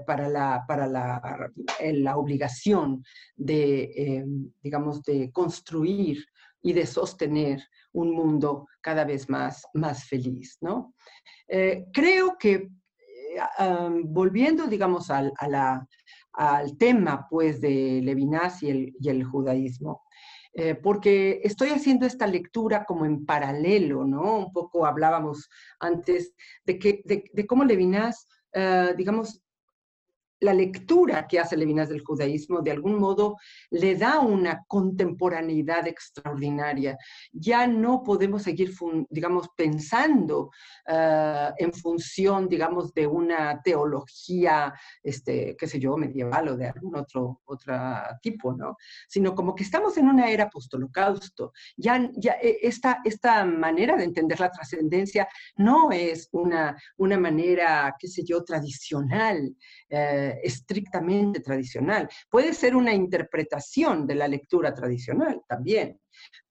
para, 0.06 0.30
la, 0.30 0.64
para 0.68 0.88
la, 0.88 1.52
la 1.82 2.18
obligación 2.18 3.04
de, 3.36 4.24
digamos, 4.62 5.04
de 5.04 5.32
construir 5.32 6.26
y 6.62 6.74
de 6.74 6.86
sostener 6.86 7.62
un 7.98 8.12
mundo 8.12 8.68
cada 8.82 9.04
vez 9.06 9.28
más, 9.30 9.66
más 9.74 10.06
feliz, 10.06 10.58
¿no? 10.62 10.94
Eh, 11.48 11.86
creo 11.92 12.38
que, 12.38 12.54
eh, 12.54 13.90
volviendo, 14.06 14.68
digamos, 14.68 15.10
al, 15.10 15.34
al, 16.34 16.78
tema, 16.78 17.28
pues, 17.30 17.60
de 17.60 18.02
Levinas 18.04 18.62
y 18.62 18.70
el, 18.70 18.96
y 19.00 19.10
el 19.10 19.24
judaísmo, 19.24 20.04
eh, 20.54 20.76
porque 20.76 21.42
estoy 21.44 21.70
haciendo 21.70 22.06
esta 22.06 22.28
lectura 22.28 22.86
como 22.86 23.06
en 23.06 23.26
paralelo, 23.26 24.06
¿no? 24.06 24.38
Un 24.38 24.52
poco 24.52 24.86
hablábamos 24.86 25.50
antes 25.80 26.34
de, 26.66 26.78
que, 26.78 27.02
de, 27.06 27.48
cómo 27.48 27.64
Levinas, 27.64 28.28
digamos, 28.96 29.44
la 30.40 30.54
lectura 30.54 31.28
que 31.28 31.40
hace 31.40 31.58
Levinas 31.58 31.90
del 31.90 32.04
judaísmo 32.04 32.62
de 32.62 32.72
algún 32.72 33.00
modo 33.00 33.38
le 33.72 33.96
da 33.96 34.20
una 34.20 34.64
contemporaneidad 34.68 35.88
extraordinaria. 35.88 36.98
Ya 37.32 37.68
no 37.68 38.04
podemos 38.04 38.44
seguir, 38.44 38.72
digamos, 39.10 39.50
pensando 39.56 40.52
ah, 40.88 41.54
en 41.58 41.74
función, 41.74 42.48
digamos, 42.48 42.94
de 42.94 43.08
una 43.08 43.62
teología, 43.62 44.74
este, 45.02 45.56
qué 45.58 45.68
sé 45.68 45.80
yo, 45.80 45.98
medieval 45.98 46.50
o 46.50 46.58
de 46.58 46.68
algún 46.68 46.96
otro, 46.96 47.42
otro 47.46 47.76
tipo, 48.22 48.54
¿no? 48.54 48.78
Sino 49.08 49.34
como 49.34 49.56
que 49.56 49.64
estamos 49.64 49.98
en 49.98 50.08
una 50.08 50.30
era 50.30 50.50
postholocausto. 50.50 51.54
Ya, 51.76 52.10
ya 52.16 52.34
e, 52.42 52.60
esta, 52.62 53.02
esta 53.04 53.44
manera 53.46 53.96
de 53.96 54.04
entender 54.04 54.40
la 54.40 54.52
trascendencia 54.52 55.28
no 55.56 55.92
es 55.92 56.30
una, 56.32 56.78
una 56.98 57.18
manera, 57.18 57.96
qué 58.00 58.08
sé 58.08 58.24
yo, 58.24 58.44
tradicional. 58.44 59.56
Eh, 59.90 60.27
estrictamente 60.44 61.40
tradicional. 61.40 62.10
Puede 62.30 62.54
ser 62.54 62.76
una 62.76 62.94
interpretación 62.94 64.06
de 64.08 64.16
la 64.16 64.28
lectura 64.28 64.74
tradicional 64.74 65.42
también, 65.48 66.00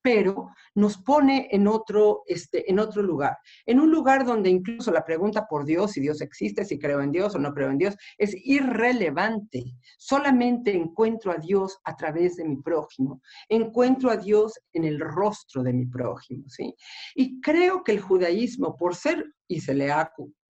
pero 0.03 0.51
nos 0.75 0.99
pone 0.99 1.49
en 1.51 1.67
otro, 1.67 2.23
este, 2.27 2.71
en 2.71 2.79
otro 2.79 3.03
lugar, 3.03 3.39
en 3.65 3.81
un 3.81 3.91
lugar 3.91 4.25
donde 4.25 4.51
incluso 4.51 4.93
la 4.93 5.05
pregunta 5.05 5.47
por 5.49 5.65
Dios, 5.65 5.93
si 5.93 6.01
Dios 6.01 6.21
existe, 6.21 6.65
si 6.65 6.79
creo 6.79 7.01
en 7.01 7.11
Dios 7.11 7.35
o 7.35 7.39
no 7.39 7.53
creo 7.53 7.71
en 7.71 7.79
Dios, 7.79 7.97
es 8.17 8.35
irrelevante. 8.45 9.65
Solamente 9.99 10.73
encuentro 10.75 11.33
a 11.33 11.39
Dios 11.39 11.79
a 11.85 11.97
través 11.97 12.37
de 12.37 12.45
mi 12.45 12.57
prójimo, 12.57 13.21
encuentro 13.49 14.11
a 14.11 14.17
Dios 14.17 14.53
en 14.73 14.85
el 14.85 15.01
rostro 15.01 15.63
de 15.63 15.73
mi 15.73 15.87
prójimo, 15.87 16.49
¿sí? 16.49 16.75
Y 17.15 17.41
creo 17.41 17.83
que 17.83 17.93
el 17.93 18.01
judaísmo, 18.01 18.77
por 18.77 18.95
ser, 18.95 19.25
y 19.49 19.61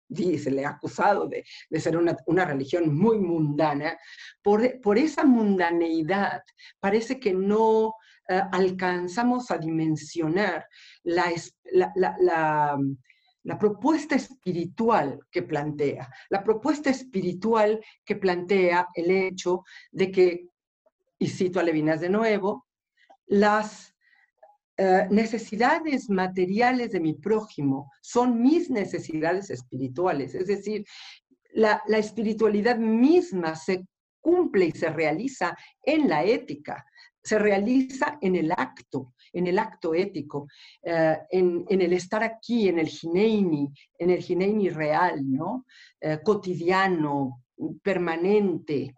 se 0.08 0.50
le 0.50 0.64
ha 0.64 0.70
acusado 0.70 1.28
de, 1.28 1.44
ser 1.80 1.96
una, 1.96 2.44
religión 2.44 2.94
muy 2.94 3.18
mundana, 3.18 3.96
por, 4.42 4.98
esa 4.98 5.24
mundaneidad 5.24 6.42
parece 6.80 7.18
que 7.18 7.32
no 7.32 7.94
eh, 8.28 8.40
alcanzamos 8.52 9.50
a 9.50 9.58
dimensionar 9.58 10.66
la, 11.02 11.32
la, 11.72 13.58
propuesta 13.58 14.14
espiritual 14.14 15.20
que 15.30 15.42
plantea, 15.42 16.10
la 16.30 16.42
propuesta 16.42 16.90
espiritual 16.90 17.82
que 18.04 18.16
plantea 18.16 18.88
el 18.94 19.10
hecho 19.10 19.64
de 19.90 20.10
que, 20.10 20.48
y 21.18 21.28
cito 21.28 21.60
a 21.60 21.62
Levinas 21.62 22.00
de 22.00 22.08
nuevo, 22.08 22.66
las 23.26 23.93
eh, 24.76 25.06
necesidades 25.08 26.10
materiales 26.10 26.90
de 26.90 26.98
mi 26.98 27.14
prójimo 27.14 27.92
son 28.00 28.42
mis 28.42 28.70
necesidades 28.70 29.50
espirituales. 29.50 30.34
Es 30.34 30.48
decir, 30.48 30.84
la, 31.52 31.80
espiritualidad 31.86 32.76
misma 32.76 33.54
se 33.54 33.86
cumple 34.20 34.66
y 34.66 34.72
se 34.72 34.90
realiza 34.90 35.56
en 35.80 36.08
la 36.08 36.24
ética, 36.24 36.84
se 37.22 37.38
realiza 37.38 38.18
en 38.20 38.34
el 38.34 38.50
acto, 38.50 39.14
en 39.32 39.46
el 39.46 39.60
acto 39.60 39.94
ético, 39.94 40.48
eh, 40.82 41.18
en, 41.30 41.64
el 41.68 41.92
estar 41.92 42.24
aquí, 42.24 42.68
en 42.68 42.80
el 42.80 42.88
Gineini, 42.88 43.72
en 43.98 44.10
el 44.10 44.20
Gineini 44.22 44.70
real, 44.70 45.20
¿no? 45.24 45.66
Eh, 46.00 46.18
cotidiano, 46.24 47.44
permanente. 47.80 48.92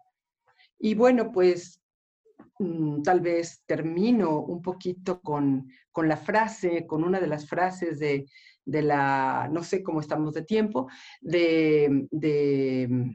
Y 0.79 0.95
bueno, 0.95 1.31
pues 1.31 1.79
tal 3.03 3.21
vez 3.21 3.63
termino 3.65 4.39
un 4.39 4.61
poquito 4.61 5.21
con, 5.21 5.71
la 5.95 6.17
frase, 6.17 6.85
con 6.87 7.03
una 7.03 7.19
de 7.19 7.27
las 7.27 7.47
frases 7.47 7.99
de, 7.99 8.25
la, 8.65 9.47
no 9.51 9.63
sé 9.63 9.83
cómo 9.83 10.01
estamos 10.01 10.33
de 10.33 10.43
tiempo, 10.43 10.87
de, 11.21 12.07
de, 12.11 13.13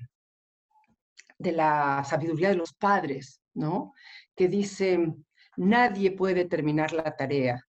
la 1.38 2.05
sabiduría 2.05 2.51
de 2.51 2.57
los 2.57 2.72
padres, 2.74 3.43
¿no? 3.55 3.95
Que 4.36 4.49
dice, 4.49 5.12
nadie 5.57 6.12
puede 6.12 6.45
terminar 6.45 6.93
la 6.93 7.16
tarea, 7.16 7.66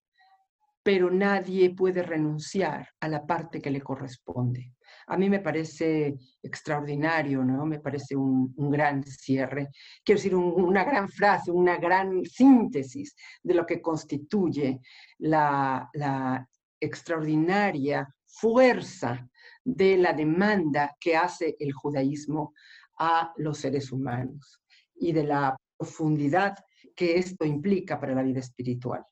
pero 0.82 1.10
nadie 1.10 1.70
puede 1.74 2.02
renunciar 2.02 2.88
a 2.98 3.08
la 3.08 3.26
parte 3.26 3.60
que 3.60 3.70
le 3.70 3.80
corresponde. 3.80 4.72
A 5.10 5.16
mí 5.16 5.28
me 5.28 5.40
parece 5.40 6.16
extraordinario, 6.40 7.42
¿no? 7.42 7.66
Me 7.66 7.80
parece 7.80 8.14
un, 8.14 8.54
gran 8.70 9.02
cierre. 9.02 9.70
Quiero 10.04 10.18
decir, 10.20 10.36
una 10.36 10.84
gran 10.84 11.08
frase, 11.08 11.50
una 11.50 11.78
gran 11.78 12.24
síntesis 12.24 13.16
de 13.42 13.54
lo 13.54 13.66
que 13.66 13.82
constituye 13.82 14.80
la, 15.18 15.90
la 15.94 16.48
extraordinaria 16.78 18.08
fuerza 18.24 19.28
de 19.64 19.96
la 19.96 20.12
demanda 20.12 20.96
que 21.00 21.16
hace 21.16 21.56
el 21.58 21.72
judaísmo 21.72 22.54
a 22.96 23.32
los 23.36 23.58
seres 23.58 23.90
humanos 23.90 24.60
y 24.94 25.10
de 25.12 25.24
la 25.24 25.56
profundidad 25.76 26.54
que 26.94 27.18
esto 27.18 27.44
implica 27.44 27.98
para 27.98 28.14
la 28.14 28.22
vida 28.22 28.38
espiritual. 28.38 29.04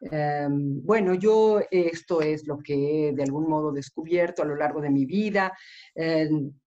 Em, 0.00 0.82
bueno, 0.82 1.14
yo 1.14 1.60
esto 1.70 2.22
es 2.22 2.46
lo 2.46 2.58
que 2.58 3.08
he 3.08 3.12
de 3.12 3.22
algún 3.22 3.48
modo 3.48 3.70
descubierto 3.72 4.42
a 4.42 4.46
lo 4.46 4.56
largo 4.56 4.80
de 4.80 4.90
mi 4.90 5.04
vida. 5.04 5.52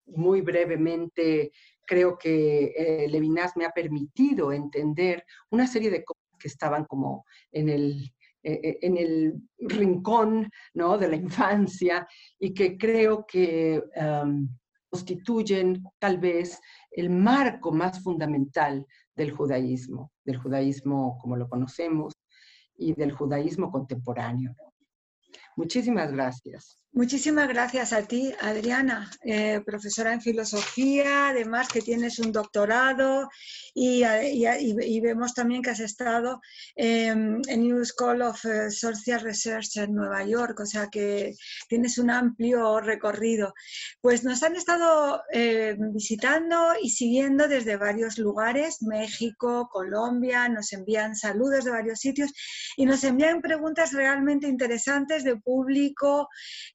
Muy 0.05 0.41
brevemente, 0.41 1.51
creo 1.85 2.17
que 2.17 2.73
eh, 2.75 3.07
Levinas 3.09 3.55
me 3.55 3.65
ha 3.65 3.71
permitido 3.71 4.51
entender 4.51 5.23
una 5.51 5.67
serie 5.67 5.89
de 5.89 6.03
cosas 6.03 6.23
que 6.39 6.47
estaban 6.47 6.85
como 6.85 7.25
en 7.51 7.69
el, 7.69 8.13
e, 8.43 8.53
e, 8.53 8.79
en 8.81 8.97
el 8.97 9.33
rincón 9.59 10.49
¿no? 10.73 10.97
de 10.97 11.07
la 11.07 11.15
infancia 11.15 12.07
y 12.39 12.53
que 12.53 12.77
creo 12.77 13.25
que 13.25 13.83
em, 13.95 14.47
constituyen 14.89 15.83
tal 15.99 16.17
vez 16.19 16.59
el 16.91 17.09
marco 17.09 17.71
más 17.71 18.01
fundamental 18.03 18.85
del 19.15 19.31
judaísmo, 19.31 20.11
del 20.23 20.37
judaísmo 20.37 21.17
como 21.19 21.35
lo 21.35 21.47
conocemos 21.49 22.13
y 22.77 22.93
del 22.93 23.11
judaísmo 23.11 23.71
contemporáneo. 23.71 24.55
Muchísimas 25.55 26.11
gracias. 26.11 26.82
Muchísimas 26.95 27.47
gracias 27.47 27.91
a 27.91 28.03
ti, 28.03 28.31
Adriana, 28.39 29.09
eh, 29.23 29.61
profesora 29.65 30.13
en 30.13 30.21
filosofía, 30.21 31.29
además 31.29 31.67
que 31.67 31.81
tienes 31.81 32.19
un 32.19 32.31
doctorado 32.31 33.29
y, 33.73 34.03
vemos 35.01 35.33
también 35.33 35.63
que 35.63 35.71
has 35.71 35.79
estado 35.79 36.39
en 36.75 37.41
New 37.41 37.83
School 37.83 38.21
of 38.21 38.45
eh, 38.45 38.69
Social 38.69 39.21
Research 39.21 39.77
en 39.77 39.95
Nueva 39.95 40.23
York, 40.23 40.59
o 40.59 40.67
sea 40.67 40.87
que 40.91 41.33
tienes 41.67 41.97
un 41.97 42.11
amplio 42.11 42.79
recorrido. 42.79 43.55
Pues 43.99 44.23
nos 44.23 44.43
han 44.43 44.55
estado 44.55 45.23
eh, 45.33 45.75
visitando 45.79 46.73
y 46.79 46.91
siguiendo 46.91 47.47
desde 47.47 47.75
varios 47.75 48.19
lugares, 48.19 48.83
México, 48.83 49.67
Colombia, 49.71 50.47
nos 50.47 50.71
envían 50.73 51.15
saludos 51.15 51.65
de 51.65 51.71
varios 51.71 51.99
sitios 51.99 52.31
y 52.77 52.85
nos 52.85 53.03
envían 53.03 53.41
preguntas 53.41 53.93
realmente 53.93 54.47
interesantes 54.47 55.23
de 55.23 55.37
público 55.37 56.29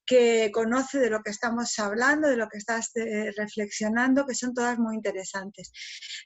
que 0.09 0.49
conoce 0.51 0.97
de 0.97 1.11
lo 1.11 1.21
que 1.21 1.29
estamos 1.29 1.77
hablando, 1.77 2.27
de 2.27 2.35
lo 2.35 2.49
que 2.49 2.57
estás 2.57 2.89
eh, 2.95 3.31
reflexionando, 3.37 4.25
que 4.25 4.33
son 4.33 4.55
todas 4.55 4.79
muy 4.79 4.95
interesantes. 4.95 5.71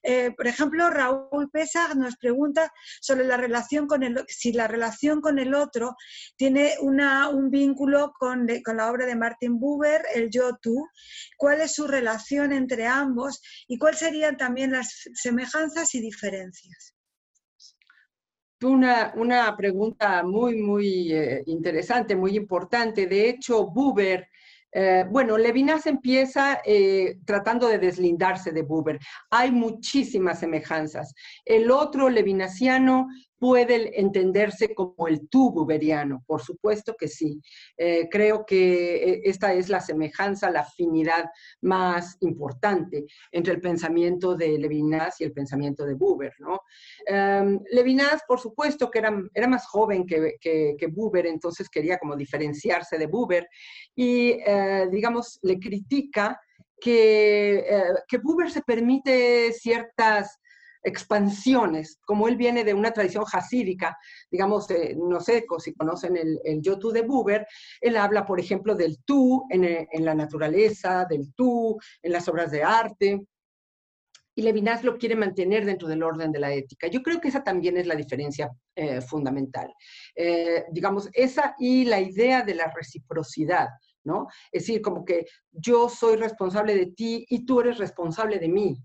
Eh, 0.02 0.32
por 0.32 0.48
ejemplo, 0.48 0.90
Raúl 0.90 1.50
Pesa 1.52 1.94
nos 1.94 2.16
pregunta 2.16 2.72
sobre 3.02 3.26
la 3.26 3.36
relación 3.36 3.86
con 3.86 4.04
el, 4.04 4.24
si 4.30 4.54
la 4.54 4.70
relación 4.70 5.20
con 5.20 5.38
el 5.38 5.54
otro 5.54 5.98
tiene 6.38 6.76
un 6.80 7.50
vínculo 7.50 8.14
con, 8.18 8.48
con 8.64 8.78
la 8.78 8.90
obra 8.90 9.06
de 9.06 9.18
Martin 9.18 9.60
Buber, 9.60 10.02
el 10.16 10.30
yo-tú, 10.30 10.88
cuál 11.38 11.60
es 11.60 11.74
su 11.74 11.86
relación 11.86 12.54
entre 12.54 12.88
ambos 12.88 13.42
y 13.68 13.78
cuáles 13.78 14.00
serían 14.00 14.38
también 14.38 14.72
las 14.72 15.10
semejanzas 15.14 15.94
y 15.94 16.00
diferencias 16.00 16.93
una, 18.64 19.14
una 19.16 19.56
pregunta 19.56 20.24
muy, 20.24 20.58
muy 20.58 21.12
eh, 21.12 21.44
interesante, 21.48 22.16
muy 22.16 22.36
importante. 22.36 23.08
De 23.08 23.30
hecho, 23.30 23.68
Buber, 23.68 24.28
eh, 24.72 25.06
bueno, 25.10 25.38
Levinas 25.38 25.86
empieza 25.86 26.62
eh, 26.66 27.20
tratando 27.26 27.68
de 27.68 27.78
deslindarse 27.78 28.52
de 28.52 28.64
Buber. 28.64 29.00
Hay 29.30 29.52
muchísimas 29.52 30.40
semejanzas. 30.40 31.14
El 31.46 31.70
otro 31.70 32.10
levinasiano 32.10 33.08
puede 33.44 34.00
entenderse 34.00 34.74
como 34.74 35.06
el 35.10 35.28
tú 35.28 35.52
buberiano, 35.52 36.24
por 36.26 36.42
supuesto 36.42 36.96
que 36.98 37.10
sí. 37.10 37.42
Eh, 37.76 38.08
creo 38.10 38.46
que 38.46 38.96
eh, 38.96 39.22
esta 39.26 39.52
es 39.52 39.68
la 39.68 39.82
semejanza, 39.82 40.50
la 40.50 40.62
afinidad 40.62 41.26
más 41.60 42.16
importante 42.22 43.06
entre 43.34 43.56
el 43.56 43.60
pensamiento 43.60 44.38
de 44.38 44.58
Levinas 44.58 45.20
y 45.20 45.26
el 45.26 45.34
pensamiento 45.34 45.86
de 45.86 45.96
Buber. 45.96 46.32
¿no? 46.40 46.62
Em, 47.06 47.60
Levinas, 47.70 48.22
por 48.26 48.40
supuesto, 48.40 48.90
que 48.90 49.00
era, 49.00 49.14
era 49.34 49.48
más 49.50 49.68
joven 49.68 50.06
que, 50.06 50.38
que, 50.40 50.88
Buber, 50.88 51.26
entonces 51.26 51.68
quería 51.68 51.98
como 51.98 52.16
diferenciarse 52.16 52.98
de 52.98 53.08
Buber 53.08 53.50
y, 53.94 54.38
eh, 54.48 54.88
digamos, 54.90 55.38
le 55.42 55.60
critica 55.60 56.40
que, 56.80 57.66
que 58.08 58.18
Buber 58.20 58.50
se 58.50 58.62
permite 58.62 59.52
ciertas 59.52 60.40
expansiones, 60.84 62.00
como 62.06 62.28
él 62.28 62.36
viene 62.36 62.64
de 62.64 62.74
una 62.74 62.92
tradición 62.92 63.24
hasídica, 63.32 63.98
digamos, 64.30 64.70
eh, 64.70 64.96
no 64.98 65.20
sé 65.20 65.46
si 65.60 65.74
conocen 65.74 66.18
el, 66.18 66.40
el 66.44 66.62
yo 66.62 66.78
tú 66.78 66.92
de 66.92 67.02
Buber, 67.02 67.48
él 67.80 67.98
habla, 67.98 68.26
por 68.26 68.40
ejemplo, 68.40 68.76
del 68.76 69.00
tú 69.04 69.46
en, 69.50 69.64
eh, 69.64 69.88
en, 69.92 70.06
la 70.06 70.14
naturaleza, 70.14 71.06
del 71.10 71.34
tú 71.34 71.80
en 72.02 72.12
las 72.12 72.28
obras 72.28 72.52
de 72.52 72.64
arte, 72.64 73.26
y 74.36 74.42
Levinas 74.42 74.84
lo 74.84 74.98
quiere 74.98 75.16
mantener 75.16 75.64
dentro 75.64 75.88
del 75.88 76.02
orden 76.02 76.32
de 76.32 76.40
la 76.40 76.52
ética. 76.52 76.88
Yo 76.88 77.04
creo 77.04 77.22
que 77.22 77.28
esa 77.28 77.44
también 77.44 77.78
es 77.78 77.86
la 77.86 77.94
diferencia 77.94 78.52
eh, 78.76 79.00
fundamental. 79.00 79.72
digamos, 80.72 81.08
esa 81.14 81.56
y 81.60 81.86
la 81.86 82.02
idea 82.02 82.42
de 82.42 82.56
la 82.56 82.74
reciprocidad, 82.76 83.68
¿no? 84.04 84.28
Es 84.52 84.64
decir, 84.64 84.82
como 84.82 85.06
que 85.06 85.28
yo 85.52 85.88
soy 85.88 86.16
responsable 86.16 86.76
de 86.76 86.88
ti 86.88 87.28
y 87.30 87.46
tú 87.46 87.62
eres 87.62 87.78
responsable 87.78 88.40
de 88.40 88.50
mí, 88.50 88.84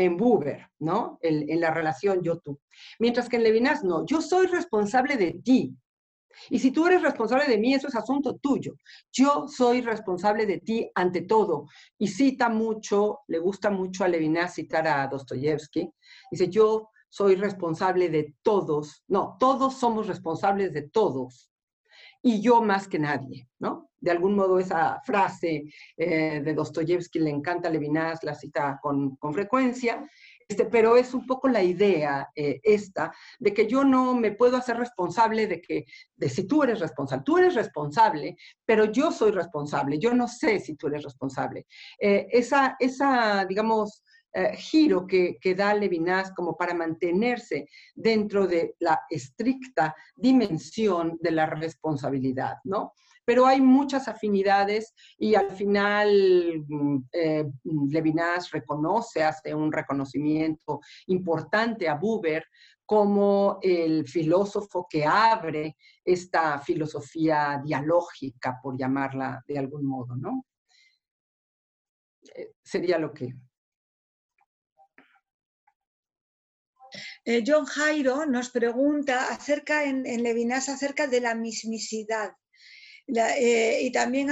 en 0.00 0.16
Buber, 0.16 0.68
¿no? 0.78 1.18
En, 1.22 1.60
la 1.60 1.72
relación 1.72 2.22
yo-tú. 2.22 2.58
Mientras 2.98 3.28
que 3.28 3.36
en 3.36 3.44
Levinas, 3.44 3.84
no, 3.84 4.04
yo 4.06 4.20
soy 4.20 4.46
responsable 4.46 5.16
de 5.16 5.40
ti. 5.44 5.76
Y 6.48 6.58
si 6.58 6.70
tú 6.70 6.86
eres 6.86 7.02
responsable 7.02 7.46
de 7.46 7.58
mí, 7.58 7.74
eso 7.74 7.88
es 7.88 7.96
asunto 7.96 8.36
tuyo. 8.36 8.74
Yo 9.12 9.46
soy 9.48 9.82
responsable 9.82 10.46
de 10.46 10.58
ti 10.58 10.90
ante 10.94 11.22
todo. 11.22 11.66
Y 11.98 12.08
cita 12.08 12.48
mucho, 12.48 13.20
le 13.26 13.38
gusta 13.38 13.70
mucho 13.70 14.04
a 14.04 14.08
Levinas 14.08 14.54
citar 14.54 14.86
a 14.86 15.06
Dostoyevsky. 15.08 15.90
Dice, 16.30 16.48
yo 16.48 16.88
soy 17.08 17.34
responsable 17.34 18.08
de 18.08 18.34
todos. 18.42 19.02
No, 19.08 19.36
todos 19.38 19.78
somos 19.78 20.06
responsables 20.06 20.72
de 20.72 20.82
todos. 20.82 21.49
Y 22.22 22.40
yo 22.40 22.62
más 22.62 22.88
que 22.88 22.98
nadie, 22.98 23.48
¿no? 23.58 23.90
de 24.00 24.10
algún 24.10 24.34
modo 24.34 24.58
esa 24.58 25.00
frase 25.04 25.64
eh, 25.96 26.40
de 26.42 26.54
Dostoyevsky 26.54 27.18
le 27.18 27.30
encanta 27.30 27.68
a 27.68 27.70
Levinas, 27.70 28.24
la 28.24 28.34
cita 28.34 28.78
con, 28.82 29.18
frecuencia, 29.32 30.08
este, 30.48 30.64
pero 30.64 30.96
es 30.96 31.14
un 31.14 31.26
poco 31.26 31.48
la 31.48 31.62
idea 31.62 32.28
eh, 32.34 32.60
esta 32.64 33.12
de 33.38 33.54
que 33.54 33.68
yo 33.68 33.84
no 33.84 34.14
me 34.14 34.32
puedo 34.32 34.56
hacer 34.56 34.78
responsable 34.78 35.46
de 35.46 35.60
que, 35.60 35.84
de 36.16 36.28
si 36.28 36.46
tú 36.46 36.62
eres 36.64 36.80
responsable, 36.80 37.24
tú 37.24 37.38
eres 37.38 37.54
responsable, 37.54 38.36
pero 38.64 38.86
yo 38.86 39.12
soy 39.12 39.30
responsable, 39.30 39.98
yo 39.98 40.14
no 40.14 40.26
sé 40.26 40.58
si 40.58 40.74
tú 40.74 40.88
eres 40.88 41.04
responsable. 41.04 41.66
Eh, 42.00 42.26
esa, 42.32 42.76
esa, 42.80 43.44
digamos, 43.44 44.02
giro 44.56 45.06
que, 45.06 45.38
que, 45.40 45.54
da 45.54 45.74
Levinas 45.74 46.32
como 46.32 46.56
para 46.56 46.72
mantenerse 46.72 47.66
dentro 47.94 48.46
de 48.46 48.76
la 48.78 49.00
estricta 49.10 49.94
dimensión 50.14 51.18
de 51.20 51.32
la 51.32 51.46
responsabilidad, 51.46 52.58
¿no? 52.64 52.92
pero 53.30 53.46
hay 53.46 53.60
muchas 53.60 54.08
afinidades 54.08 54.92
y 55.16 55.36
al 55.36 55.52
final 55.52 56.64
mm, 56.66 56.98
eh, 57.12 57.44
Levinas 57.88 58.50
reconoce, 58.50 59.22
hace 59.22 59.54
un 59.54 59.70
reconocimiento 59.70 60.80
importante 61.06 61.88
a 61.88 61.94
Buber 61.94 62.44
como 62.84 63.60
el 63.62 64.04
filósofo 64.08 64.84
que 64.90 65.04
abre 65.04 65.76
esta 66.04 66.58
filosofía 66.58 67.62
dialógica, 67.64 68.58
por 68.60 68.76
llamarla 68.76 69.44
de 69.46 69.58
algún 69.60 69.86
modo, 69.86 70.16
¿no? 70.16 70.44
Eh, 72.34 72.54
sería 72.64 72.98
lo 72.98 73.12
que... 73.12 73.32
Eh, 77.24 77.42
John 77.46 77.64
Jairo 77.66 78.26
nos 78.26 78.50
pregunta 78.50 79.28
acerca 79.28 79.84
en, 79.84 80.02
Levinas 80.22 80.68
acerca 80.68 81.06
de 81.06 81.20
la 81.20 81.34
mismicidad 81.34 82.32
eh, 83.06 83.78
y 83.82 83.90
también, 83.90 84.28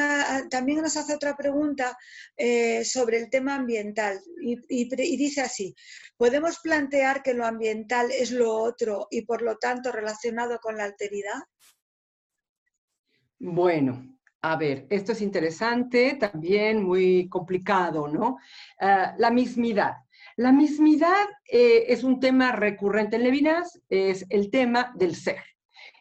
también 0.51 0.83
nos 0.83 0.97
hace 0.97 1.15
otra 1.15 1.37
pregunta 1.37 1.97
eh, 2.37 2.85
sobre 2.85 3.19
el 3.19 3.29
tema 3.29 3.57
ambiental 3.57 4.21
y, 4.41 5.17
dice 5.17 5.41
así, 5.41 5.75
¿podemos 6.17 6.61
plantear 6.61 7.23
que 7.23 7.35
lo 7.35 7.45
ambiental 7.45 8.11
es 8.13 8.31
lo 8.31 8.55
otro 8.55 9.09
y 9.11 9.23
por 9.23 9.43
lo 9.43 9.57
tanto 9.57 9.91
relacionado 9.91 10.59
con 10.61 10.77
la 10.77 10.85
alteridad? 10.85 11.41
Bueno, 13.41 14.17
a 14.43 14.57
ver, 14.57 14.87
esto 14.91 15.13
es 15.13 15.23
interesante, 15.23 16.17
también 16.19 16.85
muy 16.85 17.29
complicado, 17.29 18.07
¿no? 18.07 18.39
La 18.81 19.31
mismidad. 19.31 19.95
La 20.39 20.53
mismidad 20.53 21.27
eh, 21.51 21.87
es 21.89 22.05
un 22.05 22.21
tema 22.21 22.53
recurrente 22.53 23.17
en 23.17 23.25
Levinas, 23.25 23.81
es 23.89 24.25
el 24.31 24.53
tema 24.53 24.93
del 24.95 25.17
ser. 25.17 25.43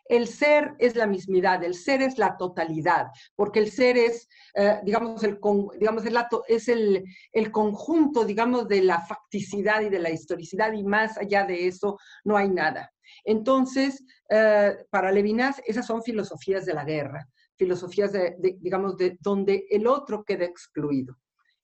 el 0.09 0.27
ser 0.27 0.75
es 0.77 0.95
la 0.95 1.07
mismidad, 1.07 1.63
el 1.63 1.73
ser 1.73 2.03
es 2.03 2.19
la 2.19 2.37
totalidad, 2.37 3.07
porque 3.35 3.57
el 3.57 3.71
ser 3.71 3.97
es, 3.97 4.29
eh, 4.53 4.79
digamos, 4.83 5.23
el, 5.23 5.39
digamos 5.79 6.05
el, 6.05 6.15
es 6.47 6.67
el, 6.67 7.03
el, 7.31 7.51
conjunto, 7.51 8.25
digamos, 8.25 8.67
de 8.67 8.83
la 8.83 9.01
facticidad 9.01 9.81
y 9.81 9.89
de 9.89 9.97
la 9.97 10.11
historicidad, 10.11 10.71
y 10.71 10.83
más 10.83 11.17
allá 11.17 11.43
de 11.43 11.65
eso 11.65 11.97
no 12.23 12.37
hay 12.37 12.49
nada. 12.49 12.93
Entonces, 13.25 14.03
eh, 14.29 14.77
para 14.91 15.11
Levinas, 15.11 15.59
esas 15.65 15.87
son 15.87 16.03
filosofías 16.03 16.63
de 16.63 16.75
la 16.75 16.85
guerra, 16.85 17.27
filosofías, 17.55 18.13
de, 18.13 18.35
digamos, 18.59 18.97
de 18.97 19.17
donde 19.19 19.65
el 19.71 19.87
otro 19.87 20.23
queda 20.23 20.45
excluido. 20.45 21.17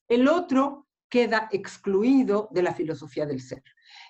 El 0.08 0.28
otro 0.28 0.88
queda 1.14 1.48
excluido 1.52 2.50
de 2.50 2.64
la 2.64 2.74
filosofía 2.74 3.28
del 3.28 3.40
ser. 3.40 3.62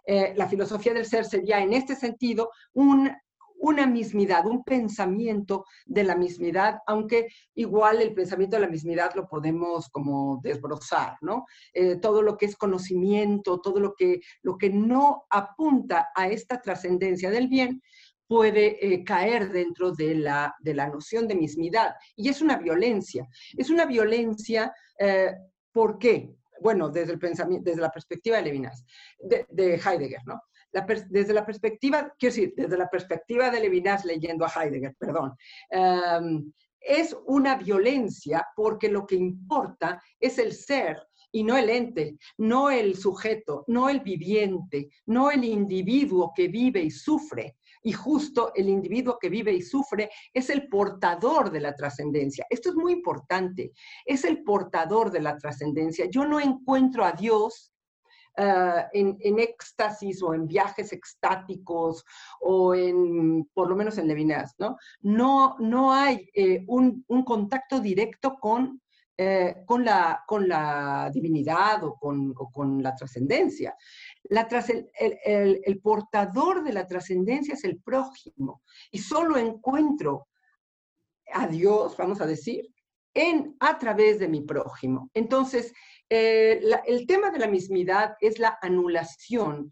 Eh, 0.08 0.34
la 0.38 0.47
filosofía 0.47 0.93
del 0.93 1.06
ser 1.06 1.26
sería, 1.26 1.60
en 1.60 1.74
este 1.74 1.97
sentido, 1.97 2.49
una 2.74 3.86
mismidad, 3.88 4.45
un 4.45 4.64
pensamiento 4.64 5.66
de 5.86 6.06
la 6.06 6.16
mismidad, 6.16 6.80
aunque 6.88 7.28
igual 7.56 8.01
el 8.01 8.14
pensamiento 8.14 8.56
de 8.56 8.62
la 8.62 8.70
mismidad 8.70 9.16
lo 9.16 9.28
podemos 9.28 9.89
como 9.89 10.39
desbrozar, 10.41 11.18
¿no? 11.20 11.45
Eh, 11.74 11.97
todo 11.97 12.22
lo 12.22 12.38
que 12.38 12.45
es 12.45 12.56
conocimiento, 12.56 13.60
todo 13.60 13.82
lo 13.82 13.95
que, 13.95 14.22
lo 14.41 14.58
que 14.58 14.70
no 14.70 15.26
apunta 15.30 16.08
a 16.16 16.30
esta 16.30 16.62
trascendencia 16.62 17.30
del 17.30 17.49
bien, 17.49 17.82
puede 18.28 18.66
eh, 18.80 19.04
caer 19.04 19.51
dentro 19.51 19.91
de 19.91 20.16
la, 20.16 20.56
de 20.62 20.74
la 20.74 20.88
noción 20.88 21.28
de 21.28 21.36
mismidad. 21.36 21.95
Y 22.16 22.30
es 22.30 22.41
una 22.41 22.56
violencia. 22.56 23.28
Es 23.58 23.70
una 23.70 23.86
violencia, 23.86 24.74
¿por 25.74 25.99
qué? 25.99 26.34
Bueno, 26.62 26.89
desde, 26.89 27.14
el 27.14 27.20
pensamiento, 27.20 27.70
desde 27.70 27.82
la 27.82 27.91
perspectiva 27.91 28.38
de 28.38 28.43
Levinas, 28.43 28.86
de, 29.20 29.76
Heidegger, 29.76 30.22
¿no? 30.26 30.41
desde 31.10 31.34
la 31.34 31.45
perspectiva, 31.45 32.14
quiero 32.18 32.36
decir, 32.36 32.54
desde 32.56 32.78
la 32.78 32.89
perspectiva 32.89 33.51
de 33.51 33.60
Levinas 33.60 34.06
leyendo 34.06 34.45
a 34.45 34.49
Heidegger, 34.49 34.95
perdón, 34.97 35.34
em, 35.70 36.51
es 36.80 37.16
una 37.28 37.56
violencia 37.56 38.45
porque 38.56 38.89
lo 38.89 39.06
que 39.06 39.16
importa 39.16 40.01
es 40.20 40.38
el 40.38 40.54
ser 40.54 40.97
y 41.32 41.43
no 41.43 41.58
el 41.58 41.70
ente, 41.70 42.18
no 42.38 42.70
el 42.70 42.95
sujeto, 42.95 43.64
no 43.68 43.89
el 43.89 44.01
viviente, 44.01 44.89
no 45.08 45.32
el 45.32 45.43
individuo 45.43 46.32
que 46.36 46.47
vive 46.47 46.82
y 46.82 46.91
sufre, 46.91 47.58
y 47.84 47.91
justo 47.91 48.53
el 48.55 48.69
individuo 48.69 49.19
que 49.19 49.29
vive 49.29 49.53
y 49.53 49.61
sufre 49.61 50.09
es 50.34 50.49
el 50.49 50.67
portador 50.67 51.51
de 51.51 51.59
la 51.59 51.75
trascendencia. 51.75 52.47
Esto 52.49 52.69
es 52.69 52.75
muy 52.75 52.93
importante, 52.93 53.73
es 54.05 54.23
el 54.23 54.43
portador 54.43 55.11
de 55.11 55.21
la 55.21 55.38
trascendencia. 55.38 56.05
Yo 56.09 56.25
no 56.25 56.39
encuentro 56.39 57.03
a 57.03 57.11
Dios 57.11 57.73
ah, 58.38 58.88
en, 58.93 59.39
éxtasis 59.39 60.23
o 60.23 60.34
en 60.34 60.47
viajes 60.47 60.93
extáticos 60.93 62.05
o 62.39 62.73
en, 62.73 63.45
por 63.53 63.69
lo 63.69 63.75
menos 63.75 63.97
en 63.97 64.07
Levinas, 64.07 64.55
¿no? 64.57 64.77
No, 65.01 65.57
no 65.59 65.93
hay 65.93 66.29
eh, 66.34 66.63
un, 66.67 67.03
contacto 67.25 67.79
directo 67.79 68.38
con 68.39 68.81
eh, 69.15 69.57
con, 69.67 69.86
la, 69.86 70.23
con 70.25 70.47
la 70.47 71.11
divinidad 71.13 71.84
o 71.84 71.93
con, 71.99 72.34
o 72.36 72.49
con 72.49 72.81
la 72.81 72.95
trascendencia 72.95 73.77
el, 74.30 75.82
portador 75.82 76.63
de 76.63 76.74
la 76.74 76.88
trascendencia 76.88 77.53
es 77.53 77.63
el 77.63 77.80
prójimo. 77.82 78.61
Y 78.91 78.99
solo 78.99 79.38
encuentro 79.38 80.28
a 81.32 81.47
Dios, 81.47 81.95
vamos 81.97 82.21
a 82.21 82.26
decir, 82.26 82.67
en, 83.13 83.55
a 83.59 83.78
través 83.78 84.19
de 84.19 84.28
mi 84.28 84.41
prójimo. 84.41 85.09
Entonces, 85.13 85.74
eh, 86.09 86.61
el 86.86 87.05
tema 87.05 87.30
de 87.30 87.39
la 87.39 87.47
mismidad 87.47 88.15
es 88.19 88.39
la 88.39 88.57
anulación, 88.61 89.71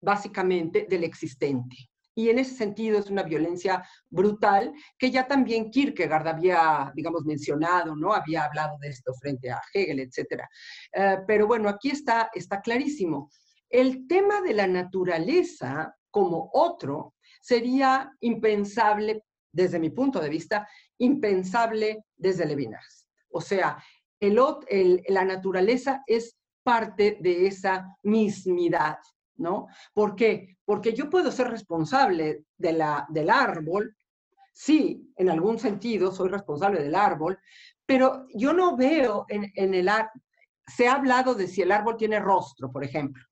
básicamente, 0.00 0.86
del 0.88 1.04
existente. 1.04 1.76
Y 2.16 2.28
en 2.28 2.38
ese 2.38 2.54
sentido 2.54 2.98
es 2.98 3.10
una 3.10 3.24
violencia 3.24 3.84
brutal 4.08 4.72
que 4.98 5.10
ya 5.10 5.26
también 5.26 5.70
Kierkegaard 5.70 6.28
había, 6.28 6.92
digamos, 6.94 7.24
mencionado, 7.24 7.96
¿no? 7.96 8.12
Había 8.12 8.44
hablado 8.44 8.78
de 8.78 8.88
esto 8.88 9.12
frente 9.14 9.50
a 9.50 9.60
Hegel, 9.72 9.98
etc. 9.98 10.44
Eh, 10.92 11.18
pero 11.26 11.46
bueno, 11.48 11.68
aquí 11.68 11.90
está, 11.90 12.30
está 12.32 12.60
clarísimo. 12.60 13.30
El 13.68 14.06
tema 14.06 14.40
de 14.40 14.54
la 14.54 14.66
naturaleza 14.66 15.96
como 16.10 16.50
otro 16.52 17.14
sería 17.40 18.10
impensable, 18.20 19.24
desde 19.52 19.78
mi 19.78 19.90
punto 19.90 20.20
de 20.20 20.28
vista, 20.28 20.68
impensable 20.98 22.04
desde 22.16 22.46
Levinas. 22.46 23.08
O 23.30 23.40
sea, 23.40 23.82
la 24.20 25.24
naturaleza 25.24 26.02
es 26.06 26.36
parte 26.62 27.18
de 27.20 27.46
esa 27.46 27.94
mismidad, 28.02 28.98
¿no? 29.36 29.66
Porque 29.92 30.56
yo 30.94 31.10
puedo 31.10 31.30
ser 31.30 31.50
responsable 31.50 32.44
del 32.56 33.30
árbol, 33.30 33.96
sí, 34.52 35.12
en 35.16 35.28
algún 35.28 35.58
sentido 35.58 36.12
soy 36.12 36.30
responsable 36.30 36.82
del 36.82 36.94
árbol, 36.94 37.38
pero 37.84 38.26
yo 38.34 38.52
no 38.52 38.76
veo 38.76 39.26
en, 39.28 39.52
en 39.54 39.74
el 39.74 39.88
árbol, 39.88 40.22
se 40.66 40.88
ha 40.88 40.94
hablado 40.94 41.34
de 41.34 41.46
si 41.46 41.60
el 41.60 41.72
árbol 41.72 41.96
tiene 41.96 42.18
rostro, 42.20 42.72
por 42.72 42.84
ejemplo. 42.84 43.22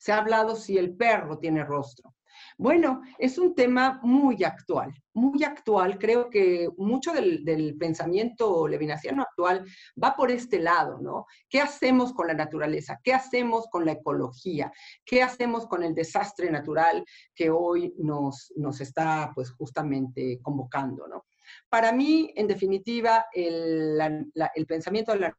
Se 0.00 0.12
ha 0.12 0.18
hablado 0.18 0.56
si 0.56 0.78
el 0.78 0.96
perro 0.96 1.38
tiene 1.38 1.62
rostro. 1.62 2.14
Bueno, 2.56 3.02
es 3.18 3.36
un 3.36 3.54
tema 3.54 4.00
muy 4.02 4.42
actual, 4.44 4.94
muy 5.12 5.44
actual. 5.44 5.98
Creo 5.98 6.30
que 6.30 6.70
mucho 6.78 7.12
del, 7.12 7.76
pensamiento 7.78 8.66
levinasiano 8.66 9.22
actual 9.22 9.64
va 10.02 10.16
por 10.16 10.30
este 10.30 10.58
lado, 10.58 10.98
¿no? 11.00 11.26
¿Qué 11.50 11.60
hacemos 11.60 12.14
con 12.14 12.26
la 12.28 12.34
naturaleza? 12.34 12.98
¿Qué 13.02 13.12
hacemos 13.12 13.66
con 13.70 13.84
la 13.84 13.92
ecología? 13.92 14.72
¿Qué 15.04 15.22
hacemos 15.22 15.66
con 15.66 15.82
el 15.82 15.94
desastre 15.94 16.50
natural 16.50 17.04
que 17.34 17.50
hoy 17.50 17.94
nos, 17.98 18.52
nos 18.56 18.80
está, 18.80 19.32
pues, 19.34 19.50
justamente 19.50 20.38
convocando, 20.42 21.06
¿no? 21.08 21.26
Para 21.68 21.92
mí, 21.92 22.32
en 22.36 22.46
definitiva, 22.46 23.26
el, 23.32 24.26
pensamiento, 24.66 25.14
la, 25.14 25.34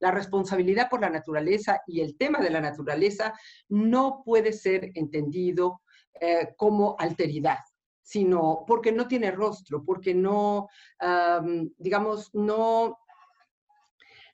la 0.00 0.10
responsabilidad 0.10 0.88
por 0.88 1.00
la 1.00 1.10
naturaleza 1.10 1.80
y 1.86 2.00
el 2.00 2.16
tema 2.16 2.40
de 2.40 2.50
la 2.50 2.60
naturaleza 2.60 3.34
no 3.68 4.22
puede 4.24 4.52
ser 4.52 4.90
entendido 4.94 5.82
eh, 6.20 6.54
como 6.56 6.96
alteridad 6.98 7.58
sino 8.04 8.64
porque 8.66 8.92
no 8.92 9.08
tiene 9.08 9.30
rostro, 9.30 9.82
porque 9.82 10.14
no, 10.14 10.68
digamos, 11.78 12.30
no, 12.34 12.98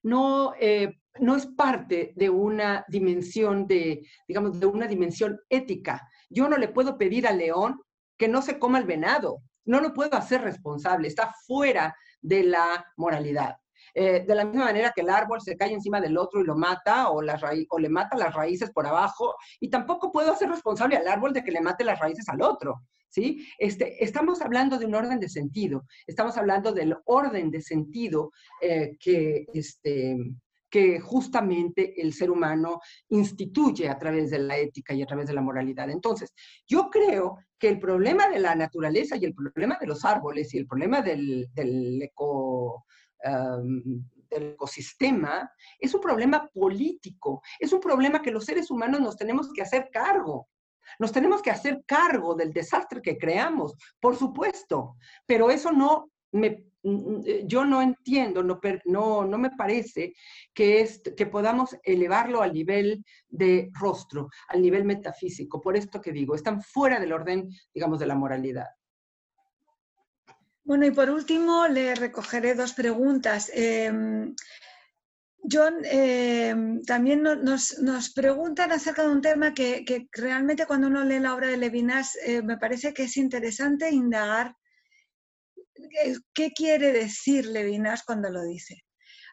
no, 0.02 0.54
eh, 0.60 0.98
no 1.20 1.36
es 1.36 1.46
parte 1.46 2.12
de 2.16 2.28
una 2.28 2.84
dimensión 2.88 3.66
de, 3.68 4.04
digamos, 4.26 4.58
de 4.58 4.66
una 4.66 4.88
dimensión 4.88 5.38
ética. 5.48 6.08
Yo 6.28 6.48
no 6.48 6.56
le 6.56 6.68
puedo 6.68 6.98
pedir 6.98 7.28
al 7.28 7.38
león 7.38 7.80
que 8.18 8.26
no 8.26 8.42
se 8.42 8.58
coma 8.58 8.78
el 8.78 8.86
venado, 8.86 9.40
no 9.64 9.80
lo 9.80 9.92
puedo 9.92 10.16
hacer 10.16 10.42
responsable, 10.42 11.08
está 11.08 11.32
fuera 11.46 11.94
de 12.20 12.44
la 12.44 12.84
moralidad. 12.96 13.56
Eh, 13.94 14.24
de 14.26 14.34
la 14.34 14.44
misma 14.44 14.66
manera 14.66 14.92
que 14.94 15.00
el 15.00 15.10
árbol 15.10 15.40
se 15.40 15.56
cae 15.56 15.72
encima 15.72 16.00
del 16.00 16.16
otro 16.16 16.40
y 16.40 16.44
lo 16.44 16.56
mata 16.56 17.10
o, 17.10 17.20
o 17.20 17.78
le 17.78 17.88
mata 17.88 18.16
las 18.16 18.34
raíces 18.34 18.70
por 18.70 18.86
abajo, 18.86 19.34
y 19.58 19.68
tampoco 19.68 20.12
puedo 20.12 20.32
hacer 20.32 20.48
responsable 20.48 20.96
al 20.96 21.08
árbol 21.08 21.32
de 21.32 21.42
que 21.42 21.50
le 21.50 21.60
mate 21.60 21.84
las 21.84 21.98
raíces 21.98 22.28
al 22.28 22.42
otro. 22.42 22.82
¿sí? 23.08 23.46
Este, 23.58 24.02
estamos 24.02 24.40
hablando 24.40 24.78
de 24.78 24.86
un 24.86 24.94
orden 24.94 25.20
de 25.20 25.28
sentido, 25.28 25.84
estamos 26.06 26.36
hablando 26.36 26.72
del 26.72 26.96
orden 27.04 27.50
de 27.50 27.60
sentido 27.60 28.32
eh, 28.60 28.96
que, 28.98 29.46
este, 29.52 30.16
que 30.70 31.00
justamente 31.00 32.00
el 32.00 32.12
ser 32.12 32.30
humano 32.30 32.80
instituye 33.08 33.88
a 33.88 33.98
través 33.98 34.30
de 34.30 34.38
la 34.38 34.56
ética 34.56 34.94
y 34.94 35.02
a 35.02 35.06
través 35.06 35.26
de 35.26 35.34
la 35.34 35.42
moralidad. 35.42 35.90
Entonces, 35.90 36.32
yo 36.66 36.88
creo 36.88 37.38
que 37.58 37.68
el 37.68 37.78
problema 37.78 38.28
de 38.28 38.38
la 38.38 38.54
naturaleza 38.54 39.16
y 39.16 39.24
el 39.24 39.34
problema 39.34 39.76
de 39.80 39.86
los 39.86 40.04
árboles 40.04 40.54
y 40.54 40.58
el 40.58 40.66
problema 40.66 41.02
del, 41.02 41.48
del, 41.52 42.00
eco, 42.02 42.86
del 44.30 44.52
ecosistema 44.52 45.50
es 45.78 45.92
un 45.94 46.00
problema 46.00 46.48
político, 46.48 47.42
es 47.58 47.72
un 47.72 47.80
problema 47.80 48.22
que 48.22 48.30
los 48.30 48.44
seres 48.44 48.70
humanos 48.70 49.00
nos 49.00 49.16
tenemos 49.16 49.52
que 49.52 49.62
hacer 49.62 49.90
cargo. 49.92 50.48
Nos 50.98 51.12
tenemos 51.12 51.40
que 51.40 51.50
hacer 51.50 51.84
cargo 51.86 52.34
del 52.34 52.52
desastre 52.52 53.00
que 53.00 53.16
creamos, 53.16 53.76
por 54.00 54.16
supuesto, 54.16 54.96
pero 55.24 55.50
eso 55.50 55.70
no 55.70 56.10
me 56.32 56.69
yo 56.82 57.64
no 57.64 57.82
entiendo, 57.82 58.42
no, 58.42 58.60
no, 58.86 59.24
no 59.24 59.38
me 59.38 59.50
parece 59.50 60.14
que, 60.54 60.80
es, 60.80 61.02
que 61.16 61.26
podamos 61.26 61.76
elevarlo 61.82 62.42
al 62.42 62.54
nivel 62.54 63.04
de 63.28 63.70
rostro, 63.78 64.28
al 64.48 64.62
nivel 64.62 64.84
metafísico. 64.84 65.60
Por 65.60 65.76
esto 65.76 66.00
que 66.00 66.12
digo, 66.12 66.34
están 66.34 66.62
fuera 66.62 66.98
del 66.98 67.12
orden, 67.12 67.50
digamos, 67.74 67.98
de 67.98 68.06
la 68.06 68.14
moralidad. 68.14 68.68
Bueno, 70.64 70.86
y 70.86 70.90
por 70.90 71.10
último 71.10 71.66
le 71.68 71.94
recogeré 71.94 72.54
dos 72.54 72.72
preguntas. 72.72 73.50
Em, 73.52 74.34
John, 75.50 75.74
em, 75.84 76.82
también 76.82 77.22
nos, 77.22 77.78
nos, 77.78 78.12
preguntan 78.12 78.70
acerca 78.72 79.02
de 79.02 79.10
un 79.10 79.22
tema 79.22 79.52
que, 79.52 79.84
que, 79.84 80.08
realmente 80.12 80.66
cuando 80.66 80.86
uno 80.86 81.02
lee 81.02 81.18
la 81.18 81.34
obra 81.34 81.48
de 81.48 81.56
Levinas 81.56 82.16
eh, 82.24 82.42
me 82.42 82.58
parece 82.58 82.92
que 82.92 83.04
es 83.04 83.16
interesante 83.16 83.90
indagar 83.90 84.54
¿qué 86.32 86.52
quiere 86.52 86.92
decir 86.92 87.46
Levinas 87.46 88.02
cuando 88.04 88.30
lo 88.30 88.42
dice? 88.42 88.84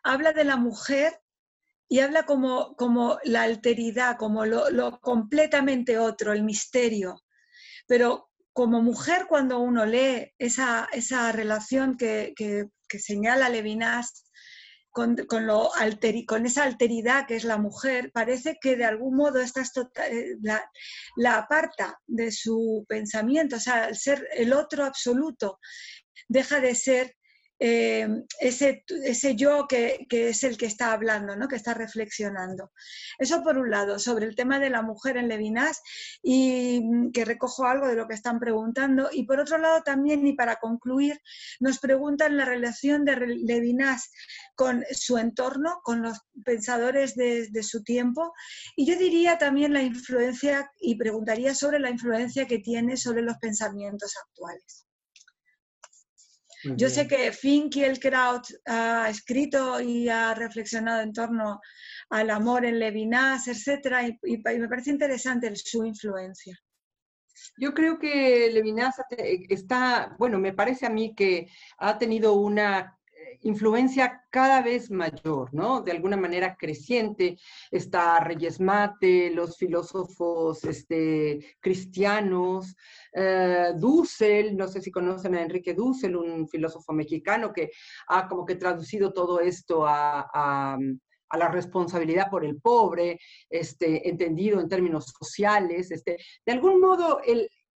Habla 0.03 0.33
de 0.33 0.43
la 0.43 0.57
mujer 0.57 1.19
y 1.89 1.99
habla 1.99 2.25
como, 2.25 2.75
como 2.75 3.17
la 3.23 3.43
alteridad, 3.43 4.17
como 4.17 4.45
lo, 4.45 4.99
completamente 4.99 5.97
otro, 5.97 6.33
el 6.33 6.43
misterio. 6.43 7.23
Pero 7.87 8.29
como 8.53 8.81
mujer 8.81 9.27
cuando 9.29 9.59
uno 9.59 9.85
lee 9.85 10.33
esa, 10.37 10.87
esa 10.91 11.31
relación 11.31 11.95
que, 11.95 12.33
señala 12.89 13.49
Levinas 13.49 14.25
con, 14.91 15.15
lo 15.45 15.69
con 16.25 16.45
esa 16.47 16.63
alteridad 16.63 17.27
que 17.27 17.35
es 17.35 17.43
la 17.43 17.57
mujer, 17.57 18.11
parece 18.11 18.57
que 18.59 18.75
de 18.75 18.85
algún 18.85 19.15
modo 19.15 19.39
esta 19.39 19.63
tota-, 19.63 20.07
eh, 20.07 20.37
la, 20.41 20.69
la, 21.15 21.37
aparta 21.37 21.99
de 22.07 22.31
su 22.31 22.83
pensamiento, 22.89 23.57
o 23.57 23.59
sea, 23.59 23.85
al 23.85 23.95
ser 23.95 24.27
el 24.33 24.53
otro 24.53 24.85
absoluto, 24.85 25.59
deja 26.27 26.59
de 26.59 26.75
ser 26.75 27.17
eh, 27.59 28.07
ese, 28.39 28.83
ese, 29.03 29.35
yo 29.35 29.67
que, 29.67 30.05
es 30.09 30.43
el 30.43 30.57
que 30.57 30.67
está 30.67 30.91
hablando, 30.91 31.35
¿no? 31.35 31.47
que 31.47 31.55
está 31.55 31.73
reflexionando. 31.73 32.71
Eso 33.17 33.43
por 33.43 33.57
un 33.57 33.71
lado, 33.71 33.97
sobre 33.97 34.27
el 34.27 34.35
tema 34.35 34.59
de 34.59 34.69
la 34.69 34.83
mujer 34.83 35.17
en 35.17 35.27
Levinas, 35.27 35.81
y 36.21 36.81
mm, 36.83 37.11
que 37.11 37.25
recojo 37.25 37.65
algo 37.65 37.87
de 37.87 37.95
lo 37.95 38.07
que 38.07 38.13
están 38.13 38.39
preguntando. 38.39 39.09
Y 39.11 39.23
por 39.25 39.39
otro 39.39 39.57
lado 39.57 39.81
también, 39.81 40.25
y 40.27 40.33
para 40.33 40.57
concluir, 40.57 41.19
nos 41.59 41.79
preguntan 41.79 42.37
la 42.37 42.45
relación 42.45 43.05
de 43.05 43.15
Levinas 43.17 44.11
con 44.55 44.83
su 44.91 45.17
entorno, 45.17 45.79
con 45.83 46.03
los 46.03 46.19
pensadores 46.45 47.15
de, 47.15 47.47
de 47.49 47.63
su 47.63 47.83
tiempo. 47.83 48.33
Y 48.75 48.85
yo 48.85 48.97
diría 48.97 49.37
también 49.39 49.73
la 49.73 49.81
influencia, 49.81 50.71
y 50.79 50.95
preguntaría 50.95 51.55
sobre 51.55 51.79
la 51.79 51.89
influencia 51.89 52.45
que 52.45 52.59
tiene 52.59 52.97
sobre 52.97 53.23
los 53.23 53.37
pensamientos 53.37 54.13
actuales. 54.27 54.86
Yo 56.75 56.89
sé 56.89 57.07
que 57.07 57.31
Finkielkraut 57.31 58.47
ha 58.65 59.09
escrito 59.09 59.79
y 59.79 60.09
ha 60.09 60.33
reflexionado 60.33 61.01
en 61.01 61.13
torno 61.13 61.59
al 62.09 62.29
amor 62.29 62.65
en 62.65 62.79
Levinas, 62.79 63.47
etcétera, 63.47 64.07
y, 64.07 64.17
me 64.23 64.67
parece 64.67 64.91
interesante 64.91 65.53
su 65.55 65.85
influencia. 65.85 66.57
Yo 67.57 67.73
creo 67.73 67.99
que 67.99 68.49
Levinas 68.51 68.95
está, 69.49 70.15
bueno, 70.17 70.39
me 70.39 70.53
parece 70.53 70.85
a 70.85 70.89
mí 70.89 71.13
que 71.15 71.47
ha 71.77 71.97
tenido 71.97 72.33
una 72.33 72.96
influencia 73.41 74.23
cada 74.29 74.61
vez 74.61 74.89
mayor, 74.91 75.53
¿no? 75.53 75.81
De 75.81 75.91
alguna 75.91 76.17
manera 76.17 76.55
creciente. 76.57 77.37
Está 77.71 78.19
Reyes 78.19 78.59
Mate, 78.59 79.31
los 79.31 79.57
filósofos 79.57 80.63
este, 80.63 81.57
cristianos, 81.59 82.75
eh, 83.13 83.73
Dussel, 83.75 84.55
no 84.55 84.67
sé 84.67 84.81
si 84.81 84.91
conocen 84.91 85.35
a 85.35 85.41
Enrique 85.41 85.73
Dussel, 85.73 86.15
un 86.15 86.47
filósofo 86.47 86.93
mexicano 86.93 87.53
que 87.53 87.71
ha 88.07 88.27
como 88.27 88.45
que 88.45 88.55
traducido 88.55 89.13
todo 89.13 89.39
esto 89.39 89.85
a, 89.87 90.77
la 91.37 91.49
responsabilidad 91.49 92.29
por 92.29 92.45
el 92.45 92.59
pobre, 92.61 93.19
este, 93.49 94.07
entendido 94.07 94.61
en 94.61 94.69
términos 94.69 95.13
sociales. 95.19 95.91
Este, 95.91 96.17
de 96.45 96.51
algún 96.53 96.79
modo, 96.79 97.19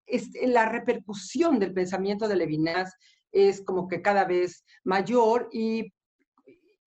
este, 0.05 0.47
la 0.47 0.69
repercusión 0.69 1.59
del 1.59 1.73
pensamiento 1.73 2.29
de 2.29 2.37
Levinas 2.37 2.95
es 3.31 3.61
como 3.61 3.87
que 3.87 4.01
cada 4.01 4.25
vez 4.25 4.65
mayor 4.83 5.49
y 5.51 5.93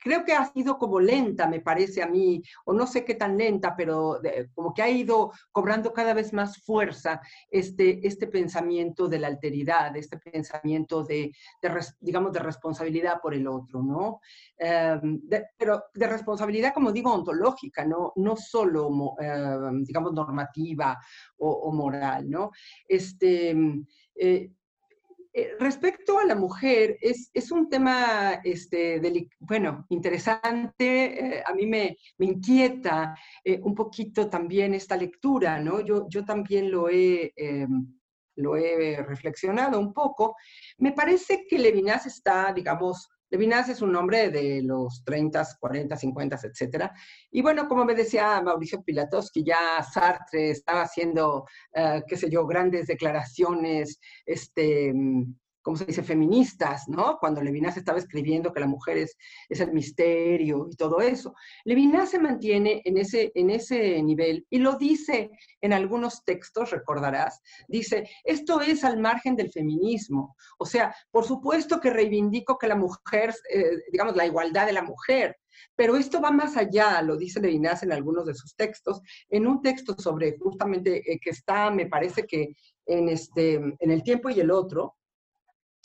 creo 0.02 0.24
que 0.24 0.32
ha 0.32 0.52
sido 0.52 0.78
como 0.78 1.00
lenta, 1.00 1.46
me 1.46 1.60
parece 1.60 2.02
a 2.02 2.06
mí, 2.06 2.42
o 2.64 2.72
no 2.72 2.86
sé 2.86 3.04
qué 3.04 3.14
tan 3.14 3.38
lenta, 3.38 3.74
pero 3.76 4.20
como 4.54 4.74
que 4.74 4.82
ha 4.82 4.90
ido 4.90 5.32
cobrando 5.52 5.92
cada 5.92 6.12
vez 6.12 6.32
más 6.32 6.58
fuerza 6.64 7.20
este, 7.50 8.06
este 8.06 8.26
pensamiento 8.26 9.08
de 9.08 9.20
la 9.20 9.28
alteridad, 9.28 9.96
este 9.96 10.18
pensamiento 10.18 11.04
de, 11.04 11.32
digamos, 12.00 12.32
de 12.32 12.40
responsabilidad 12.40 13.20
por 13.22 13.34
el 13.34 13.46
otro, 13.46 13.82
¿no? 13.82 14.20
Em, 14.58 15.20
pero 15.56 15.84
de 15.94 16.06
responsabilidad, 16.08 16.74
como 16.74 16.92
digo, 16.92 17.12
ontológica, 17.12 17.84
no, 17.84 18.12
no 18.16 18.36
solo, 18.36 19.14
em, 19.20 19.84
digamos, 19.84 20.12
normativa 20.12 20.98
o, 21.38 21.72
moral, 21.72 22.28
¿no? 22.28 22.50
Este, 22.86 23.54
eh, 24.14 24.50
eh, 25.34 25.56
respecto 25.58 26.18
a 26.18 26.26
la 26.26 26.34
mujer, 26.34 26.98
es, 27.00 27.50
un 27.50 27.68
tema, 27.70 28.40
este, 28.44 29.00
bueno, 29.40 29.86
interesante. 29.88 31.38
Eh, 31.38 31.42
a 31.44 31.54
mí 31.54 31.66
me, 31.66 31.96
inquieta 32.18 33.16
eh, 33.42 33.58
un 33.62 33.74
poquito 33.74 34.28
también 34.28 34.74
esta 34.74 34.96
lectura, 34.96 35.58
¿no? 35.58 35.80
Yo, 35.80 36.06
yo 36.08 36.24
también 36.24 36.70
lo 36.70 36.90
he, 36.90 37.32
lo 38.36 38.56
he 38.56 39.02
reflexionado 39.02 39.80
un 39.80 39.94
poco. 39.94 40.36
Me 40.78 40.92
parece 40.92 41.46
que 41.48 41.58
Levinas 41.58 42.04
está, 42.06 42.52
digamos, 42.52 43.08
Levinas 43.32 43.66
es 43.70 43.80
un 43.80 43.96
hombre 43.96 44.28
de 44.28 44.60
los 44.62 45.02
30, 45.04 45.56
40, 45.58 45.96
50, 45.96 46.38
etc. 46.44 46.90
Y 47.30 47.40
bueno, 47.40 47.66
como 47.66 47.86
me 47.86 47.94
decía 47.94 48.42
Mauricio 48.42 48.82
Pilatos, 48.82 49.30
que 49.32 49.42
ya 49.42 49.82
Sartre 49.82 50.50
estaba 50.50 50.82
haciendo, 50.82 51.46
eh, 51.74 52.02
qué 52.06 52.18
sé 52.18 52.28
yo, 52.28 52.46
grandes 52.46 52.88
declaraciones, 52.88 53.98
este, 54.26 54.92
¿cómo 55.62 55.76
se 55.76 55.84
dice?, 55.84 56.02
feministas, 56.02 56.88
¿no? 56.88 57.18
Cuando 57.18 57.40
Levinas 57.40 57.76
estaba 57.76 57.98
escribiendo 57.98 58.52
que 58.52 58.60
la 58.60 58.66
mujer 58.66 58.98
es, 58.98 59.16
es, 59.48 59.60
el 59.60 59.72
misterio 59.72 60.68
y 60.70 60.76
todo 60.76 61.00
eso. 61.00 61.34
Levinas 61.64 62.10
se 62.10 62.18
mantiene 62.18 62.82
en 62.84 62.98
ese, 62.98 63.32
en 63.34 63.50
ese 63.50 64.02
nivel 64.02 64.46
y 64.50 64.58
lo 64.58 64.76
dice 64.76 65.30
en 65.60 65.72
algunos 65.72 66.24
textos, 66.24 66.70
recordarás, 66.70 67.40
dice, 67.68 68.08
esto 68.24 68.60
es 68.60 68.84
al 68.84 68.98
margen 68.98 69.36
del 69.36 69.50
feminismo. 69.50 70.36
O 70.58 70.66
sea, 70.66 70.94
por 71.10 71.24
supuesto 71.24 71.80
que 71.80 71.90
reivindico 71.90 72.58
que 72.58 72.66
la 72.66 72.76
mujer, 72.76 73.34
eh, 73.52 73.78
digamos, 73.90 74.16
la 74.16 74.26
igualdad 74.26 74.66
de 74.66 74.72
la 74.72 74.82
mujer, 74.82 75.36
pero 75.76 75.96
esto 75.96 76.20
va 76.20 76.30
más 76.30 76.56
allá, 76.56 77.02
lo 77.02 77.16
dice 77.16 77.40
Levinas 77.40 77.82
en 77.82 77.92
algunos 77.92 78.26
de 78.26 78.34
sus 78.34 78.54
textos, 78.56 79.00
en 79.28 79.46
un 79.46 79.62
texto 79.62 79.94
sobre 79.98 80.36
justamente 80.38 81.12
eh, 81.12 81.18
que 81.22 81.30
está, 81.30 81.70
me 81.70 81.86
parece 81.86 82.24
que 82.26 82.54
en, 82.86 83.08
este, 83.08 83.54
en 83.54 83.90
El 83.90 84.02
tiempo 84.02 84.30
y 84.30 84.40
el 84.40 84.50
otro, 84.50 84.96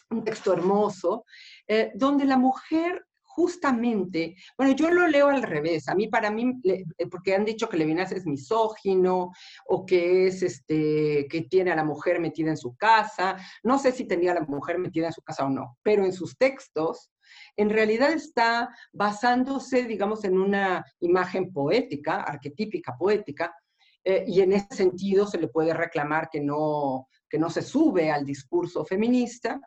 un 0.10 0.24
texto 0.24 0.54
hermoso, 0.54 1.26
eh, 1.68 1.92
donde 1.96 2.26
la 2.26 2.38
mujer 2.38 3.06
justamente, 3.38 4.36
bueno, 4.58 4.74
yo 4.74 4.90
lo 4.90 5.08
leo 5.08 5.28
al 5.28 5.44
revés, 5.44 5.88
a 5.90 5.94
mí, 5.94 6.08
para 6.08 6.32
mí, 6.32 6.60
eh, 6.64 6.84
porque 7.12 7.36
han 7.36 7.46
dicho 7.46 7.70
que 7.70 7.78
Levinas 7.78 8.12
es 8.12 8.26
misógino 8.26 9.32
o 9.68 9.86
que 9.86 10.26
es, 10.26 10.42
este, 10.42 11.28
que 11.30 11.42
tiene 11.44 11.72
a 11.72 11.76
la 11.76 11.84
mujer 11.84 12.20
metida 12.20 12.50
en 12.50 12.58
su 12.58 12.76
casa, 12.76 13.38
no 13.62 13.78
sé 13.78 13.92
si 13.92 14.06
tenía 14.06 14.32
a 14.32 14.36
la 14.40 14.42
mujer 14.42 14.80
metida 14.80 15.06
en 15.06 15.14
su 15.14 15.22
casa 15.22 15.46
o 15.46 15.50
no, 15.50 15.78
pero 15.84 16.04
en 16.04 16.14
sus 16.14 16.36
textos, 16.36 17.12
en 17.56 17.70
realidad 17.70 18.12
está 18.12 18.70
basándose, 18.92 19.84
digamos, 19.84 20.24
en 20.24 20.40
una 20.40 20.84
imagen 21.00 21.54
poética, 21.54 22.24
arquetípica 22.24 22.98
poética, 22.98 23.56
eh, 24.04 24.26
y 24.26 24.42
en 24.42 24.54
ese 24.54 24.74
sentido 24.74 25.28
se 25.28 25.38
le 25.38 25.48
puede 25.48 25.76
reclamar 25.76 26.30
que 26.32 26.40
no, 26.40 27.08
que 27.30 27.38
no 27.38 27.52
se 27.52 27.62
sube 27.62 28.10
al 28.10 28.26
discurso 28.26 28.84
feminista, 28.84 29.62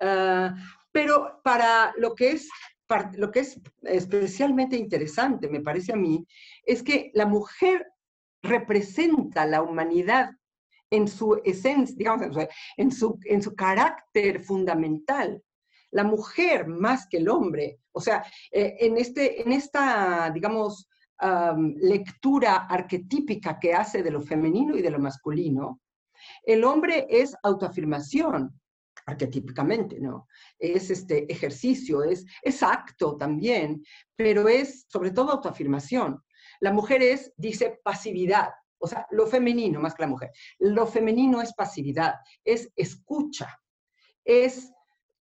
Ah, 0.00 0.54
pero 0.90 1.40
para 1.42 1.94
lo 1.96 2.14
que 2.14 2.32
es 2.32 2.48
lo 3.14 3.30
que 3.30 3.40
es 3.40 3.58
especialmente 3.82 4.76
interesante, 4.76 5.48
me 5.48 5.60
parece 5.60 5.94
a 5.94 5.96
mí, 5.96 6.26
es 6.64 6.82
que 6.82 7.10
la 7.14 7.24
mujer 7.24 7.86
representa 8.42 9.46
la 9.46 9.62
humanidad 9.62 10.30
en 10.90 11.08
su 11.08 11.40
esencia, 11.42 11.96
digamos, 11.96 12.36
en 12.76 12.90
su, 12.90 13.18
en 13.24 13.40
su 13.40 13.54
carácter 13.54 14.42
fundamental. 14.42 15.42
La 15.90 16.04
mujer 16.04 16.66
más 16.66 17.06
que 17.08 17.18
el 17.18 17.30
hombre, 17.30 17.78
o 17.92 18.00
sea, 18.00 18.24
eh, 18.50 18.76
en, 18.80 18.98
este, 18.98 19.40
en 19.40 19.52
esta, 19.52 20.30
digamos, 20.30 20.88
lectura 21.76 22.66
arquetípica 22.66 23.60
que 23.60 23.72
hace 23.72 24.02
de 24.02 24.10
lo 24.10 24.20
femenino 24.20 24.76
y 24.76 24.82
de 24.82 24.90
lo 24.90 24.98
masculino, 24.98 25.80
el 26.42 26.64
hombre 26.64 27.06
es 27.08 27.36
autoafirmación, 27.44 28.60
arquetípicamente, 29.06 30.00
¿no? 30.00 30.28
Es 30.58 30.90
este 30.90 31.30
ejercicio, 31.32 32.02
es, 32.02 32.24
es 32.42 32.62
acto 32.62 33.16
también, 33.16 33.84
pero 34.16 34.48
es 34.48 34.86
sobre 34.88 35.10
todo 35.10 35.32
autoafirmación. 35.32 36.22
La 36.60 36.72
mujer 36.72 37.02
es, 37.02 37.32
dice, 37.36 37.80
pasividad, 37.82 38.50
o 38.78 38.86
sea, 38.86 39.06
lo 39.10 39.26
femenino 39.26 39.80
más 39.80 39.94
que 39.94 40.02
la 40.02 40.08
mujer. 40.08 40.30
Lo 40.58 40.86
femenino 40.86 41.40
es 41.40 41.52
pasividad, 41.54 42.14
es 42.44 42.70
escucha, 42.76 43.60
es 44.24 44.72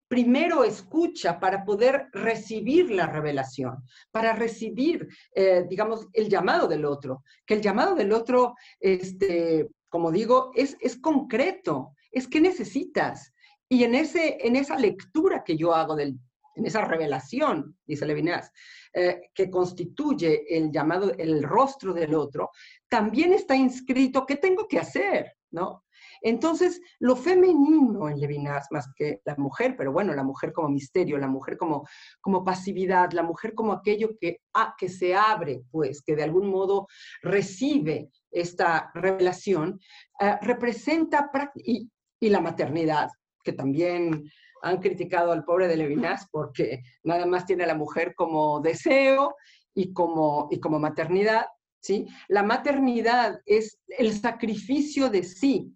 primero 0.08 0.64
escucha 0.64 1.38
para 1.38 1.64
poder 1.64 2.08
recibir 2.12 2.90
la 2.90 3.06
revelación, 3.06 3.84
para 4.10 4.32
recibir, 4.32 5.06
eh, 5.34 5.66
digamos, 5.68 6.08
el 6.14 6.28
llamado 6.28 6.66
del 6.66 6.86
otro, 6.86 7.22
que 7.44 7.54
el 7.54 7.60
llamado 7.60 7.94
del 7.94 8.12
otro, 8.12 8.54
este, 8.80 9.68
como 9.88 10.10
digo, 10.10 10.50
es, 10.54 10.76
es 10.80 10.96
concreto, 10.96 11.94
es 12.10 12.26
que 12.26 12.40
necesitas, 12.40 13.34
y 13.68 13.84
en, 13.84 13.94
ese, 13.94 14.38
en 14.40 14.56
esa 14.56 14.78
lectura 14.78 15.44
que 15.44 15.56
yo 15.56 15.74
hago, 15.74 15.94
del, 15.94 16.18
en 16.54 16.66
esa 16.66 16.84
revelación, 16.84 17.76
dice 17.86 18.06
Levinas, 18.06 18.50
eh, 18.92 19.30
que 19.34 19.50
constituye 19.50 20.44
el 20.56 20.70
llamado, 20.72 21.12
el 21.16 21.42
rostro 21.42 21.92
del 21.92 22.14
otro, 22.14 22.50
también 22.88 23.32
está 23.32 23.54
inscrito 23.54 24.26
qué 24.26 24.36
tengo 24.36 24.66
que 24.66 24.78
hacer, 24.78 25.34
¿no? 25.50 25.84
Entonces, 26.20 26.80
lo 26.98 27.14
femenino 27.14 28.08
en 28.08 28.18
Levinas, 28.18 28.66
más 28.70 28.88
que 28.96 29.20
la 29.24 29.36
mujer, 29.36 29.76
pero 29.76 29.92
bueno, 29.92 30.14
la 30.14 30.24
mujer 30.24 30.52
como 30.52 30.68
misterio, 30.68 31.16
la 31.18 31.28
mujer 31.28 31.56
como, 31.56 31.86
como 32.20 32.44
pasividad, 32.44 33.12
la 33.12 33.22
mujer 33.22 33.54
como 33.54 33.72
aquello 33.72 34.16
que, 34.20 34.40
ah, 34.54 34.74
que 34.76 34.88
se 34.88 35.14
abre, 35.14 35.62
pues, 35.70 36.02
que 36.02 36.16
de 36.16 36.24
algún 36.24 36.48
modo 36.48 36.88
recibe 37.22 38.10
esta 38.30 38.90
revelación, 38.94 39.80
eh, 40.20 40.36
representa, 40.42 41.30
y, 41.54 41.88
y 42.20 42.28
la 42.30 42.40
maternidad, 42.40 43.10
que 43.42 43.52
también 43.52 44.30
han 44.62 44.78
criticado 44.78 45.32
al 45.32 45.44
pobre 45.44 45.68
de 45.68 45.76
Levinas 45.76 46.28
porque 46.30 46.82
nada 47.04 47.26
más 47.26 47.46
tiene 47.46 47.64
a 47.64 47.68
la 47.68 47.74
mujer 47.74 48.14
como 48.14 48.60
deseo 48.60 49.36
y 49.74 49.92
como, 49.92 50.48
y 50.50 50.58
como 50.58 50.78
maternidad, 50.78 51.46
¿sí? 51.80 52.06
La 52.28 52.42
maternidad 52.42 53.40
es 53.46 53.78
el 53.86 54.12
sacrificio 54.12 55.08
de 55.08 55.22
sí 55.22 55.72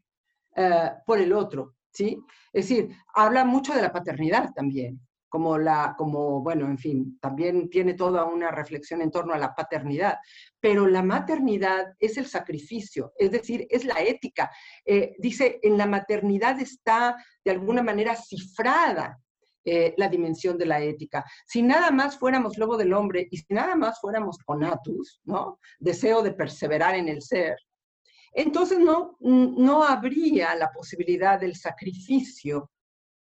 eh, 0.57 0.91
por 1.07 1.21
el 1.21 1.33
otro, 1.33 1.75
¿sí? 1.93 2.19
Es 2.53 2.69
decir, 2.69 2.97
habla 3.15 3.45
mucho 3.45 3.75
de 3.75 3.83
la 3.83 3.93
paternidad 3.93 4.53
también, 4.55 5.01
como 5.33 5.57
la, 5.57 5.95
como, 5.97 6.43
bueno, 6.43 6.66
en 6.66 6.76
fin, 6.76 7.18
también 7.18 7.70
tiene 7.70 7.95
toda 7.95 8.26
una 8.26 8.51
reflexión 8.51 9.01
en 9.01 9.11
torno 9.11 9.33
a 9.33 9.39
la 9.39 9.55
paternidad, 9.55 10.18
pero 10.61 10.87
la 10.87 11.03
maternidad 11.03 11.95
es 11.99 12.18
el 12.18 12.26
sacrificio, 12.26 13.14
es 13.16 13.30
decir, 13.30 13.66
es 13.70 13.87
la 13.87 14.03
ética. 14.03 14.51
Eh, 14.85 15.14
dice, 15.18 15.59
en 15.62 15.78
la 15.78 15.87
maternidad 15.87 16.61
está 16.61 17.16
de 17.43 17.51
alguna 17.51 17.83
manera 17.83 18.14
cifrada 18.14 19.18
eh, 19.64 19.95
la 19.97 20.09
dimensión 20.09 20.59
de 20.59 20.66
la 20.66 20.83
ética. 20.83 21.24
Si 21.47 21.62
nada 21.62 21.91
más 21.91 22.18
fuéramos 22.18 22.59
lobo 22.59 22.76
del 22.76 22.93
hombre 22.93 23.26
y 23.30 23.39
si 23.39 23.55
nada 23.55 23.74
más 23.74 24.03
fuéramos 24.03 24.37
conatus, 24.45 25.22
¿no? 25.24 25.59
Deseo 25.78 26.20
de 26.20 26.33
perseverar 26.33 26.95
en 26.95 27.09
el 27.09 27.22
ser, 27.22 27.57
entonces 28.35 28.78
no, 28.78 29.16
no 29.20 29.83
habría 29.83 30.55
la 30.57 30.70
posibilidad 30.70 31.41
del 31.41 31.57
sacrificio 31.57 32.70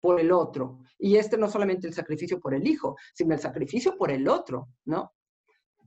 por 0.04 0.20
el 0.20 0.32
otro. 0.32 0.80
Y 0.98 1.16
este 1.16 1.38
no 1.38 1.48
solamente 1.48 1.86
el 1.86 1.94
sacrificio 1.94 2.38
por 2.38 2.52
el 2.52 2.68
hijo, 2.68 2.94
sino 3.14 3.32
el 3.32 3.40
sacrificio 3.40 3.96
por 3.96 4.10
el 4.10 4.28
otro, 4.28 4.68
¿no? 4.84 5.14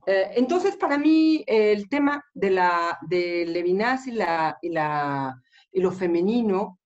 Eh, 0.04 0.30
entonces, 0.34 0.74
para 0.76 0.98
mí, 0.98 1.44
el 1.46 1.88
tema 1.88 2.24
de, 2.34 2.50
la, 2.50 2.98
de 3.08 3.46
Levinas 3.46 4.08
y, 4.08 4.10
la, 4.10 4.58
y, 4.60 4.70
la, 4.70 5.40
y 5.70 5.80
lo 5.80 5.92
femenino, 5.92 6.80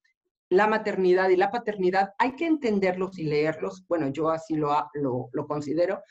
la 0.49 0.67
maternidad 0.67 1.29
y 1.29 1.35
la 1.35 1.49
paternidad, 1.49 2.13
hay 2.19 2.35
que 2.35 2.45
entenderlos 2.45 3.17
y 3.17 3.23
leerlos, 3.23 3.83
bueno, 3.87 4.09
yo 4.09 4.29
así 4.29 4.55
lo, 4.55 4.69
lo, 4.93 5.47
considero, 5.47 6.03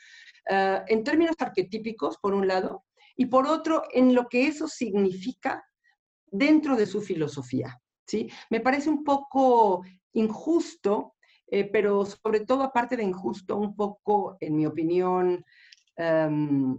eh, 0.49 0.81
en 0.87 1.05
términos 1.05 1.37
arquetípicos, 1.39 2.17
por 2.17 2.33
un 2.33 2.49
lado, 2.49 2.83
y 3.15 3.27
por 3.27 3.47
otro, 3.47 3.83
en 3.93 4.13
lo 4.13 4.27
que 4.27 4.45
eso 4.45 4.67
significa 4.67 5.63
dentro 6.25 6.75
de 6.75 6.85
su 6.85 7.01
filosofía. 7.01 7.79
¿sí? 8.05 8.29
Me 8.49 8.59
parece 8.59 8.89
un 8.89 9.05
poco 9.05 9.83
injusto, 10.13 11.15
eh, 11.47 11.65
pero 11.65 12.05
sobre 12.05 12.41
todo 12.41 12.63
aparte 12.63 12.97
de 12.97 13.03
injusto, 13.03 13.57
un 13.57 13.75
poco, 13.75 14.37
en 14.39 14.55
mi 14.55 14.65
opinión, 14.65 15.45
em, 15.95 16.77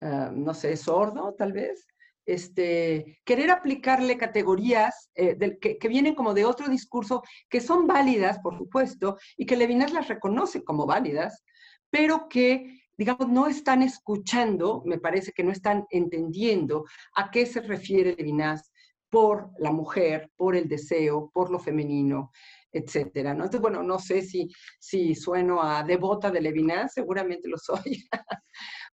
em, 0.00 0.44
no 0.44 0.54
sé, 0.54 0.76
sordo 0.76 1.34
tal 1.34 1.52
vez, 1.52 1.86
este, 2.26 3.20
querer 3.24 3.50
aplicarle 3.50 4.16
categorías 4.16 5.10
eh, 5.14 5.36
que, 5.60 5.78
que, 5.78 5.88
vienen 5.88 6.14
como 6.14 6.34
de 6.34 6.44
otro 6.44 6.68
discurso, 6.68 7.22
que 7.48 7.60
son 7.60 7.86
válidas, 7.86 8.38
por 8.40 8.56
supuesto, 8.56 9.18
y 9.36 9.46
que 9.46 9.56
Levinas 9.56 9.92
las 9.92 10.08
reconoce 10.08 10.62
como 10.64 10.86
válidas, 10.86 11.44
pero 11.90 12.28
que, 12.28 12.84
digamos, 12.96 13.28
no 13.28 13.46
están 13.46 13.82
escuchando, 13.82 14.82
me 14.86 14.98
parece 14.98 15.32
que 15.32 15.42
no 15.42 15.50
están 15.50 15.86
entendiendo 15.90 16.84
a 17.14 17.30
qué 17.30 17.46
se 17.46 17.60
refiere 17.60 18.14
Levinas 18.16 18.72
por 19.10 19.50
la 19.58 19.72
mujer, 19.72 20.30
por 20.36 20.56
el 20.56 20.68
deseo, 20.68 21.30
por 21.32 21.50
lo 21.50 21.58
femenino, 21.58 22.30
etcétera. 22.72 23.34
¿no? 23.34 23.44
Entonces, 23.44 23.60
bueno, 23.60 23.82
no 23.82 23.98
sé 23.98 24.22
si, 24.22 24.48
si 24.78 25.14
sueno 25.14 25.62
a 25.62 25.82
devota 25.82 26.30
de 26.30 26.40
Levinas, 26.40 26.94
seguramente 26.94 27.48
lo 27.48 27.58
soy, 27.58 28.08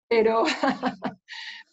pero, 0.09 0.43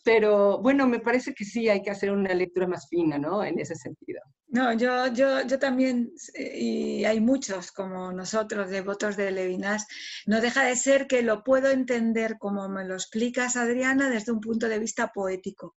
pero 0.05 0.59
bueno, 0.59 0.86
me 0.86 1.01
parece 1.01 1.34
que 1.34 1.45
sí 1.45 1.68
hay 1.68 1.82
que 1.82 1.91
hacer 1.91 2.11
una 2.11 2.32
lectura 2.34 2.66
más 2.66 2.89
fina, 2.89 3.18
¿no? 3.18 3.45
En 3.45 3.59
ese 3.59 3.74
sentido. 3.74 4.20
No, 4.51 4.72
yo, 4.72 5.09
yo, 5.09 5.43
yo 5.47 5.59
también, 5.59 6.11
y 6.34 7.05
hay 7.05 7.20
muchos 7.20 7.70
como 7.70 8.12
nosotros, 8.12 8.70
devotos 8.70 9.16
de 9.16 9.30
Levinas, 9.30 9.86
no 10.24 10.41
deja 10.41 10.64
de 10.64 10.74
ser 10.74 11.07
que 11.07 11.22
lo 11.22 11.45
puedo 11.45 11.70
entender 11.70 12.39
como 12.39 12.66
me 12.68 12.86
lo 12.86 12.95
explicas, 12.95 13.57
Adriana, 13.57 14.09
desde 14.09 14.32
un 14.32 14.41
punto 14.41 14.68
de 14.68 14.78
vista 14.78 15.09
poético. 15.09 15.76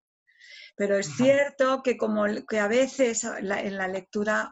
Pero 0.77 0.99
es 0.99 1.14
cierto 1.16 1.83
que 1.83 1.97
como 1.97 2.25
que 2.49 2.59
a 2.59 2.68
veces 2.68 3.25
en 3.25 3.77
la 3.77 3.89
lectura 3.89 4.51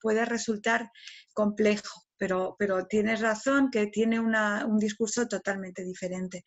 puede 0.00 0.24
resultar 0.24 0.90
complejo, 1.32 2.02
pero, 2.16 2.56
pero 2.58 2.86
tienes 2.86 3.20
razón 3.20 3.70
que 3.70 3.86
tiene 3.88 4.20
un 4.20 4.78
discurso 4.78 5.26
totalmente 5.26 5.84
diferente. 5.84 6.44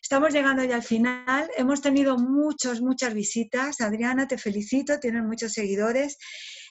Estamos 0.00 0.32
llegando 0.32 0.64
ya 0.64 0.76
al 0.76 0.82
final. 0.82 1.48
Hemos 1.56 1.80
tenido 1.80 2.18
muchos, 2.18 2.82
muchas 2.82 3.14
visitas. 3.14 3.80
Adriana, 3.80 4.26
te 4.26 4.36
felicito, 4.36 4.98
tienes 4.98 5.22
muchos 5.22 5.52
seguidores. 5.52 6.18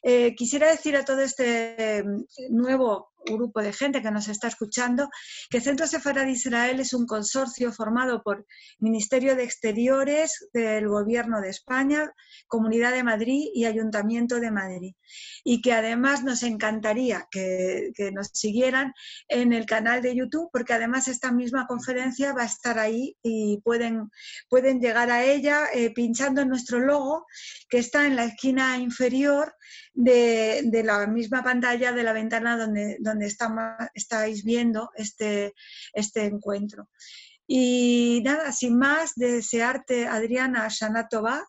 Eh, 0.03 0.35
quisiera 0.35 0.69
decir 0.69 0.95
a 0.95 1.05
todo 1.05 1.21
este 1.21 2.03
nuevo 2.49 3.11
grupo 3.25 3.61
de 3.61 3.73
gente 3.73 4.01
que 4.01 4.11
nos 4.11 4.27
está 4.27 4.47
escuchando, 4.47 5.09
que 5.49 5.61
Centro 5.61 5.87
Sefarad 5.87 6.27
Israel 6.27 6.79
es 6.79 6.93
un 6.93 7.05
consorcio 7.05 7.71
formado 7.71 8.21
por 8.23 8.45
Ministerio 8.79 9.35
de 9.35 9.43
Exteriores 9.43 10.49
del 10.53 10.87
Gobierno 10.87 11.41
de 11.41 11.49
España, 11.49 12.11
Comunidad 12.47 12.91
de 12.91 13.03
Madrid 13.03 13.49
y 13.53 13.65
Ayuntamiento 13.65 14.39
de 14.39 14.51
Madrid. 14.51 14.93
Y 15.43 15.61
que 15.61 15.73
además 15.73 16.23
nos 16.23 16.43
encantaría 16.43 17.27
que, 17.29 17.91
nos 18.13 18.31
siguieran 18.33 18.93
en 19.27 19.53
el 19.53 19.65
canal 19.65 20.01
de 20.01 20.15
YouTube, 20.15 20.49
porque 20.51 20.73
además 20.73 21.07
esta 21.07 21.31
misma 21.31 21.67
conferencia 21.67 22.33
va 22.33 22.43
a 22.43 22.45
estar 22.45 22.79
ahí 22.79 23.15
y 23.21 23.59
pueden, 23.63 24.09
pueden 24.49 24.79
llegar 24.79 25.11
a 25.11 25.23
ella 25.23 25.65
eh, 25.73 25.93
pinchando 25.93 26.41
en 26.41 26.49
nuestro 26.49 26.79
logo, 26.79 27.25
que 27.69 27.77
está 27.77 28.07
en 28.07 28.15
la 28.15 28.25
esquina 28.25 28.77
inferior 28.77 29.53
de, 29.93 30.81
la 30.83 31.05
misma 31.07 31.43
pantalla 31.43 31.91
de 31.91 32.03
la 32.03 32.13
ventana 32.13 32.57
donde 32.57 32.97
donde 32.99 33.33
estáis 33.93 34.43
viendo 34.43 34.91
este, 34.95 35.53
este 35.93 36.25
encuentro. 36.25 36.89
Y 37.47 38.21
nada, 38.23 38.53
sin 38.53 38.77
más, 38.77 39.13
desearte, 39.15 40.07
Adriana 40.07 40.67
Shanatova, 40.69 41.45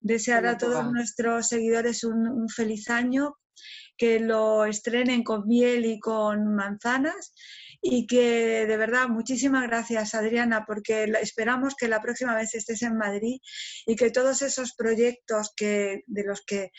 desear 0.00 0.46
a 0.46 0.56
todos 0.56 0.90
nuestros 0.90 1.48
seguidores 1.48 2.04
un, 2.04 2.48
feliz 2.48 2.88
año, 2.88 3.36
que 3.96 4.18
lo 4.18 4.64
estrenen 4.64 5.22
con 5.22 5.46
miel 5.46 5.84
y 5.84 6.00
con 6.00 6.54
manzanas 6.54 7.34
y 7.82 8.06
que 8.06 8.64
de 8.66 8.76
verdad 8.76 9.08
muchísimas 9.08 9.66
gracias 9.66 10.14
Adriana 10.14 10.64
porque 10.66 11.04
esperamos 11.20 11.74
que 11.74 11.88
la 11.88 12.00
próxima 12.00 12.34
vez 12.34 12.54
estés 12.54 12.80
en 12.82 12.96
Madrid 12.96 13.40
y 13.86 13.96
que 13.96 14.10
todos 14.10 14.40
esos 14.40 14.74
proyectos 14.74 15.52
que, 15.54 16.02
de 16.06 16.24
los 16.24 16.42
que 16.46 16.70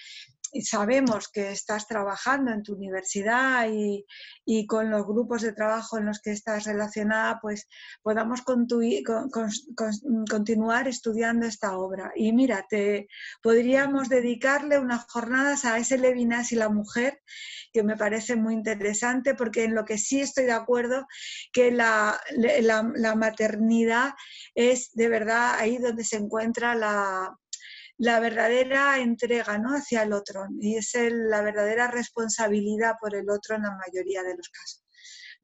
sabemos 0.61 1.29
que 1.29 1.51
estás 1.51 1.87
trabajando 1.87 2.51
en 2.51 2.63
tu 2.63 2.73
universidad 2.73 3.67
y, 3.71 4.05
con 4.67 4.89
los 4.89 5.05
grupos 5.05 5.41
de 5.41 5.53
trabajo 5.53 5.97
en 5.97 6.05
los 6.05 6.21
que 6.21 6.31
estás 6.31 6.65
relacionada, 6.65 7.39
pues 7.41 7.67
podamos 8.01 8.41
continuar 10.29 10.87
estudiando 10.87 11.45
esta 11.45 11.77
obra. 11.77 12.11
Y 12.15 12.33
mira, 12.33 12.65
te, 12.69 13.07
podríamos 13.41 14.09
dedicarle 14.09 14.79
unas 14.79 15.05
jornadas 15.05 15.65
a 15.65 15.77
ese 15.77 15.97
Levinas 15.97 16.51
y 16.51 16.55
la 16.55 16.69
mujer, 16.69 17.21
que 17.71 17.83
me 17.83 17.97
parece 17.97 18.35
muy 18.35 18.53
interesante, 18.53 19.33
porque 19.35 19.63
en 19.63 19.75
lo 19.75 19.85
que 19.85 19.97
sí 19.97 20.21
estoy 20.21 20.45
de 20.45 20.51
acuerdo, 20.51 21.07
que 21.51 21.71
la, 21.71 22.19
maternidad 23.15 24.13
es 24.55 24.91
de 24.93 25.07
verdad 25.07 25.55
ahí 25.55 25.77
donde 25.77 26.03
se 26.03 26.17
encuentra 26.17 26.75
la, 26.75 27.37
la 27.97 28.19
verdadera 28.19 28.99
entrega 28.99 29.57
¿no? 29.57 29.75
hacia 29.75 30.03
el 30.03 30.13
otro 30.13 30.45
y 30.59 30.75
es 30.75 30.93
la 31.09 31.41
verdadera 31.41 31.87
responsabilidad 31.87 32.95
por 32.99 33.15
el 33.15 33.29
otro 33.29 33.55
en 33.55 33.63
la 33.63 33.77
mayoría 33.77 34.23
de 34.23 34.35
los 34.35 34.49
casos. 34.49 34.83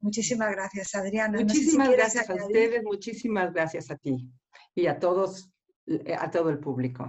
Muchísimas 0.00 0.50
gracias, 0.50 0.94
Adriana. 0.94 1.38
Muchísimas 1.40 1.90
gracias 1.90 2.30
a 2.30 2.34
ustedes, 2.34 2.82
muchísimas 2.82 3.52
gracias 3.52 3.90
a 3.90 3.96
ti 3.96 4.30
y 4.74 4.86
a 4.86 4.98
todos, 4.98 5.52
eh, 5.86 6.16
a 6.18 6.30
todo 6.30 6.48
el 6.48 6.58
público. 6.58 7.08